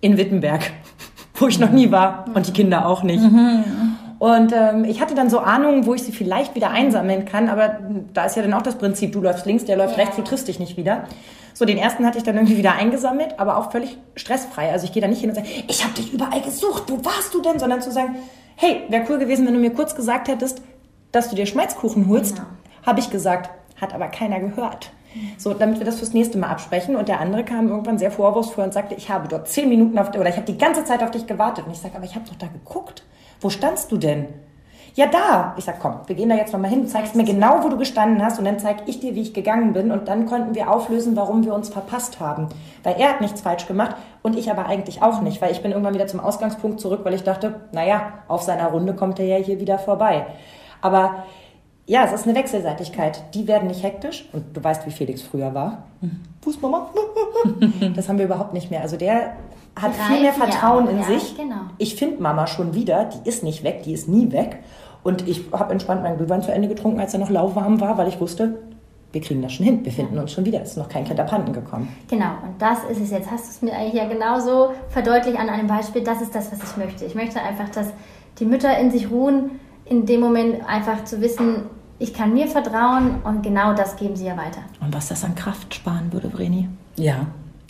[0.00, 0.72] In Wittenberg,
[1.42, 2.24] wo ich noch nie war.
[2.32, 3.22] Und die Kinder auch nicht.
[4.18, 7.48] Und ähm, ich hatte dann so Ahnungen, wo ich sie vielleicht wieder einsammeln kann.
[7.48, 7.78] Aber
[8.14, 10.04] da ist ja dann auch das Prinzip, du läufst links, der läuft Ja.
[10.04, 11.04] rechts, du triffst dich nicht wieder.
[11.54, 14.70] So, den ersten hatte ich dann irgendwie wieder eingesammelt, aber auch völlig stressfrei.
[14.70, 17.34] Also ich gehe da nicht hin und sage, ich habe dich überall gesucht, wo warst
[17.34, 17.58] du denn?
[17.58, 18.14] Sondern zu sagen,
[18.56, 20.62] hey, wäre cool gewesen, wenn du mir kurz gesagt hättest,
[21.10, 22.36] dass du dir Schmalzkuchen holst.
[22.36, 22.46] Genau.
[22.86, 23.50] Habe ich gesagt,
[23.80, 24.92] hat aber keiner gehört.
[25.38, 26.96] So, damit wir das fürs nächste Mal absprechen.
[26.96, 30.08] Und der andere kam irgendwann sehr vorwurfsvoll und sagte, ich habe dort zehn Minuten auf,
[30.10, 31.66] oder ich habe die ganze Zeit auf dich gewartet.
[31.66, 33.04] Und ich sage, aber ich habe doch da geguckt.
[33.40, 34.28] Wo standst du denn?
[34.94, 35.54] Ja, da.
[35.56, 36.82] Ich sag, komm, wir gehen da jetzt nochmal hin.
[36.82, 39.32] Du zeigst mir genau, wo du gestanden hast und dann zeig ich dir, wie ich
[39.32, 42.48] gegangen bin und dann konnten wir auflösen, warum wir uns verpasst haben.
[42.82, 45.72] Weil er hat nichts falsch gemacht und ich aber eigentlich auch nicht, weil ich bin
[45.72, 49.36] irgendwann wieder zum Ausgangspunkt zurück, weil ich dachte, naja, auf seiner Runde kommt er ja
[49.36, 50.26] hier wieder vorbei.
[50.82, 51.24] Aber
[51.92, 53.22] ja, es ist eine Wechselseitigkeit.
[53.34, 54.26] Die werden nicht hektisch.
[54.32, 55.84] Und du weißt, wie Felix früher war.
[56.40, 56.88] Fußmama.
[57.96, 58.80] Das haben wir überhaupt nicht mehr.
[58.80, 59.36] Also der
[59.76, 61.36] hat Die viel mehr reifen ja Vertrauen auch, in ja, sich.
[61.36, 61.56] genau.
[61.76, 63.04] Ich finde Mama schon wieder.
[63.04, 63.82] Die ist nicht weg.
[63.82, 64.60] Die ist nie weg.
[65.02, 68.08] Und ich habe entspannt meinen Glühwein zu Ende getrunken, als er noch lauwarm war, weil
[68.08, 68.58] ich wusste,
[69.10, 69.84] wir kriegen das schon hin.
[69.84, 70.62] Wir finden uns schon wieder.
[70.62, 71.88] Es ist noch kein Kind abhanden gekommen.
[72.08, 73.30] Genau, und das ist es jetzt.
[73.30, 76.02] Hast du es mir eigentlich ja genauso verdeutlicht an einem Beispiel.
[76.02, 77.04] Das ist das, was ich möchte.
[77.04, 77.88] Ich möchte einfach, dass
[78.38, 79.50] die Mütter in sich ruhen,
[79.84, 81.64] in dem Moment einfach zu wissen,
[82.02, 84.62] ich kann mir vertrauen und genau das geben sie ja weiter.
[84.80, 86.68] Und was das an Kraft sparen würde, Vreni.
[86.96, 87.26] Ja.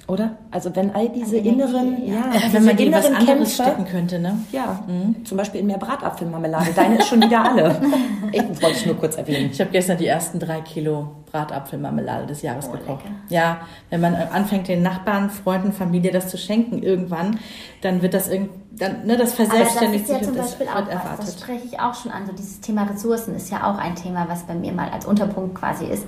[0.09, 0.37] Oder?
[0.51, 2.15] Also wenn all diese An Energie, inneren, ja.
[2.15, 4.39] ja, diese wenn man die inneren anderes Kämpfe, stecken könnte, ne?
[4.51, 4.85] Ja,
[5.25, 6.73] zum Beispiel in mehr Bratapfelmarmelade.
[6.75, 7.81] Deine ist schon wieder alle.
[8.35, 9.51] Ich wollte ich nur kurz erwähnen.
[9.53, 13.05] Ich habe gestern die ersten drei Kilo Bratapfelmarmelade des Jahres Oh, gekocht.
[13.05, 13.15] lecker.
[13.29, 17.39] Ja, wenn man anfängt, den Nachbarn, Freunden, Familie das zu schenken irgendwann,
[17.81, 20.39] dann wird das irgend, dann, ne, das Aber das verselbstständigt ist ja sich zum und
[20.39, 21.41] das Beispiel wird auch was, das erwartet.
[21.41, 22.27] spreche ich auch schon an.
[22.27, 25.55] So dieses Thema Ressourcen ist ja auch ein Thema, was bei mir mal als Unterpunkt
[25.55, 26.07] quasi ist.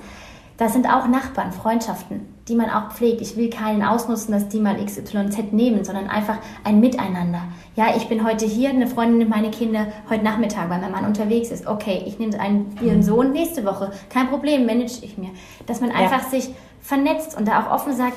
[0.57, 3.21] Das sind auch Nachbarn, Freundschaften, die man auch pflegt.
[3.21, 7.43] Ich will keinen ausnutzen, dass die mal XYZ nehmen, sondern einfach ein Miteinander.
[7.75, 11.07] Ja, ich bin heute hier, eine Freundin nimmt meine Kinder heute Nachmittag, weil mein Mann
[11.07, 11.67] unterwegs ist.
[11.67, 13.93] Okay, ich nehme einen, ihren Sohn nächste Woche.
[14.11, 15.31] Kein Problem, manage ich mir.
[15.67, 16.51] Dass man einfach sich
[16.81, 18.17] vernetzt und da auch offen sagt,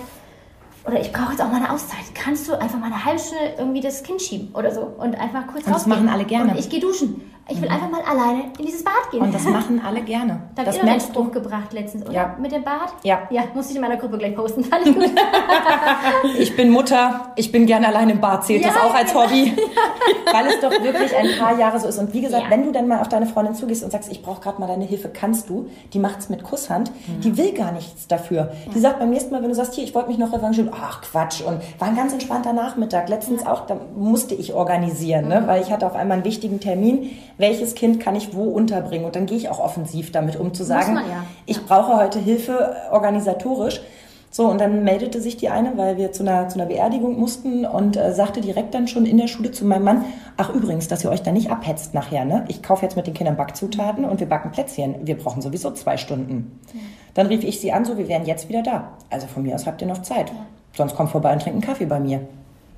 [0.86, 2.04] oder ich brauche jetzt auch mal eine Auszeit.
[2.14, 5.48] Kannst du einfach mal eine halbe Stunde irgendwie das Kind schieben oder so und einfach
[5.48, 6.52] kurz Und das machen alle gerne.
[6.52, 7.22] Und ich gehe duschen.
[7.50, 9.22] Ich will einfach mal alleine in dieses Bad gehen.
[9.22, 10.42] Und das machen alle gerne.
[10.56, 11.00] da habt Das ihr doch einen.
[11.02, 12.14] Spruch gebracht letztens, oder?
[12.14, 12.36] Ja.
[12.40, 12.94] Mit dem Bad?
[13.04, 13.20] Ja.
[13.30, 14.64] Ja, muss ich in meiner Gruppe gleich posten.
[14.64, 15.10] Fand ich gut.
[16.40, 18.46] Ich bin Mutter, ich bin gerne allein im Bad.
[18.46, 19.24] Zählt Ja, das auch als genau.
[19.26, 19.54] Hobby?
[20.32, 21.98] Weil es doch wirklich ein paar Jahre so ist.
[21.98, 22.50] Und wie gesagt, Ja.
[22.50, 24.86] wenn du dann mal auf deine Freundin zugehst und sagst, ich brauche gerade mal deine
[24.86, 26.92] Hilfe, kannst du, die macht's mit Kusshand,
[27.24, 28.52] die will gar nichts dafür.
[28.74, 31.02] Die sagt beim nächsten Mal, wenn du sagst, hier, ich wollte mich noch revanchieren, ach
[31.02, 31.42] Quatsch.
[31.42, 33.10] Und war ein ganz entspannter Nachmittag.
[33.10, 35.44] Letztens auch, da musste ich organisieren, ne?
[35.46, 37.10] weil ich hatte auf einmal einen wichtigen Termin.
[37.38, 39.06] Welches Kind kann ich wo unterbringen?
[39.06, 41.24] Und dann gehe ich auch offensiv damit um zu sagen, man ja.
[41.46, 43.82] ich brauche heute Hilfe organisatorisch.
[44.30, 47.66] So, und dann meldete sich die eine, weil wir zu einer, zu einer Beerdigung mussten
[47.66, 50.06] und äh, sagte direkt dann schon in der Schule zu meinem Mann,
[50.36, 52.44] ach übrigens, dass ihr euch da nicht abhetzt nachher, ne?
[52.50, 54.96] Ich kaufe jetzt mit den Kindern Backzutaten und wir backen Plätzchen.
[55.08, 56.60] Wir brauchen sowieso zwei Stunden.
[57.14, 58.90] Dann rief ich sie an, so, wir wären jetzt wieder da.
[59.10, 60.32] Also von mir aus habt ihr noch Zeit.
[60.76, 62.22] Sonst kommt vorbei und trinkt einen Kaffee bei mir.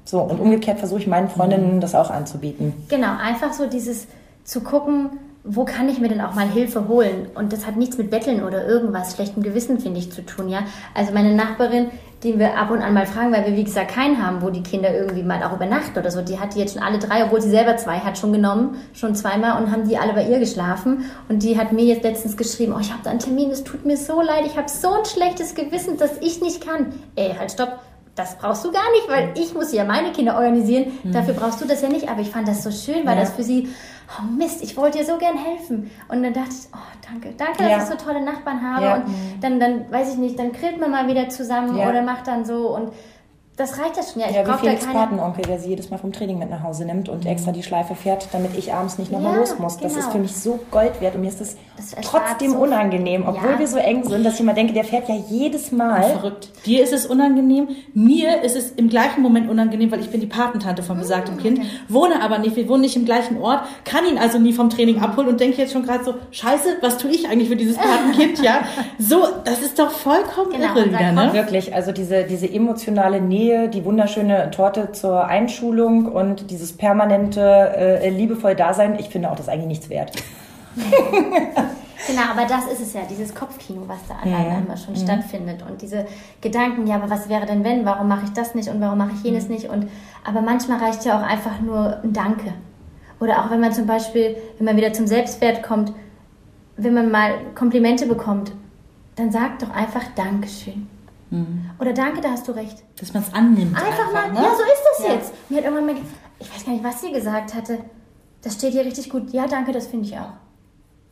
[0.06, 2.74] So, und umgekehrt versuche ich meinen Freundinnen das auch anzubieten.
[2.88, 4.08] Genau, einfach so dieses
[4.50, 5.12] zu gucken,
[5.44, 7.28] wo kann ich mir denn auch mal Hilfe holen?
[7.36, 10.60] Und das hat nichts mit Betteln oder irgendwas schlechtem Gewissen, finde ich, zu tun, ja.
[10.94, 11.92] Also meine Nachbarin,
[12.24, 14.62] die wir ab und an mal fragen, weil wir, wie gesagt, keinen haben, wo die
[14.64, 17.42] Kinder irgendwie mal auch übernachten oder so, die hat die jetzt schon alle drei, obwohl
[17.42, 21.06] sie selber zwei hat, schon genommen, schon zweimal und haben die alle bei ihr geschlafen.
[21.30, 23.86] Und die hat mir jetzt letztens geschrieben, oh, ich habe da einen Termin, es tut
[23.86, 26.88] mir so leid, ich habe so ein schlechtes Gewissen, dass ich nicht kann.
[27.16, 27.80] Ey, halt, stopp.
[28.16, 30.88] Das brauchst du gar nicht, weil ich muss ja meine Kinder organisieren.
[31.06, 32.10] Dafür brauchst du das ja nicht.
[32.10, 33.22] Aber ich fand das so schön, weil Ja.
[33.22, 33.70] das für sie,
[34.18, 35.92] oh Mist, ich wollte dir so gern helfen.
[36.08, 36.78] Und dann dachte ich, oh
[37.08, 37.78] danke, danke, Ja.
[37.78, 38.86] dass ich so tolle Nachbarn habe.
[38.86, 38.96] Ja.
[38.96, 39.06] Und
[39.42, 41.90] dann, dann weiß ich nicht, dann grillt man mal wieder zusammen Ja.
[41.90, 42.76] oder macht dann so.
[42.76, 42.92] Und
[43.60, 44.22] das reicht ja schon.
[44.22, 44.94] Ja, ich Ja, wie brauche da.
[44.94, 47.94] Patenonkel, der sie jedes Mal vom Training mit nach Hause nimmt und extra die Schleife
[47.96, 49.78] fährt, damit ich abends nicht nochmal Ja, los muss.
[49.78, 50.06] Das genau.
[50.06, 53.52] ist für mich so Gold wert und mir ist das, Das trotzdem so- unangenehm, obwohl
[53.52, 53.60] Ja.
[53.60, 56.04] wir so eng sind, dass ich immer denke, der fährt ja jedes Mal.
[56.04, 56.50] Verrückt.
[56.66, 60.28] Dir ist es unangenehm, mir ist es im gleichen Moment unangenehm, weil ich bin die
[60.28, 64.06] Patentante von besagtem Ah, Kind, wohne aber nicht, wir wohnen nicht im gleichen Ort, kann
[64.06, 67.12] ihn also nie vom Training abholen und denke jetzt schon gerade so, scheiße, was tue
[67.12, 68.62] ich eigentlich für dieses Patenkind, ja?
[68.98, 71.34] So, das ist doch vollkommen Genau, irre wieder, ne?
[71.34, 78.10] Wirklich, also diese, diese emotionale Nähe, die wunderschöne Torte zur Einschulung und dieses permanente äh,
[78.10, 80.12] liebevoll Dasein, ich finde auch das eigentlich nichts wert.
[82.08, 85.64] Genau, aber das ist es ja, dieses Kopfkino, was da alleine immer schon stattfindet.
[85.70, 86.08] Und diese
[86.42, 87.86] Gedanken, ja, aber was wäre denn wenn?
[87.86, 89.70] Warum mache ich das nicht und warum mache ich jenes nicht?
[89.70, 89.88] Und
[90.24, 92.54] aber manchmal reicht ja auch einfach nur ein Danke.
[93.20, 95.94] Oder auch wenn man zum Beispiel, wenn man wieder zum Selbstwert kommt,
[96.78, 98.54] wenn man mal Komplimente bekommt,
[99.16, 100.88] dann sag doch einfach Dankeschön.
[101.80, 102.84] Oder danke, da hast du recht.
[103.00, 103.76] Dass man es annimmt.
[103.76, 104.40] Einfach, mal, ne?
[104.42, 105.14] ja, so ist das Ja.
[105.14, 105.34] jetzt.
[105.50, 105.96] Mir hat irgendwann mal,
[106.40, 107.80] ich weiß gar nicht, was sie gesagt hatte.
[108.42, 109.32] Das steht hier richtig gut.
[109.32, 110.32] Ja, danke, das finde ich auch.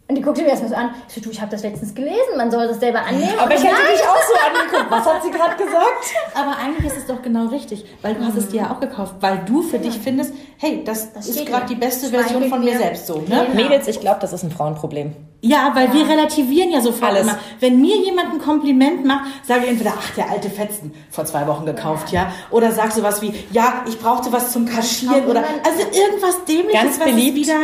[0.09, 0.91] Und die guckte mir erstmal so an.
[1.09, 3.37] Ich so, du, ich habe das letztens gelesen, man soll das selber annehmen.
[3.37, 3.91] Aber ich hätte nein.
[3.91, 4.89] dich auch so angeguckt.
[4.89, 5.83] Was hat sie gerade gesagt?
[6.33, 9.15] Aber eigentlich ist es doch genau richtig, weil du hast es dir ja auch gekauft,
[9.19, 12.71] weil du für dich findest, hey, das, Das ist gerade die beste Version von mir
[12.71, 12.77] mir.
[12.77, 13.47] selbst so, ne?
[13.51, 13.53] Genau.
[13.53, 15.13] Mädels, ich glaube, das ist ein Frauenproblem.
[15.41, 17.23] Ja, weil wir relativieren ja sofort Alles.
[17.23, 17.37] immer.
[17.59, 21.45] Wenn mir jemand ein Kompliment macht, sage ich entweder, ach, der alte Fetzen, vor zwei
[21.47, 22.31] Wochen gekauft, ja.
[22.49, 26.99] Oder sag sowas wie, ja, ich brauchte was zum Kaschieren oder, also irgendwas dämliches, Ganz
[26.99, 27.35] was beliebt.
[27.35, 27.59] wieder,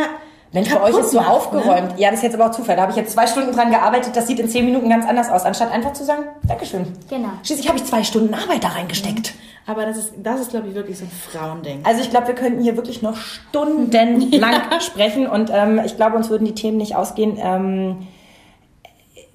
[0.54, 1.96] Mensch, bei euch ist so macht, aufgeräumt.
[1.96, 2.00] Ne?
[2.00, 2.76] Ja, das ist jetzt aber auch Zufall.
[2.76, 4.14] Da habe ich jetzt zwei Stunden dran gearbeitet.
[4.14, 5.44] Das sieht in zehn Minuten ganz anders aus.
[5.44, 6.86] Anstatt einfach zu sagen, Dankeschön.
[7.10, 7.30] Genau.
[7.42, 9.34] Schließlich habe ich zwei Stunden Arbeit da reingesteckt.
[9.66, 11.80] Aber das ist, das ist glaube ich, wirklich so ein Frauending.
[11.82, 16.30] Also ich glaube, wir könnten hier wirklich noch stundenlang sprechen und ähm, ich glaube, uns
[16.30, 17.36] würden die Themen nicht ausgehen.
[17.42, 18.06] Ähm,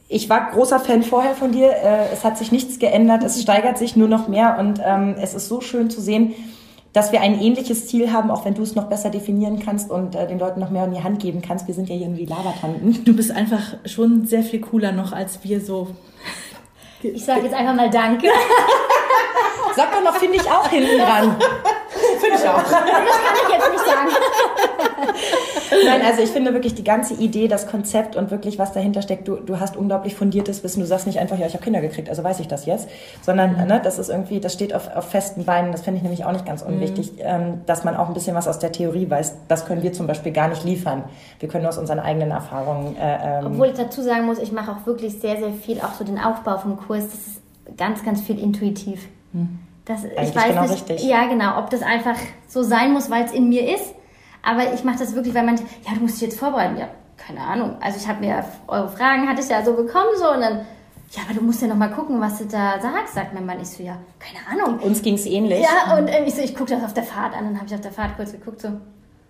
[0.07, 1.71] ich war großer Fan vorher von dir.
[1.71, 3.23] Äh, es hat sich nichts geändert.
[3.23, 6.33] Es steigert sich nur noch mehr und ähm, es ist so schön zu sehen,
[6.93, 10.15] dass wir ein ähnliches Ziel haben, auch wenn du es noch besser definieren kannst und
[10.15, 11.67] äh, den Leuten noch mehr in die Hand geben kannst.
[11.67, 13.03] Wir sind ja irgendwie Labertanten.
[13.05, 15.87] Du bist einfach schon sehr viel cooler noch als wir so.
[17.01, 18.27] Ich sage jetzt einfach mal Danke.
[19.75, 21.35] Sag doch noch, finde ich auch hinten dran.
[22.19, 22.61] Finde ich auch.
[22.61, 24.09] Das kann ich jetzt nicht sagen.
[25.85, 29.27] Nein, also ich finde wirklich die ganze Idee, das Konzept und wirklich, was dahinter steckt,
[29.27, 30.79] du, du hast unglaublich fundiertes Wissen.
[30.79, 32.89] Du sagst nicht einfach, ja, ich habe Kinder gekriegt, also weiß ich das jetzt,
[33.21, 35.71] sondern ne, das ist irgendwie, das steht auf, auf festen Beinen.
[35.71, 37.19] Das finde ich nämlich auch nicht ganz unwichtig, mhm.
[37.21, 39.35] ähm, dass man auch ein bisschen was aus der Theorie weiß.
[39.47, 41.03] Das können wir zum Beispiel gar nicht liefern.
[41.39, 42.95] Wir können aus unseren eigenen Erfahrungen.
[42.97, 45.93] Äh, ähm, Obwohl ich dazu sagen muss, ich mache auch wirklich sehr, sehr viel, auch
[45.93, 47.05] so den Aufbau vom Kurs.
[47.05, 47.41] Das ist
[47.77, 49.07] ganz, ganz viel intuitiv.
[49.33, 49.59] Mhm.
[49.89, 51.03] Das, ich weiß genau nicht, richtig.
[51.03, 52.15] ja genau, ob das einfach
[52.47, 53.95] so sein muss, weil es in mir ist.
[54.43, 56.77] Aber ich mache das wirklich, weil man, ja, du musst dich jetzt vorbereiten.
[56.77, 57.75] Ja, keine Ahnung.
[57.81, 60.59] Also ich habe mir eure Fragen hatte ich ja so bekommen so und dann,
[61.09, 63.59] ja, aber du musst ja noch mal gucken, was du da sagst, sagt mein Mann.
[63.59, 64.79] Ich so, ja, keine Ahnung.
[64.79, 65.63] Uns ging es ähnlich.
[65.63, 67.45] Ja, und ich so, ich gucke das auf der Fahrt an.
[67.45, 68.69] Dann habe ich auf der Fahrt kurz geguckt, so,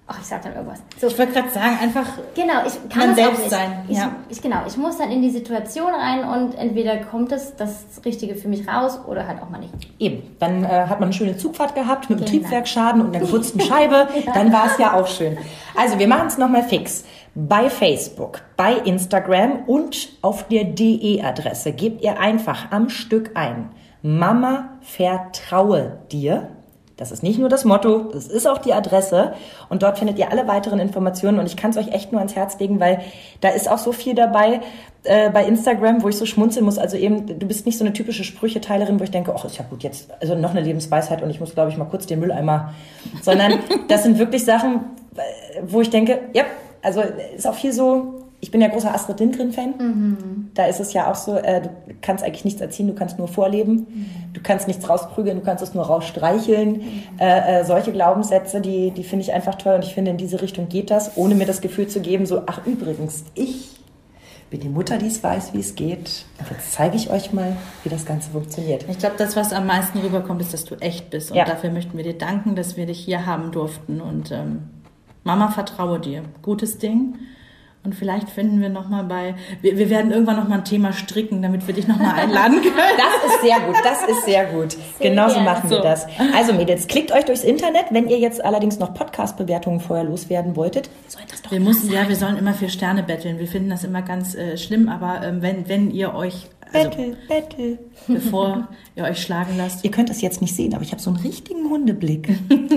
[0.09, 0.79] ach, ich sag dann irgendwas.
[0.99, 2.05] So, Ich wollte gerade sagen, einfach
[2.35, 4.11] Genau, ich kann Man das selbst sein, Ich, ja.
[4.27, 8.35] ich, genau, ich muss dann in die Situation rein und entweder kommt es das Richtige
[8.35, 9.73] für mich raus oder halt auch mal nicht.
[9.99, 12.41] Eben, dann äh, hat man eine schöne Zugfahrt gehabt mit einem Genau.
[12.43, 14.07] Triebwerksschaden und einer geputzten Scheibe.
[14.33, 15.37] Dann war es ja auch schön.
[15.75, 17.05] Also wir machen es nochmal fix.
[17.35, 23.69] Bei Facebook, bei Instagram und auf der DE-Adresse gebt ihr einfach am Stück ein.
[24.01, 26.49] Mama vertraue dir.
[26.99, 29.33] Das ist nicht nur das Motto, das ist auch die Adresse.
[29.69, 31.39] Und dort findet ihr alle weiteren Informationen.
[31.39, 32.99] Und ich kann es euch echt nur ans Herz legen, weil
[33.39, 34.59] da ist auch so viel dabei
[35.05, 36.77] äh, bei Instagram, wo ich so schmunzeln muss.
[36.77, 39.63] Also eben, du bist nicht so eine typische Sprücheteilerin, wo ich denke, ach, ist ja
[39.69, 42.73] gut, jetzt, also noch eine Lebensweisheit und ich muss, glaube ich, mal kurz den Mülleimer.
[43.21, 44.81] Sondern das sind wirklich Sachen,
[45.15, 46.43] äh, wo ich denke, ja,
[46.81, 47.01] also
[47.35, 50.51] ist auch viel so, ich bin ja großer Astrid Lindgren-Fan.
[50.53, 51.69] Da ist es ja auch so, äh, du
[52.01, 53.87] kannst eigentlich nichts erziehen, du kannst nur vorleben.
[54.33, 56.81] Du kannst nichts rausprügeln, du kannst es nur rausstreicheln.
[57.19, 60.41] Äh, äh, solche Glaubenssätze, die, die finde ich einfach toll und ich finde, in diese
[60.41, 63.71] Richtung geht das, ohne mir das Gefühl zu geben, so, ach übrigens, ich
[64.49, 66.25] bin die Mutter, die es weiß, wie es geht.
[66.49, 68.85] Jetzt zeige ich euch mal, wie das Ganze funktioniert.
[68.89, 71.29] Ich glaube, das, was am meisten rüberkommt, ist, dass du echt bist.
[71.31, 71.45] Und Ja.
[71.45, 74.01] dafür möchten wir dir danken, dass wir dich hier haben durften.
[74.01, 74.63] Und ähm,
[75.23, 76.23] Mama, vertraue dir.
[76.41, 77.15] Gutes Ding.
[77.89, 79.33] Und vielleicht finden wir nochmal bei,
[79.63, 82.75] wir, wir werden irgendwann nochmal ein Thema stricken, damit wir dich nochmal einladen können.
[82.75, 84.77] Das ist sehr gut, das ist sehr gut.
[84.99, 85.49] Genauso gerne.
[85.49, 85.81] machen wir So.
[85.83, 86.05] das.
[86.35, 87.85] Also Mädels, klickt euch durchs Internet.
[87.89, 92.07] Wenn ihr jetzt allerdings noch Podcast-Bewertungen vorher loswerden wolltet, sollt das doch Wir müssen, ja,
[92.07, 93.39] wir sollen immer für Sterne betteln.
[93.39, 97.17] Wir finden das immer ganz äh, schlimm, aber ähm, wenn, wenn ihr euch, also Battle,
[97.27, 97.79] Battle.
[98.07, 101.09] bevor ihr euch schlagen lasst, Ihr könnt das jetzt nicht sehen, aber ich habe so
[101.09, 102.29] einen richtigen Hundeblick.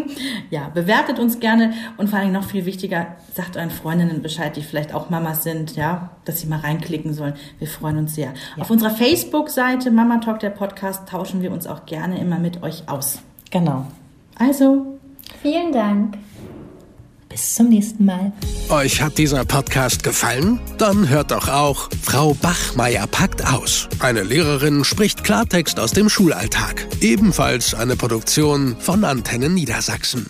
[0.51, 4.62] ja, bewertet uns gerne und vor allem noch viel wichtiger, sagt euren Freundinnen Bescheid, die
[4.62, 7.35] vielleicht auch Mamas sind, ja, dass sie mal reinklicken sollen.
[7.59, 8.32] Wir freuen uns sehr.
[8.59, 12.89] Auf unserer Facebook-Seite Mama Talk, der Podcast, tauschen wir uns auch gerne immer mit euch
[12.89, 13.20] aus.
[13.51, 13.86] Genau.
[14.39, 14.98] Also,
[15.40, 16.19] Vielen Dank.
[17.32, 18.30] Bis zum nächsten Mal.
[18.68, 20.60] Euch hat dieser Podcast gefallen?
[20.76, 23.88] Dann hört doch auch Frau Bachmeier packt aus.
[24.00, 26.86] Eine Lehrerin spricht Klartext aus dem Schulalltag.
[27.00, 30.26] Ebenfalls eine Produktion von Antennen Niedersachsen.